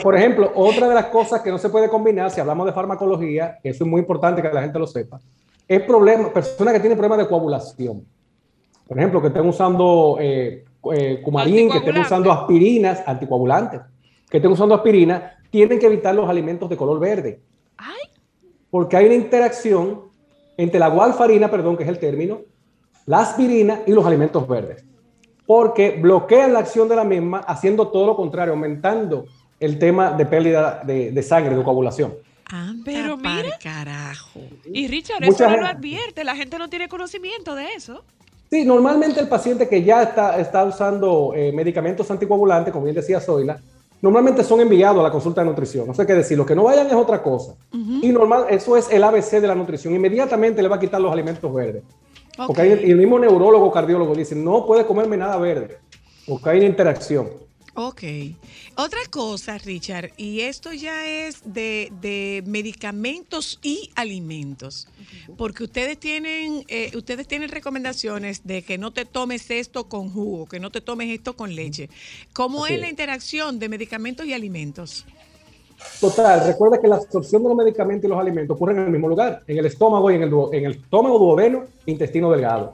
Por 0.02 0.18
ejemplo, 0.18 0.52
otra 0.56 0.90
de 0.90 0.96
las 0.96 1.06
cosas 1.08 1.42
que 1.42 1.52
no 1.52 1.60
se 1.60 1.70
puede 1.70 1.88
combinar, 1.88 2.32
si 2.32 2.40
hablamos 2.40 2.66
de 2.66 2.74
farmacología, 2.74 3.60
que 3.62 3.70
eso 3.70 3.84
es 3.84 3.90
muy 3.90 4.00
importante 4.00 4.42
que 4.42 4.50
la 4.50 4.62
gente 4.64 4.80
lo 4.80 4.88
sepa, 4.88 5.20
es 5.68 5.82
problema, 5.84 6.34
personas 6.34 6.74
que 6.74 6.80
tienen 6.80 6.98
problemas 6.98 7.20
de 7.20 7.28
coagulación. 7.28 8.04
Por 8.88 8.98
ejemplo, 8.98 9.22
que 9.22 9.28
estén 9.28 9.48
usando 9.48 10.18
eh, 10.20 10.66
eh, 10.94 11.22
cumarín, 11.24 11.70
que 11.70 11.78
estén 11.78 11.98
usando 12.00 12.32
aspirinas, 12.32 13.04
anticoagulantes, 13.06 13.82
que 14.28 14.38
estén 14.38 14.52
usando 14.52 14.74
aspirina, 14.74 15.38
tienen 15.52 15.78
que 15.78 15.86
evitar 15.86 16.16
los 16.16 16.28
alimentos 16.28 16.68
de 16.70 16.76
color 16.76 17.00
verde. 17.00 17.40
Porque 18.72 18.98
hay 18.98 19.06
una 19.06 19.16
interacción 19.16 20.02
entre 20.58 20.80
la 20.80 20.88
gualfarina, 20.88 21.52
perdón, 21.52 21.78
que 21.78 21.84
es 21.84 21.90
el 21.90 22.00
término, 22.00 22.42
la 23.06 23.20
aspirina 23.20 23.82
y 23.86 23.92
los 23.92 24.06
alimentos 24.06 24.48
verdes. 24.48 24.84
Porque 25.46 25.92
bloquean 25.92 26.54
la 26.54 26.60
acción 26.60 26.88
de 26.88 26.96
la 26.96 27.04
misma, 27.04 27.40
haciendo 27.40 27.90
todo 27.90 28.08
lo 28.08 28.16
contrario, 28.16 28.54
aumentando 28.54 29.26
el 29.60 29.78
tema 29.78 30.12
de 30.12 30.26
pérdida 30.26 30.82
de, 30.84 31.12
de 31.12 31.24
sangre, 31.24 31.56
de 31.56 31.64
coagulación. 31.64 32.14
Pero 32.84 33.18
mira. 33.18 33.58
carajo. 33.62 34.42
Y 34.66 34.88
Richard, 34.88 35.24
Mucha 35.24 35.46
eso 35.46 35.56
no 35.56 35.62
lo 35.62 35.68
advierte. 35.68 36.24
La 36.24 36.36
gente 36.36 36.58
no 36.58 36.70
tiene 36.70 36.90
conocimiento 36.90 37.56
de 37.56 37.74
eso. 37.74 38.04
Sí, 38.50 38.66
normalmente 38.66 39.22
el 39.22 39.30
paciente 39.30 39.70
que 39.70 39.84
ya 39.84 40.04
está, 40.04 40.38
está 40.38 40.66
usando 40.66 41.32
eh, 41.34 41.54
medicamentos 41.54 42.12
anticoagulantes, 42.12 42.74
como 42.74 42.84
bien 42.86 42.96
decía 42.96 43.22
Zoila, 43.22 43.62
normalmente 44.02 44.44
son 44.44 44.62
enviados 44.62 45.00
a 45.00 45.04
la 45.04 45.12
consulta 45.12 45.42
de 45.42 45.48
nutrición. 45.48 45.88
No 45.88 45.94
sé 45.94 46.06
qué 46.06 46.14
decir, 46.14 46.38
lo 46.38 46.46
que 46.46 46.56
no 46.56 46.64
vayan 46.64 46.88
es 46.88 46.94
otra 46.94 47.22
cosa. 47.22 47.56
Y 48.04 48.10
normal, 48.12 48.46
eso 48.50 48.76
es 48.78 48.90
el 48.92 49.04
ABC 49.04 49.40
de 49.40 49.48
la 49.48 49.56
nutrición. 49.56 49.94
Inmediatamente 49.94 50.62
le 50.62 50.68
va 50.68 50.78
a 50.78 50.80
quitar 50.80 51.00
los 51.02 51.12
alimentos 51.12 51.54
verdes. 51.54 51.84
Porque 52.48 52.62
hay- 52.62 52.88
y 52.88 52.92
el 52.92 52.98
mismo 52.98 53.20
neurólogo 53.20 53.72
cardiólogo 53.72 54.16
dice, 54.16 54.36
no 54.36 54.66
puedes 54.66 54.86
comerme 54.86 55.18
nada 55.18 55.38
verde, 55.38 55.78
porque 56.28 56.50
hay 56.50 56.58
una 56.60 56.68
interacción. 56.68 57.28
Ok. 57.74 58.04
Otra 58.76 59.00
cosa, 59.10 59.58
Richard, 59.58 60.12
y 60.18 60.42
esto 60.42 60.74
ya 60.74 61.08
es 61.08 61.42
de, 61.46 61.90
de 62.02 62.44
medicamentos 62.46 63.60
y 63.64 63.90
alimentos, 63.96 64.90
porque 65.38 65.64
ustedes 65.64 65.98
tienen, 65.98 66.66
eh, 66.68 66.92
ustedes 66.96 67.28
tienen 67.30 67.48
recomendaciones 67.48 68.46
de 68.46 68.62
que 68.64 68.78
no 68.78 68.92
te 68.92 69.06
tomes 69.06 69.50
esto 69.50 69.86
con 69.86 70.10
jugo, 70.10 70.48
que 70.48 70.60
no 70.60 70.70
te 70.70 70.82
tomes 70.82 71.10
esto 71.12 71.38
con 71.38 71.56
leche. 71.56 71.90
¿Cómo 72.34 72.66
Así 72.66 72.74
es 72.74 72.82
la 72.82 72.90
interacción 72.90 73.58
de 73.58 73.70
medicamentos 73.70 74.26
y 74.26 74.34
alimentos? 74.34 75.06
Total, 76.02 76.46
recuerda 76.46 76.80
que 76.80 76.90
la 76.90 76.98
absorción 76.98 77.42
de 77.42 77.50
los 77.50 77.58
medicamentos 77.58 78.06
y 78.06 78.10
los 78.10 78.20
alimentos 78.20 78.56
ocurren 78.56 78.80
en 78.80 78.86
el 78.86 78.92
mismo 78.92 79.08
lugar, 79.08 79.44
en 79.48 79.58
el 79.58 79.66
estómago 79.66 80.12
y 80.12 80.16
en 80.16 80.24
el, 80.24 80.34
en 80.52 80.66
el 80.66 80.72
estómago, 80.74 81.18
duodeno, 81.18 81.64
intestino 81.86 82.30
delgado. 82.32 82.74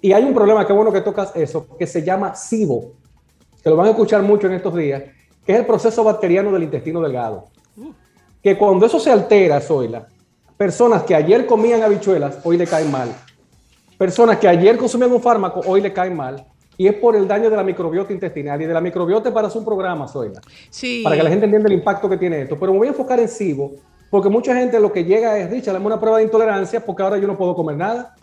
Y 0.00 0.12
hay 0.12 0.24
un 0.24 0.34
problema, 0.34 0.66
qué 0.66 0.72
bueno 0.72 0.92
que 0.92 1.00
tocas 1.00 1.32
eso, 1.36 1.66
que 1.78 1.86
se 1.86 2.02
llama 2.02 2.34
SIBO, 2.34 2.92
que 3.64 3.70
lo 3.70 3.76
van 3.76 3.86
a 3.86 3.90
escuchar 3.90 4.22
mucho 4.22 4.46
en 4.46 4.52
estos 4.52 4.76
días, 4.76 5.02
que 5.44 5.52
es 5.52 5.58
el 5.58 5.64
proceso 5.64 6.04
bacteriano 6.04 6.52
del 6.52 6.64
intestino 6.64 7.00
delgado. 7.00 7.46
Que 8.42 8.58
cuando 8.58 8.84
eso 8.84 9.00
se 9.00 9.10
altera, 9.10 9.58
Zoila, 9.58 10.06
personas 10.56 11.02
que 11.04 11.14
ayer 11.14 11.46
comían 11.46 11.82
habichuelas, 11.82 12.38
hoy 12.44 12.58
le 12.58 12.66
caen 12.66 12.90
mal. 12.90 13.08
Personas 13.96 14.36
que 14.38 14.46
ayer 14.46 14.76
consumían 14.76 15.12
un 15.12 15.22
fármaco, 15.22 15.62
hoy 15.66 15.80
le 15.80 15.92
caen 15.94 16.14
mal. 16.14 16.44
Y 16.76 16.88
es 16.88 16.94
por 16.94 17.16
el 17.16 17.26
daño 17.26 17.48
de 17.48 17.56
la 17.56 17.62
microbiota 17.62 18.12
intestinal. 18.12 18.60
Y 18.60 18.66
de 18.66 18.74
la 18.74 18.80
microbiota 18.82 19.32
para 19.32 19.46
hacer 19.46 19.60
un 19.60 19.64
programa, 19.64 20.06
Zoila 20.08 20.40
Sí. 20.68 21.00
para 21.02 21.16
que 21.16 21.22
la 21.22 21.30
gente 21.30 21.46
entienda 21.46 21.68
el 21.68 21.74
impacto 21.74 22.08
que 22.08 22.18
tiene 22.18 22.42
esto. 22.42 22.58
Pero 22.58 22.72
me 22.72 22.78
voy 22.78 22.88
a 22.88 22.90
enfocar 22.90 23.18
en 23.18 23.28
SIBO, 23.28 23.72
porque 24.10 24.28
mucha 24.28 24.54
gente 24.54 24.78
lo 24.78 24.92
que 24.92 25.04
llega 25.04 25.38
es, 25.38 25.48
Richard, 25.50 25.72
dame 25.74 25.86
una 25.86 25.98
prueba 26.00 26.18
de 26.18 26.24
intolerancia 26.24 26.84
porque 26.84 27.02
ahora 27.02 27.16
yo 27.16 27.26
no 27.26 27.38
puedo 27.38 27.54
comer 27.54 27.76
nada. 27.76 28.14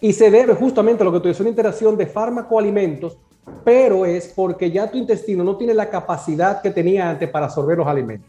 Y 0.00 0.12
se 0.12 0.30
debe 0.30 0.54
justamente 0.54 1.02
a 1.02 1.04
lo 1.06 1.12
que 1.12 1.20
tú 1.20 1.28
dices, 1.28 1.40
una 1.40 1.50
interacción 1.50 1.96
de 1.96 2.06
fármaco-alimentos, 2.06 3.16
pero 3.64 4.06
es 4.06 4.28
porque 4.28 4.70
ya 4.70 4.90
tu 4.90 4.98
intestino 4.98 5.42
no 5.44 5.56
tiene 5.56 5.74
la 5.74 5.88
capacidad 5.90 6.60
que 6.62 6.70
tenía 6.70 7.10
antes 7.10 7.28
para 7.28 7.46
absorber 7.46 7.78
los 7.78 7.86
alimentos. 7.86 8.28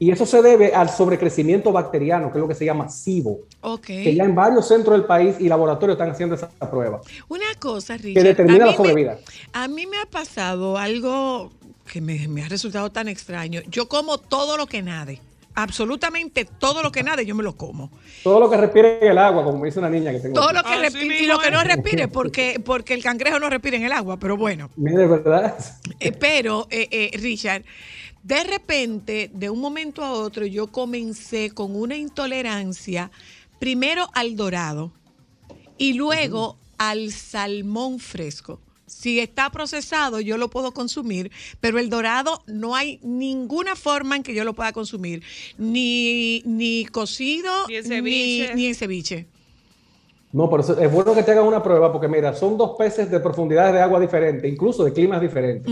Y 0.00 0.12
eso 0.12 0.24
se 0.26 0.40
debe 0.42 0.72
al 0.74 0.88
sobrecrecimiento 0.90 1.72
bacteriano, 1.72 2.30
que 2.30 2.38
es 2.38 2.42
lo 2.42 2.46
que 2.46 2.54
se 2.54 2.64
llama 2.64 2.88
SIBO, 2.88 3.40
Ok. 3.62 3.86
que 3.86 4.14
ya 4.14 4.22
en 4.24 4.34
varios 4.34 4.68
centros 4.68 4.96
del 4.96 5.04
país 5.06 5.36
y 5.40 5.48
laboratorios 5.48 5.96
están 5.96 6.10
haciendo 6.12 6.36
esa 6.36 6.48
prueba, 6.70 7.00
Una 7.28 7.46
cosa, 7.58 7.96
Richard. 7.96 8.14
que 8.14 8.28
determina 8.28 8.66
la 8.66 8.70
me- 8.70 8.76
sobrevida. 8.76 9.18
A 9.52 9.66
mí 9.66 9.86
me 9.86 9.98
ha 9.98 10.06
pasado 10.06 10.78
algo 10.78 11.50
que 11.92 12.00
me, 12.00 12.28
me 12.28 12.44
ha 12.44 12.48
resultado 12.48 12.92
tan 12.92 13.08
extraño. 13.08 13.60
Yo 13.68 13.88
como 13.88 14.18
todo 14.18 14.56
lo 14.56 14.66
que 14.66 14.82
nade. 14.82 15.20
Absolutamente 15.54 16.44
todo 16.44 16.82
lo 16.82 16.92
que 16.92 17.02
nade, 17.02 17.26
yo 17.26 17.34
me 17.34 17.42
lo 17.42 17.56
como. 17.56 17.90
Todo 18.22 18.38
lo 18.38 18.48
que 18.48 18.56
respire 18.56 18.98
en 19.04 19.12
el 19.12 19.18
agua, 19.18 19.42
como 19.42 19.58
me 19.58 19.66
dice 19.66 19.80
una 19.80 19.90
niña 19.90 20.12
que 20.12 20.20
tengo. 20.20 20.34
Todo 20.34 20.52
lo 20.52 20.62
que 20.62 20.76
respire 20.78 21.20
y 21.20 21.26
lo 21.26 21.38
que 21.38 21.50
no 21.50 21.64
respire, 21.64 22.06
porque, 22.08 22.60
porque 22.64 22.94
el 22.94 23.02
cangrejo 23.02 23.40
no 23.40 23.50
respira 23.50 23.76
en 23.76 23.84
el 23.84 23.92
agua, 23.92 24.18
pero 24.18 24.36
bueno. 24.36 24.70
Mire, 24.76 25.06
¿verdad? 25.06 25.58
Eh, 25.98 26.12
pero, 26.12 26.68
eh, 26.70 26.88
eh, 26.90 27.10
Richard, 27.18 27.64
de 28.22 28.44
repente, 28.44 29.30
de 29.32 29.50
un 29.50 29.60
momento 29.60 30.04
a 30.04 30.12
otro, 30.12 30.46
yo 30.46 30.68
comencé 30.68 31.50
con 31.50 31.74
una 31.74 31.96
intolerancia, 31.96 33.10
primero 33.58 34.08
al 34.14 34.36
dorado 34.36 34.92
y 35.76 35.94
luego 35.94 36.56
al 36.76 37.10
salmón 37.10 37.98
fresco. 37.98 38.60
Si 38.88 39.20
está 39.20 39.50
procesado, 39.50 40.20
yo 40.20 40.36
lo 40.38 40.48
puedo 40.50 40.72
consumir, 40.72 41.30
pero 41.60 41.78
el 41.78 41.90
dorado 41.90 42.42
no 42.46 42.74
hay 42.74 42.98
ninguna 43.02 43.76
forma 43.76 44.16
en 44.16 44.22
que 44.22 44.34
yo 44.34 44.44
lo 44.44 44.54
pueda 44.54 44.72
consumir, 44.72 45.22
ni, 45.58 46.42
ni 46.44 46.84
cocido, 46.86 47.66
Ni 47.68 47.76
en 47.76 47.82
ni, 47.84 47.88
ceviche. 47.88 48.54
ni 48.54 48.66
en 48.66 48.74
ceviche. 48.74 49.26
No, 50.30 50.50
pero 50.50 50.62
es 50.62 50.92
bueno 50.92 51.14
que 51.14 51.22
te 51.22 51.30
hagan 51.30 51.46
una 51.46 51.62
prueba 51.62 51.90
porque 51.90 52.06
mira, 52.06 52.34
son 52.34 52.58
dos 52.58 52.72
peces 52.76 53.10
de 53.10 53.18
profundidades 53.18 53.72
de 53.72 53.80
agua 53.80 53.98
diferentes, 53.98 54.50
incluso 54.52 54.84
de 54.84 54.92
climas 54.92 55.22
diferentes. 55.22 55.64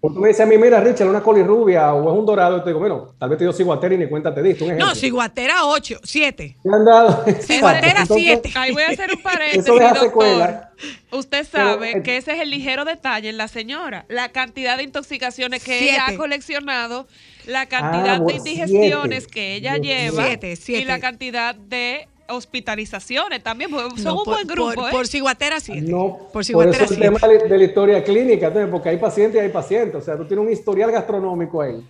Porque 0.00 0.14
tú 0.14 0.20
me 0.20 0.28
dices 0.28 0.42
a 0.42 0.46
mí, 0.46 0.56
mira, 0.58 0.78
Richard, 0.80 1.08
una 1.08 1.20
colirrubia 1.22 1.92
o 1.92 2.12
es 2.12 2.16
un 2.18 2.24
dorado, 2.24 2.58
y 2.58 2.60
te 2.60 2.68
digo, 2.68 2.78
bueno, 2.78 3.08
tal 3.18 3.30
vez 3.30 3.38
te 3.38 3.44
dio 3.44 3.52
ciguatera 3.52 3.94
y 3.96 3.98
ni 3.98 4.06
cuenta 4.08 4.32
te 4.32 4.42
diste. 4.44 4.62
Un 4.62 4.70
ejemplo. 4.70 4.86
No, 4.86 4.94
ciguatera 4.94 5.64
8, 5.64 5.96
7. 6.04 6.56
¿Te 6.62 6.68
han 6.72 6.84
dado? 6.84 7.24
Ciguatera 7.40 8.02
Entonces, 8.02 8.40
7. 8.42 8.52
Ahí 8.54 8.72
voy 8.72 8.82
a 8.84 8.88
hacer 8.90 9.10
un 9.12 9.22
paréntesis, 9.22 9.64
Eso 9.64 9.74
deja 9.74 9.88
doctor. 9.88 10.06
secuela. 10.08 10.70
Usted 11.10 11.44
sabe 11.46 11.90
eh, 11.98 12.02
que 12.02 12.16
ese 12.18 12.32
es 12.34 12.40
el 12.40 12.50
ligero 12.50 12.84
detalle 12.84 13.30
en 13.30 13.38
la 13.38 13.48
señora. 13.48 14.04
La 14.08 14.28
cantidad 14.30 14.76
de 14.76 14.84
intoxicaciones 14.84 15.64
que 15.64 15.82
ella 15.90 16.04
ha 16.06 16.16
coleccionado, 16.16 17.08
la 17.46 17.66
cantidad 17.66 18.08
Ah, 18.08 18.18
de 18.18 18.20
bueno, 18.20 18.38
indigestiones 18.38 19.24
siete. 19.24 19.34
que 19.34 19.54
ella 19.56 19.74
Dios 19.78 19.84
lleva 20.12 20.26
siete. 20.26 20.54
y 20.80 20.84
la 20.84 21.00
cantidad 21.00 21.54
de 21.56 22.06
hospitalizaciones 22.28 23.42
también. 23.42 23.70
porque 23.70 24.00
Son 24.00 24.14
No, 24.14 24.18
un 24.18 24.24
por, 24.24 24.34
buen 24.34 24.46
grupo, 24.46 24.74
por, 24.74 24.88
¿eh? 24.88 24.92
por 24.92 25.06
ciguatera 25.06 25.60
7. 25.60 25.82
No, 25.90 26.18
por 26.18 26.32
por 26.32 26.44
ciguatera 26.44 26.84
eso 26.84 26.94
el 26.94 27.00
7. 27.00 27.18
tema 27.18 27.32
de 27.32 27.48
de 27.48 27.58
la 27.58 27.64
historia 27.64 28.04
clínica, 28.04 28.48
entonces, 28.48 28.70
porque 28.70 28.88
hay 28.88 28.96
pacientes 28.98 29.40
y 29.40 29.44
hay 29.44 29.50
pacientes, 29.50 30.02
o 30.02 30.04
sea, 30.04 30.16
tú 30.16 30.24
tienes 30.26 30.44
un 30.44 30.52
historial 30.52 30.90
gastronómico 30.90 31.60
ahí 31.60 31.84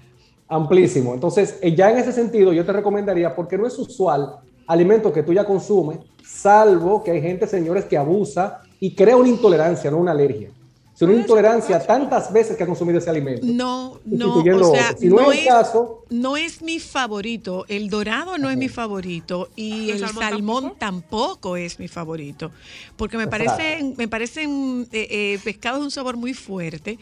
amplísimo. 0.48 1.14
Entonces, 1.14 1.58
eh, 1.60 1.74
ya 1.74 1.90
en 1.90 1.98
ese 1.98 2.12
sentido, 2.12 2.52
yo 2.52 2.64
te 2.64 2.72
recomendaría, 2.72 3.34
porque 3.34 3.58
no 3.58 3.66
es 3.66 3.78
usual 3.78 4.36
alimentos 4.66 5.12
que 5.12 5.22
tú 5.22 5.32
ya 5.32 5.44
consumes, 5.44 5.98
salvo 6.24 7.02
que 7.02 7.12
hay 7.12 7.22
gente, 7.22 7.46
señores, 7.46 7.84
que 7.84 7.96
abusa 7.96 8.62
y 8.80 8.94
crea 8.94 9.16
una 9.16 9.28
intolerancia, 9.28 9.90
no 9.90 9.98
una 9.98 10.12
alergia. 10.12 10.50
Es 10.96 11.02
una 11.02 11.12
intolerancia 11.12 11.78
tantas 11.86 12.32
veces 12.32 12.56
que 12.56 12.62
ha 12.62 12.66
consumido 12.66 12.98
ese 12.98 13.10
alimento. 13.10 13.46
No, 13.46 14.00
no, 14.06 14.38
o 14.38 14.74
sea. 14.74 14.96
Si 14.96 15.08
no 15.08 15.16
no 15.16 15.30
es 15.32 15.46
caso- 15.46 16.04
no 16.08 16.38
es 16.38 16.62
mi 16.62 16.80
favorito. 16.80 17.66
El 17.68 17.90
dorado 17.90 18.38
no 18.38 18.48
es 18.48 18.56
mi 18.56 18.68
favorito 18.70 19.50
y 19.56 19.90
¿El 19.90 19.96
el 20.02 20.08
salmón 20.08 20.22
salmón 20.22 20.72
tampoco? 20.78 21.58
es 21.58 21.78
mi 21.78 21.86
favorito, 21.86 22.50
porque 22.96 23.18
me 23.18 23.24
Exacto. 23.24 23.46
parecen, 23.56 23.94
me 23.98 24.08
parecen 24.08 24.88
eh, 24.90 25.06
eh, 25.10 25.38
pescados 25.44 25.80
de 25.80 25.84
un 25.84 25.90
sabor 25.90 26.16
muy 26.16 26.32
fuerte. 26.32 26.98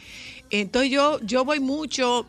Entonces 0.50 0.90
yo, 0.90 1.20
yo 1.20 1.44
voy 1.44 1.60
mucho 1.60 2.26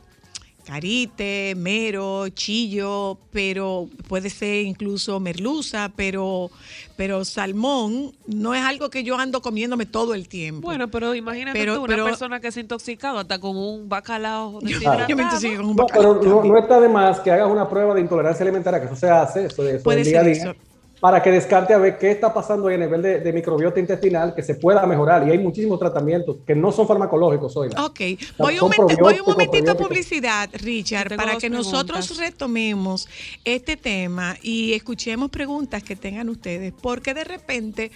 carite, 0.66 1.54
mero, 1.56 2.28
chillo, 2.30 3.18
pero 3.32 3.88
puede 4.08 4.30
ser 4.30 4.66
incluso 4.66 5.20
merluza, 5.20 5.92
pero, 5.96 6.50
pero 6.98 7.24
salmón 7.24 8.12
no 8.28 8.54
es 8.56 8.62
algo 8.64 8.90
que 8.90 9.04
yo 9.04 9.18
ando 9.18 9.42
comiéndome 9.42 9.86
todo 9.86 10.14
el 10.14 10.28
tiempo. 10.28 10.62
Bueno, 10.68 10.90
pero 10.90 11.14
imagínate 11.16 11.58
Pero- 11.60 11.76
tú, 11.76 11.82
una 11.84 11.88
pero- 11.94 12.06
persona 12.06 12.40
que 12.40 12.52
se 12.52 12.60
ha 12.60 12.64
intoxicado 12.64 13.20
hasta 13.20 13.40
con 13.40 13.56
un 13.56 13.88
bacalao 13.88 14.60
yo 14.62 15.16
me 15.16 15.24
intoxiqué 15.24 15.56
con 15.58 15.66
un 15.68 15.76
No, 15.76 15.84
bacalao 15.84 16.20
pero 16.20 16.30
no, 16.30 16.36
también. 16.38 16.54
no 16.54 16.60
está 16.60 16.80
de 16.80 16.90
más 16.90 17.20
que 17.20 17.32
hagas 17.32 17.50
una 17.50 17.70
prueba 17.70 17.94
de 17.94 18.02
intolerancia 18.02 18.44
alimentaria, 18.44 18.80
que 18.80 18.88
eso 18.88 18.96
se 18.96 19.10
hace, 19.10 19.46
eso, 19.46 19.64
de- 19.64 19.76
eso 19.76 19.84
Puede 19.84 19.98
del 20.00 20.08
día 20.08 20.20
a 20.20 20.24
ser 20.24 20.34
día, 20.34 20.44
eso. 20.52 20.56
Para 21.06 21.22
que 21.22 21.30
descarte 21.30 21.72
a 21.72 21.78
ver 21.78 22.00
qué 22.00 22.10
está 22.10 22.34
pasando 22.34 22.68
ahí 22.68 22.74
a 22.74 22.78
nivel 22.80 23.00
de, 23.00 23.20
de 23.20 23.32
microbiota 23.32 23.80
intestinal, 23.80 24.34
que 24.34 24.42
se 24.42 24.56
pueda 24.56 24.84
mejorar. 24.88 25.28
Y 25.28 25.30
hay 25.30 25.38
muchísimos 25.38 25.78
tratamientos 25.78 26.38
que 26.48 26.56
no 26.56 26.72
son 26.72 26.88
farmacológicos 26.88 27.56
hoy. 27.58 27.70
Ok, 27.78 28.00
voy 28.40 28.56
un, 28.56 28.60
son 28.62 28.72
momen- 28.72 28.78
voy 28.78 28.88
un 28.88 28.96
probióticos, 28.98 29.28
momentito 29.28 29.72
a 29.72 29.76
publicidad, 29.76 30.50
Richard, 30.54 31.16
para 31.16 31.38
que 31.38 31.48
nosotros 31.48 32.18
retomemos 32.18 33.08
este 33.44 33.78
tema 33.78 34.36
y 34.42 34.74
escuchemos 34.74 35.30
preguntas 35.30 35.84
que 35.84 35.96
tengan 35.96 36.28
ustedes, 36.28 36.74
porque 36.82 37.14
de 37.14 37.24
repente 37.24 37.92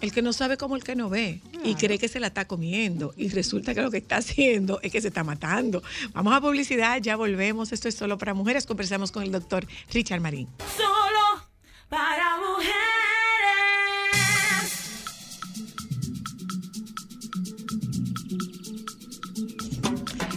el 0.00 0.10
que 0.10 0.22
no 0.22 0.32
sabe 0.32 0.56
como 0.56 0.76
el 0.76 0.82
que 0.82 0.96
no 0.96 1.10
ve 1.10 1.40
y 1.62 1.74
cree 1.74 1.98
que 1.98 2.08
se 2.08 2.20
la 2.20 2.28
está 2.28 2.46
comiendo 2.46 3.12
y 3.18 3.28
resulta 3.28 3.74
que 3.74 3.82
lo 3.82 3.90
que 3.90 3.98
está 3.98 4.16
haciendo 4.16 4.80
es 4.82 4.90
que 4.90 5.02
se 5.02 5.08
está 5.08 5.24
matando. 5.24 5.82
Vamos 6.14 6.32
a 6.32 6.40
publicidad, 6.40 7.02
ya 7.02 7.16
volvemos. 7.16 7.70
Esto 7.70 7.88
es 7.88 7.94
solo 7.94 8.16
para 8.16 8.32
mujeres. 8.32 8.64
Conversamos 8.64 9.12
con 9.12 9.24
el 9.24 9.30
doctor 9.30 9.66
Richard 9.92 10.22
Marín. 10.22 10.48
Solo 10.74 11.33
para 11.94 12.36
mujeres. 12.38 13.13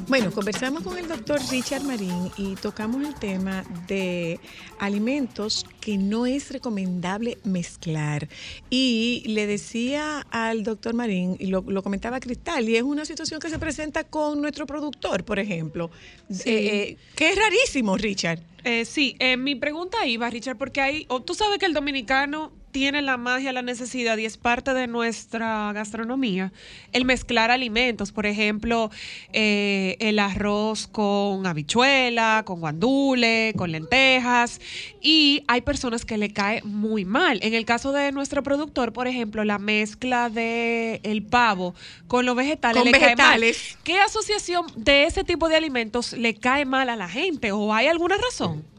Bueno, 0.07 0.31
conversamos 0.31 0.83
con 0.83 0.97
el 0.97 1.05
doctor 1.09 1.37
Richard 1.51 1.83
Marín 1.83 2.31
y 2.37 2.55
tocamos 2.55 3.05
el 3.05 3.13
tema 3.15 3.65
de 3.87 4.39
alimentos 4.79 5.65
que 5.81 5.97
no 5.97 6.25
es 6.25 6.49
recomendable 6.51 7.37
mezclar. 7.43 8.29
Y 8.69 9.23
le 9.27 9.45
decía 9.47 10.25
al 10.31 10.63
doctor 10.63 10.93
Marín, 10.93 11.35
y 11.39 11.47
lo, 11.47 11.61
lo 11.67 11.83
comentaba 11.83 12.21
Cristal, 12.21 12.69
y 12.69 12.77
es 12.77 12.83
una 12.83 13.03
situación 13.03 13.41
que 13.41 13.49
se 13.49 13.59
presenta 13.59 14.05
con 14.05 14.39
nuestro 14.41 14.65
productor, 14.65 15.25
por 15.25 15.39
ejemplo, 15.39 15.91
Sí. 16.29 16.49
eh, 16.51 16.75
eh, 16.91 16.97
que 17.15 17.31
es 17.31 17.35
rarísimo, 17.37 17.97
Richard. 17.97 18.39
Eh, 18.63 18.85
sí, 18.85 19.17
eh, 19.19 19.35
mi 19.35 19.55
pregunta 19.55 20.05
iba, 20.05 20.29
Richard, 20.29 20.57
porque 20.57 20.79
hay, 20.79 21.05
o 21.09 21.21
tú 21.21 21.33
sabes 21.35 21.57
que 21.57 21.65
el 21.65 21.73
dominicano 21.73 22.51
tiene 22.77 23.01
la 23.01 23.17
magia, 23.17 23.51
la 23.53 23.63
necesidad 23.63 24.17
y 24.17 24.25
es 24.25 24.37
parte 24.37 24.71
de 24.75 24.85
nuestra 24.85 25.73
gastronomía, 25.73 26.53
el 26.93 27.05
mezclar 27.05 27.49
alimentos, 27.49 28.11
por 28.11 28.27
ejemplo, 28.27 28.91
eh, 29.33 29.97
el 29.99 30.19
arroz 30.19 30.85
con 30.85 31.47
habichuela, 31.47 32.43
con 32.45 32.59
guandule, 32.59 33.53
con 33.57 33.71
lentejas, 33.71 34.61
y 35.01 35.43
hay 35.47 35.61
personas 35.61 36.05
que 36.05 36.19
le 36.19 36.31
cae 36.31 36.61
muy 36.61 37.03
mal. 37.03 37.39
En 37.41 37.55
el 37.55 37.65
caso 37.65 37.93
de 37.93 38.11
nuestro 38.11 38.43
productor, 38.43 38.93
por 38.93 39.07
ejemplo, 39.07 39.43
la 39.43 39.57
mezcla 39.57 40.29
de 40.29 40.99
el 41.01 41.23
pavo 41.23 41.73
con 42.07 42.27
los 42.27 42.35
vegetales 42.35 42.83
Con 42.83 42.91
le 42.91 42.99
cae 42.99 43.15
mal. 43.15 43.39
vegetales. 43.39 43.75
¿Qué 43.83 43.99
asociación 43.99 44.67
de 44.75 45.05
ese 45.05 45.23
tipo 45.23 45.49
de 45.49 45.55
alimentos 45.55 46.13
le 46.13 46.35
cae 46.35 46.65
mal 46.65 46.91
a 46.91 46.95
la 46.95 47.09
gente 47.09 47.51
o 47.51 47.73
hay 47.73 47.87
alguna 47.87 48.17
razón? 48.17 48.76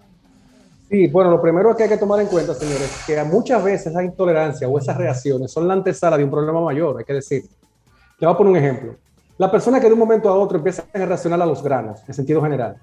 Sí, 0.91 1.07
bueno, 1.09 1.31
lo 1.31 1.43
primero 1.43 1.77
que 1.77 1.83
hay 1.83 1.89
que 1.89 1.99
tomar 1.99 2.21
en 2.21 2.29
cuenta, 2.29 2.55
señores, 2.55 3.05
que 3.07 3.23
muchas 3.25 3.63
veces 3.63 3.89
esa 3.89 4.03
intolerancia 4.03 4.67
o 4.67 4.79
esas 4.79 4.97
reacciones 4.97 5.53
son 5.53 5.69
la 5.69 5.75
antesala 5.75 6.17
de 6.17 6.25
un 6.25 6.31
problema 6.31 6.63
mayor, 6.63 6.97
hay 6.99 7.05
que 7.05 7.13
decir. 7.13 7.43
Le 8.19 8.27
voy 8.27 8.35
a 8.35 8.39
poner 8.39 8.53
un 8.53 8.57
ejemplo. 8.57 8.95
La 9.37 9.51
persona 9.51 9.79
que 9.79 9.87
de 9.87 9.93
un 9.93 9.99
momento 9.99 10.31
a 10.31 10.35
otro 10.35 10.57
empieza 10.57 10.85
a 10.93 11.05
reaccionar 11.05 11.41
a 11.43 11.47
los 11.47 11.63
granos, 11.63 12.01
en 12.09 12.15
sentido 12.15 12.41
general. 12.41 12.77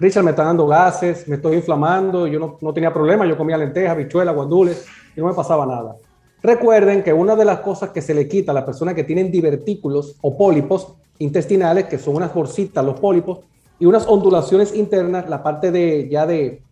Richard, 0.00 0.24
me 0.24 0.30
está 0.30 0.42
dando 0.42 0.66
gases, 0.66 1.28
me 1.28 1.36
estoy 1.36 1.56
inflamando, 1.56 2.26
yo 2.26 2.40
no, 2.40 2.58
no 2.60 2.74
tenía 2.74 2.92
problema, 2.92 3.24
yo 3.26 3.38
comía 3.38 3.56
lentejas, 3.56 3.96
bichuelas, 3.96 4.34
guandules 4.34 4.84
y 5.16 5.20
no 5.20 5.28
me 5.28 5.34
pasaba 5.34 5.64
nada. 5.64 5.96
Recuerden 6.42 7.04
que 7.04 7.12
una 7.12 7.36
de 7.36 7.44
las 7.44 7.60
cosas 7.60 7.90
que 7.90 8.02
se 8.02 8.12
le 8.12 8.26
quita 8.26 8.50
a 8.50 8.54
las 8.54 8.64
personas 8.64 8.94
que 8.94 9.04
tienen 9.04 9.30
divertículos 9.30 10.16
o 10.20 10.36
pólipos 10.36 10.94
intestinales, 11.18 11.84
que 11.84 11.98
son 11.98 12.16
unas 12.16 12.34
bolsitas, 12.34 12.84
los 12.84 12.98
pólipos, 12.98 13.40
y 13.78 13.86
unas 13.86 14.06
ondulaciones 14.08 14.74
internas, 14.74 15.28
la 15.28 15.42
parte 15.42 15.70
de 15.70 16.08
ya 16.10 16.26
de, 16.26 16.62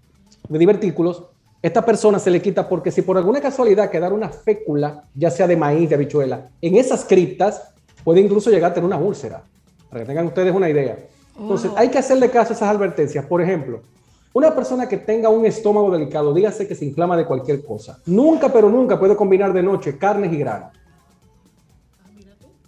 de 0.51 0.59
divertículos, 0.59 1.25
esta 1.63 1.85
persona 1.85 2.19
se 2.19 2.31
le 2.31 2.43
quita 2.43 2.69
porque 2.69 2.91
si 2.91 3.03
por 3.03 3.17
alguna 3.17 3.41
casualidad 3.41 3.89
quedara 3.89 4.15
una 4.15 4.29
fécula, 4.29 5.05
ya 5.15 5.31
sea 5.31 5.47
de 5.47 5.57
maíz, 5.57 5.89
de 5.89 5.95
habichuela, 5.95 6.49
en 6.61 6.77
esas 6.77 7.05
criptas 7.05 7.73
puede 8.03 8.21
incluso 8.21 8.51
llegar 8.51 8.73
a 8.73 8.75
tener 8.75 8.87
una 8.87 8.99
úlcera, 8.99 9.45
para 9.89 10.01
que 10.01 10.07
tengan 10.07 10.27
ustedes 10.27 10.55
una 10.55 10.69
idea. 10.69 10.99
Entonces, 11.39 11.71
hay 11.77 11.89
que 11.89 11.99
hacerle 11.99 12.31
caso 12.31 12.53
a 12.53 12.57
esas 12.57 12.69
advertencias. 12.69 13.25
Por 13.27 13.41
ejemplo, 13.41 13.81
una 14.33 14.55
persona 14.55 14.89
que 14.89 14.97
tenga 14.97 15.29
un 15.29 15.47
estómago 15.47 15.91
delicado, 15.91 16.35
dígase 16.35 16.67
que 16.67 16.75
se 16.75 16.85
inflama 16.85 17.17
de 17.17 17.27
cualquier 17.27 17.65
cosa, 17.65 18.01
nunca, 18.07 18.53
pero 18.53 18.69
nunca 18.69 18.99
puede 18.99 19.15
combinar 19.15 19.53
de 19.53 19.63
noche 19.63 19.97
carnes 19.99 20.33
y 20.33 20.39
granos. 20.39 20.71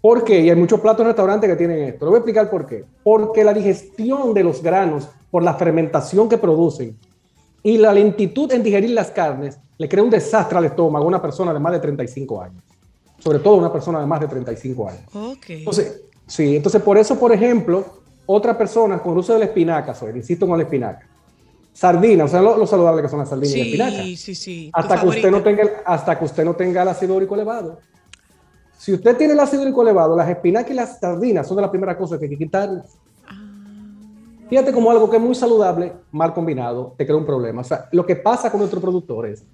¿Por 0.01 0.25
qué? 0.25 0.41
Y 0.41 0.51
hay 0.51 0.57
muchos 0.57 0.81
platos 0.81 1.01
en 1.01 1.09
restaurantes 1.09 1.49
que 1.49 1.57
tienen 1.57 1.79
esto. 1.85 2.05
Le 2.05 2.11
voy 2.11 2.17
a 2.17 2.19
explicar 2.19 2.51
por 2.51 2.67
qué. 2.67 2.85
Porque 3.05 3.45
la 3.45 3.55
digestión 3.55 4.35
de 4.35 4.43
los 4.43 4.61
granos, 4.61 5.09
por 5.31 5.45
la 5.45 5.55
fermentación 5.55 6.29
que 6.29 6.39
producen 6.39 6.99
y 7.63 7.79
la 7.79 7.93
lentitud 7.93 8.51
en 8.53 8.63
digerir 8.63 8.91
las 8.91 9.11
carnes, 9.11 9.59
le 9.79 9.89
crea 9.89 10.03
un 10.03 10.11
desastre 10.11 10.59
al 10.59 10.65
estómago 10.65 11.05
a 11.05 11.09
una 11.09 11.23
persona 11.23 11.53
de 11.53 11.59
más 11.61 11.73
de 11.73 11.79
35 11.81 12.43
años. 12.43 12.63
Sobre 13.19 13.39
todo 13.39 13.55
a 13.55 13.59
una 13.59 13.73
persona 13.73 14.01
de 14.01 14.07
más 14.07 14.21
de 14.21 14.27
35 14.29 14.89
años. 14.89 15.03
Ok. 15.15 15.45
Entonces, 15.51 16.03
sí, 16.27 16.57
entonces 16.57 16.83
por 16.83 16.99
eso, 16.99 17.19
por 17.19 17.33
ejemplo, 17.33 17.85
otra 18.27 18.57
persona 18.59 18.99
con 19.01 19.13
el 19.13 19.19
uso 19.19 19.33
de 19.35 19.39
la 19.41 19.45
espinaca, 19.47 19.95
soy, 19.95 20.11
insisto 20.17 20.47
con 20.47 20.59
la 20.59 20.65
espinaca, 20.65 21.07
sardina, 21.73 22.25
o 22.25 22.29
sea, 22.29 22.43
lo, 22.43 22.57
lo 22.57 22.67
saludable 22.67 23.01
que 23.03 23.09
son 23.09 23.21
las 23.21 23.29
sardinas 23.29 23.55
y 23.55 23.59
la 23.59 23.65
espinaca. 23.65 24.03
Sí, 24.17 24.35
sí, 24.35 24.71
Hasta 24.73 25.01
que, 25.01 25.07
usted 25.07 25.31
no 25.31 25.39
favorita. 25.39 25.45
tenga, 25.45 25.63
el- 25.63 25.71
hasta 25.87 26.19
que 26.19 26.25
usted 26.25 26.45
no 26.45 26.55
tenga 26.55 26.83
el 26.83 26.89
ácido 26.89 27.15
úrico 27.15 27.35
elevado. 27.35 27.79
Si 28.77 28.93
usted 28.93 29.17
tiene 29.17 29.35
el 29.35 29.41
ácido 29.41 29.63
úrico 29.63 29.83
elevado, 29.83 30.17
las 30.17 30.29
espinacas 30.29 30.71
y 30.73 30.75
las 30.75 30.99
sardinas 30.99 31.47
son 31.47 31.57
de 31.57 31.63
las 31.63 31.71
primeras 31.71 31.97
cosas 31.97 32.19
que 32.19 32.25
hay 32.25 32.31
que 32.33 32.39
quitar. 32.39 32.83
Fíjate 34.53 34.71
como 34.71 34.91
algo 34.91 35.09
que 35.09 35.17
es 35.17 35.23
muy 35.23 35.35
saludable, 35.35 35.95
mal 36.11 36.35
combinado, 36.35 36.95
te 36.99 37.07
crea 37.07 37.17
un 37.17 37.25
problema. 37.25 37.63
O 37.63 37.65
sea, 37.65 37.89
lo 37.91 38.05
que 38.05 38.17
pasa 38.17 38.51
con 38.51 38.61
nuestros 38.61 38.83
productores, 38.83 39.47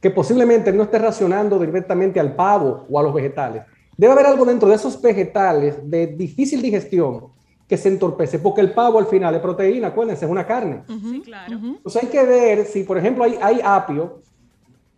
que 0.00 0.12
posiblemente 0.12 0.72
no 0.72 0.84
esté 0.84 1.00
racionando 1.00 1.58
directamente 1.58 2.20
al 2.20 2.36
pavo 2.36 2.86
o 2.88 2.96
a 2.96 3.02
los 3.02 3.12
vegetales. 3.12 3.64
Debe 3.96 4.12
haber 4.12 4.26
algo 4.26 4.44
dentro 4.44 4.68
de 4.68 4.76
esos 4.76 5.02
vegetales 5.02 5.78
de 5.90 6.06
difícil 6.06 6.62
digestión 6.62 7.32
que 7.66 7.76
se 7.76 7.88
entorpece, 7.88 8.38
porque 8.38 8.60
el 8.60 8.70
pavo 8.70 9.00
al 9.00 9.06
final 9.06 9.34
es 9.34 9.40
proteína, 9.40 9.88
acuérdense, 9.88 10.24
es 10.24 10.30
una 10.30 10.46
carne. 10.46 10.84
claro. 11.24 11.56
Entonces 11.56 12.04
hay 12.04 12.08
que 12.08 12.24
ver 12.24 12.64
si, 12.64 12.84
por 12.84 12.96
ejemplo, 12.96 13.24
hay, 13.24 13.36
hay 13.42 13.60
apio. 13.60 14.20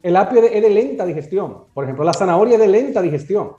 El 0.03 0.16
apio 0.16 0.43
es 0.43 0.51
de, 0.51 0.59
es 0.59 0.62
de 0.65 0.69
lenta 0.69 1.07
digestión. 1.07 1.65
Por 1.73 1.85
ejemplo, 1.85 2.05
la 2.05 2.12
zanahoria 2.12 2.57
es 2.57 2.61
de 2.61 2.69
lenta 2.69 3.01
digestión. 3.01 3.53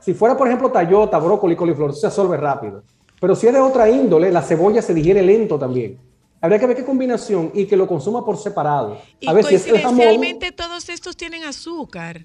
Si 0.00 0.12
fuera, 0.12 0.36
por 0.36 0.48
ejemplo, 0.48 0.72
tallota, 0.72 1.20
brócoli, 1.20 1.54
coliflor, 1.54 1.94
se 1.94 2.08
absorbe 2.08 2.36
rápido. 2.36 2.82
Pero 3.20 3.36
si 3.36 3.46
es 3.46 3.52
de 3.52 3.60
otra 3.60 3.88
índole, 3.88 4.32
la 4.32 4.42
cebolla 4.42 4.80
se 4.82 4.94
digiere 4.94 5.22
lento 5.22 5.58
también. 5.58 5.98
Habría 6.40 6.58
que 6.58 6.66
ver 6.66 6.76
qué 6.76 6.84
combinación 6.84 7.50
y 7.54 7.66
que 7.66 7.76
lo 7.76 7.86
consuma 7.86 8.24
por 8.24 8.38
separado. 8.38 8.98
Y 9.20 9.28
A 9.28 9.32
ver 9.34 9.44
si 9.44 9.56
es 9.56 9.66
el 9.66 9.74
jamón, 9.80 9.96
coincidencialmente 9.98 10.52
todos 10.52 10.88
estos 10.88 11.16
tienen 11.16 11.44
azúcar. 11.44 12.24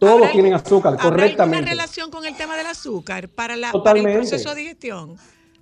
todos 0.00 0.32
tienen 0.32 0.52
azúcar, 0.54 0.94
¿Habrá 0.94 1.04
correctamente. 1.10 1.70
relación 1.70 2.10
con 2.10 2.24
el 2.26 2.36
tema 2.36 2.56
del 2.56 2.66
azúcar 2.66 3.28
para, 3.28 3.54
la, 3.54 3.70
para 3.70 4.00
el 4.00 4.12
proceso 4.18 4.48
de 4.52 4.60
digestión? 4.62 5.14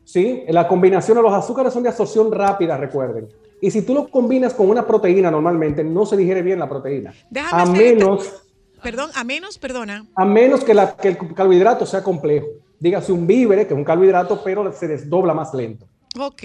Sí, 0.03 0.45
la 0.49 0.67
combinación 0.67 1.19
de 1.19 1.23
los 1.23 1.33
azúcares 1.35 1.75
son 1.75 1.83
de 1.83 1.91
absorción 1.91 2.33
rápida, 2.33 2.79
recuerden. 2.79 3.29
Y 3.61 3.71
si 3.71 3.83
tú 3.83 3.93
lo 3.93 4.09
combinas 4.09 4.55
con 4.55 4.71
una 4.71 4.87
proteína 4.87 5.31
normalmente, 5.31 5.85
no 5.85 6.07
se 6.07 6.17
digiere 6.17 6.41
bien 6.41 6.59
la 6.59 6.69
proteína. 6.71 7.13
Déjame 7.29 7.63
A 7.63 7.67
menos, 7.67 8.43
Perdón, 8.83 9.11
a 9.15 9.25
menos, 9.25 9.59
perdona. 9.59 10.07
a 10.15 10.25
menos 10.25 10.65
que, 10.65 10.73
la- 10.73 10.97
que 10.97 11.09
el 11.09 11.35
carbohidrato 11.35 11.85
sea 11.85 12.03
complejo. 12.03 12.47
Dígase 12.81 13.13
un 13.13 13.27
víver, 13.27 13.59
que 13.67 13.75
es 13.75 13.79
un 13.79 13.85
carbohidrato, 13.85 14.43
pero 14.43 14.73
se 14.73 14.89
desdobla 14.89 15.35
más 15.35 15.53
lento. 15.53 15.87
Ok, 16.19 16.43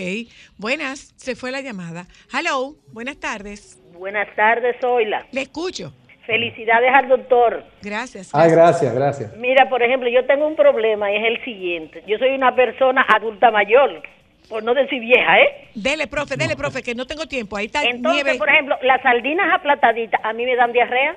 buenas, 0.58 1.14
se 1.16 1.34
fue 1.34 1.50
la 1.50 1.62
llamada. 1.62 2.08
Hello, 2.32 2.76
buenas 2.92 3.18
tardes. 3.18 3.82
Buenas 3.98 4.28
tardes, 4.36 4.76
Zoila. 4.82 5.26
Le 5.32 5.44
escucho. 5.44 5.94
Felicidades 6.26 6.92
al 6.94 7.08
doctor. 7.08 7.64
Gracias. 7.82 8.32
Ay, 8.34 8.52
gracias, 8.52 8.94
gracias. 8.94 9.38
Mira, 9.38 9.70
por 9.70 9.82
ejemplo, 9.82 10.10
yo 10.10 10.26
tengo 10.26 10.46
un 10.46 10.58
problema 10.58 11.10
y 11.10 11.16
es 11.16 11.24
el 11.24 11.46
siguiente. 11.46 12.04
Yo 12.06 12.18
soy 12.18 12.32
una 12.36 12.54
persona 12.54 13.06
adulta 13.16 13.50
mayor, 13.50 14.04
por 14.50 14.62
no 14.62 14.74
decir 14.74 15.00
vieja, 15.00 15.40
¿eh? 15.40 15.70
Dele, 15.74 16.08
profe, 16.08 16.36
dele, 16.36 16.58
profe, 16.58 16.84
que 16.84 16.94
no 16.96 17.08
tengo 17.08 17.28
tiempo. 17.28 17.56
Ahí 17.56 17.68
está 17.68 17.82
Entonces, 17.82 18.26
nieve. 18.26 18.38
por 18.38 18.50
ejemplo, 18.50 18.76
las 18.82 19.02
sardinas 19.02 19.48
aplataditas 19.54 20.20
a 20.22 20.34
mí 20.34 20.44
me 20.44 20.58
dan 20.58 20.74
diarrea. 20.74 21.16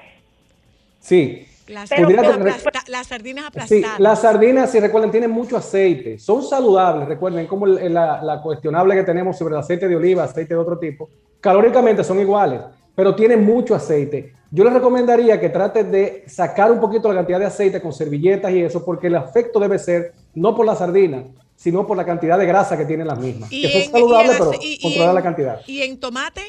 Sí. 1.01 1.48
Las, 1.69 1.89
sardinas 1.91 2.23
tener- 2.27 2.49
aplasta- 2.53 2.85
las 2.89 3.07
sardinas 3.07 3.45
Sí, 3.45 3.49
aplastadas. 3.49 4.01
las 4.01 4.21
sardinas, 4.21 4.71
si 4.73 4.81
recuerden, 4.81 5.11
tienen 5.11 5.31
mucho 5.31 5.57
aceite. 5.57 6.19
Son 6.19 6.43
saludables, 6.43 7.07
recuerden, 7.09 7.47
como 7.47 7.67
la, 7.67 8.23
la 8.23 8.41
cuestionable 8.43 8.95
que 8.95 9.05
tenemos 9.05 9.37
sobre 9.37 9.55
el 9.55 9.61
aceite 9.61 9.87
de 9.89 9.95
oliva, 9.97 10.25
aceite 10.25 10.55
de 10.55 10.61
otro 10.61 10.79
tipo. 10.79 11.09
Calóricamente 11.41 12.03
son 12.03 12.19
iguales, 12.21 12.61
pero 12.95 13.15
tienen 13.15 13.45
mucho 13.45 13.75
aceite. 13.75 14.33
Yo 14.51 14.65
les 14.65 14.73
recomendaría 14.73 15.39
que 15.39 15.51
traten 15.51 15.91
de 15.91 16.25
sacar 16.27 16.73
un 16.73 16.81
poquito 16.81 17.09
la 17.09 17.17
cantidad 17.17 17.39
de 17.39 17.47
aceite 17.47 17.81
con 17.83 17.93
servilletas 17.93 18.51
y 18.51 18.63
eso, 18.63 18.85
porque 18.85 19.09
el 19.09 19.17
afecto 19.17 19.61
debe 19.61 19.79
ser 19.79 20.13
no 20.35 20.57
por 20.57 20.65
la 20.65 20.75
sardina, 20.75 21.25
sino 21.55 21.87
por 21.87 21.97
la 21.99 22.07
cantidad 22.07 22.39
de 22.39 22.47
grasa 22.47 22.79
que 22.79 22.87
tienen 22.87 23.07
las 23.09 23.19
mismas. 23.19 23.53
Y 23.53 23.63
Que 23.63 23.69
son 23.73 23.83
en- 23.83 23.91
saludables, 23.91 24.31
y 24.31 24.33
en 24.33 24.39
pero 24.39 24.59
y 24.63 24.81
controlar 24.81 25.09
en- 25.11 25.15
la 25.15 25.23
cantidad. 25.23 25.61
¿Y 25.67 25.83
en 25.83 26.01
tomate? 26.01 26.41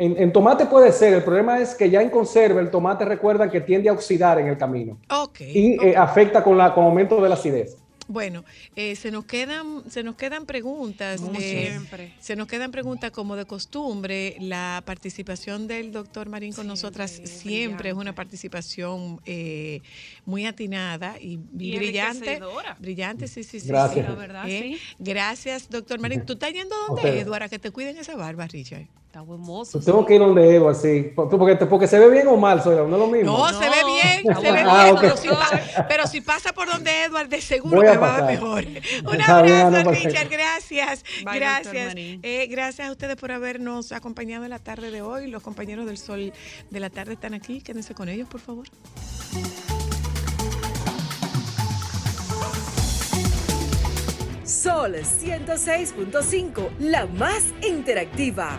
En, 0.00 0.16
en 0.18 0.32
tomate 0.32 0.64
puede 0.64 0.92
ser, 0.92 1.12
el 1.12 1.22
problema 1.22 1.60
es 1.60 1.74
que 1.74 1.90
ya 1.90 2.00
en 2.00 2.08
conserva 2.08 2.60
el 2.62 2.70
tomate 2.70 3.04
recuerdan 3.04 3.50
que 3.50 3.60
tiende 3.60 3.90
a 3.90 3.92
oxidar 3.92 4.38
en 4.38 4.46
el 4.46 4.56
camino 4.56 4.98
Ok. 5.10 5.42
y 5.42 5.76
eh, 5.84 5.94
afecta 5.94 6.42
con, 6.42 6.56
la, 6.56 6.72
con 6.72 6.84
aumento 6.84 7.20
de 7.20 7.28
la 7.28 7.34
acidez. 7.34 7.76
Bueno, 8.08 8.44
eh, 8.74 8.96
se 8.96 9.12
nos 9.12 9.24
quedan, 9.24 9.84
se 9.88 10.02
nos 10.02 10.16
quedan 10.16 10.44
preguntas. 10.44 11.20
Como 11.20 11.38
eh, 11.38 11.68
siempre. 11.68 12.12
Se 12.18 12.34
nos 12.34 12.48
quedan 12.48 12.72
preguntas 12.72 13.12
como 13.12 13.36
de 13.36 13.44
costumbre. 13.44 14.34
La 14.40 14.82
participación 14.84 15.68
del 15.68 15.92
doctor 15.92 16.28
Marín 16.28 16.52
con 16.52 16.66
nosotras 16.66 17.12
siempre 17.24 17.90
es 17.90 17.94
una 17.94 18.12
participación 18.12 19.20
eh, 19.26 19.82
muy 20.24 20.44
atinada 20.46 21.18
y, 21.20 21.38
y 21.56 21.76
brillante. 21.76 22.40
Brillante, 22.80 23.28
sí, 23.28 23.44
sí, 23.44 23.60
sí. 23.60 23.68
Gracias. 23.68 24.04
sí. 24.06 24.12
La 24.12 24.18
verdad, 24.18 24.44
Eh, 24.48 24.60
sí. 24.76 24.80
Gracias, 24.98 25.68
doctor 25.70 26.00
Marín. 26.00 26.22
¿Tú 26.26 26.32
estás 26.32 26.52
yendo 26.52 26.74
ustedes. 26.92 27.22
Eduardo, 27.22 27.48
que 27.48 27.60
te 27.60 27.70
cuiden 27.70 27.96
esa 27.96 28.16
barba, 28.16 28.48
Richard? 28.48 28.88
Está 29.10 29.22
hermoso. 29.22 29.72
Pues 29.72 29.84
tengo 29.86 30.06
que 30.06 30.14
ir 30.14 30.20
donde 30.20 30.54
Evo, 30.54 30.68
así. 30.70 31.10
Por- 31.16 31.28
Porque, 31.28 31.56
porque 31.66 31.88
se 31.88 31.98
ve 31.98 32.08
bien 32.10 32.28
o 32.28 32.36
mal, 32.36 32.62
soy 32.62 32.76
no 32.76 32.84
es 32.84 32.90
lo 32.90 33.08
mismo. 33.08 33.38
No, 33.38 33.48
se 33.48 33.68
ve 33.68 33.76
bien, 33.84 34.36
se 34.36 34.40
ve 34.40 34.52
bien, 34.52 34.66
Ah, 34.68 34.90
ok. 34.92 35.00
pero, 35.00 35.16
si 35.16 35.28
pa- 35.28 35.86
pero 35.88 36.06
si 36.06 36.20
pasa 36.20 36.52
por 36.52 36.68
donde 36.68 37.02
Edward, 37.06 37.28
de 37.28 37.40
seguro 37.40 37.80
a 37.80 37.90
que 37.92 37.98
va 37.98 38.06
pasar. 38.12 38.30
mejor. 38.30 38.64
Un 39.04 39.10
bien, 39.16 39.22
abrazo, 39.22 39.82
no. 39.82 39.90
Richard, 39.90 40.28
gracias. 40.30 41.02
Bye, 41.24 41.40
gracias. 41.40 41.94
Eh, 41.96 42.46
gracias 42.48 42.88
a 42.88 42.92
ustedes 42.92 43.16
por 43.16 43.32
habernos 43.32 43.90
acompañado 43.90 44.44
en 44.44 44.50
la 44.50 44.60
tarde 44.60 44.92
de 44.92 45.02
hoy. 45.02 45.26
Los 45.26 45.42
compañeros 45.42 45.86
del 45.86 45.98
Sol 45.98 46.32
de 46.70 46.80
la 46.80 46.88
tarde 46.88 47.14
están 47.14 47.34
aquí. 47.34 47.62
Quédense 47.62 47.94
con 47.96 48.08
ellos, 48.08 48.28
por 48.28 48.40
favor. 48.40 48.66
Sol 54.44 54.94
106.5, 54.96 56.70
la 56.80 57.06
más 57.06 57.44
interactiva. 57.66 58.58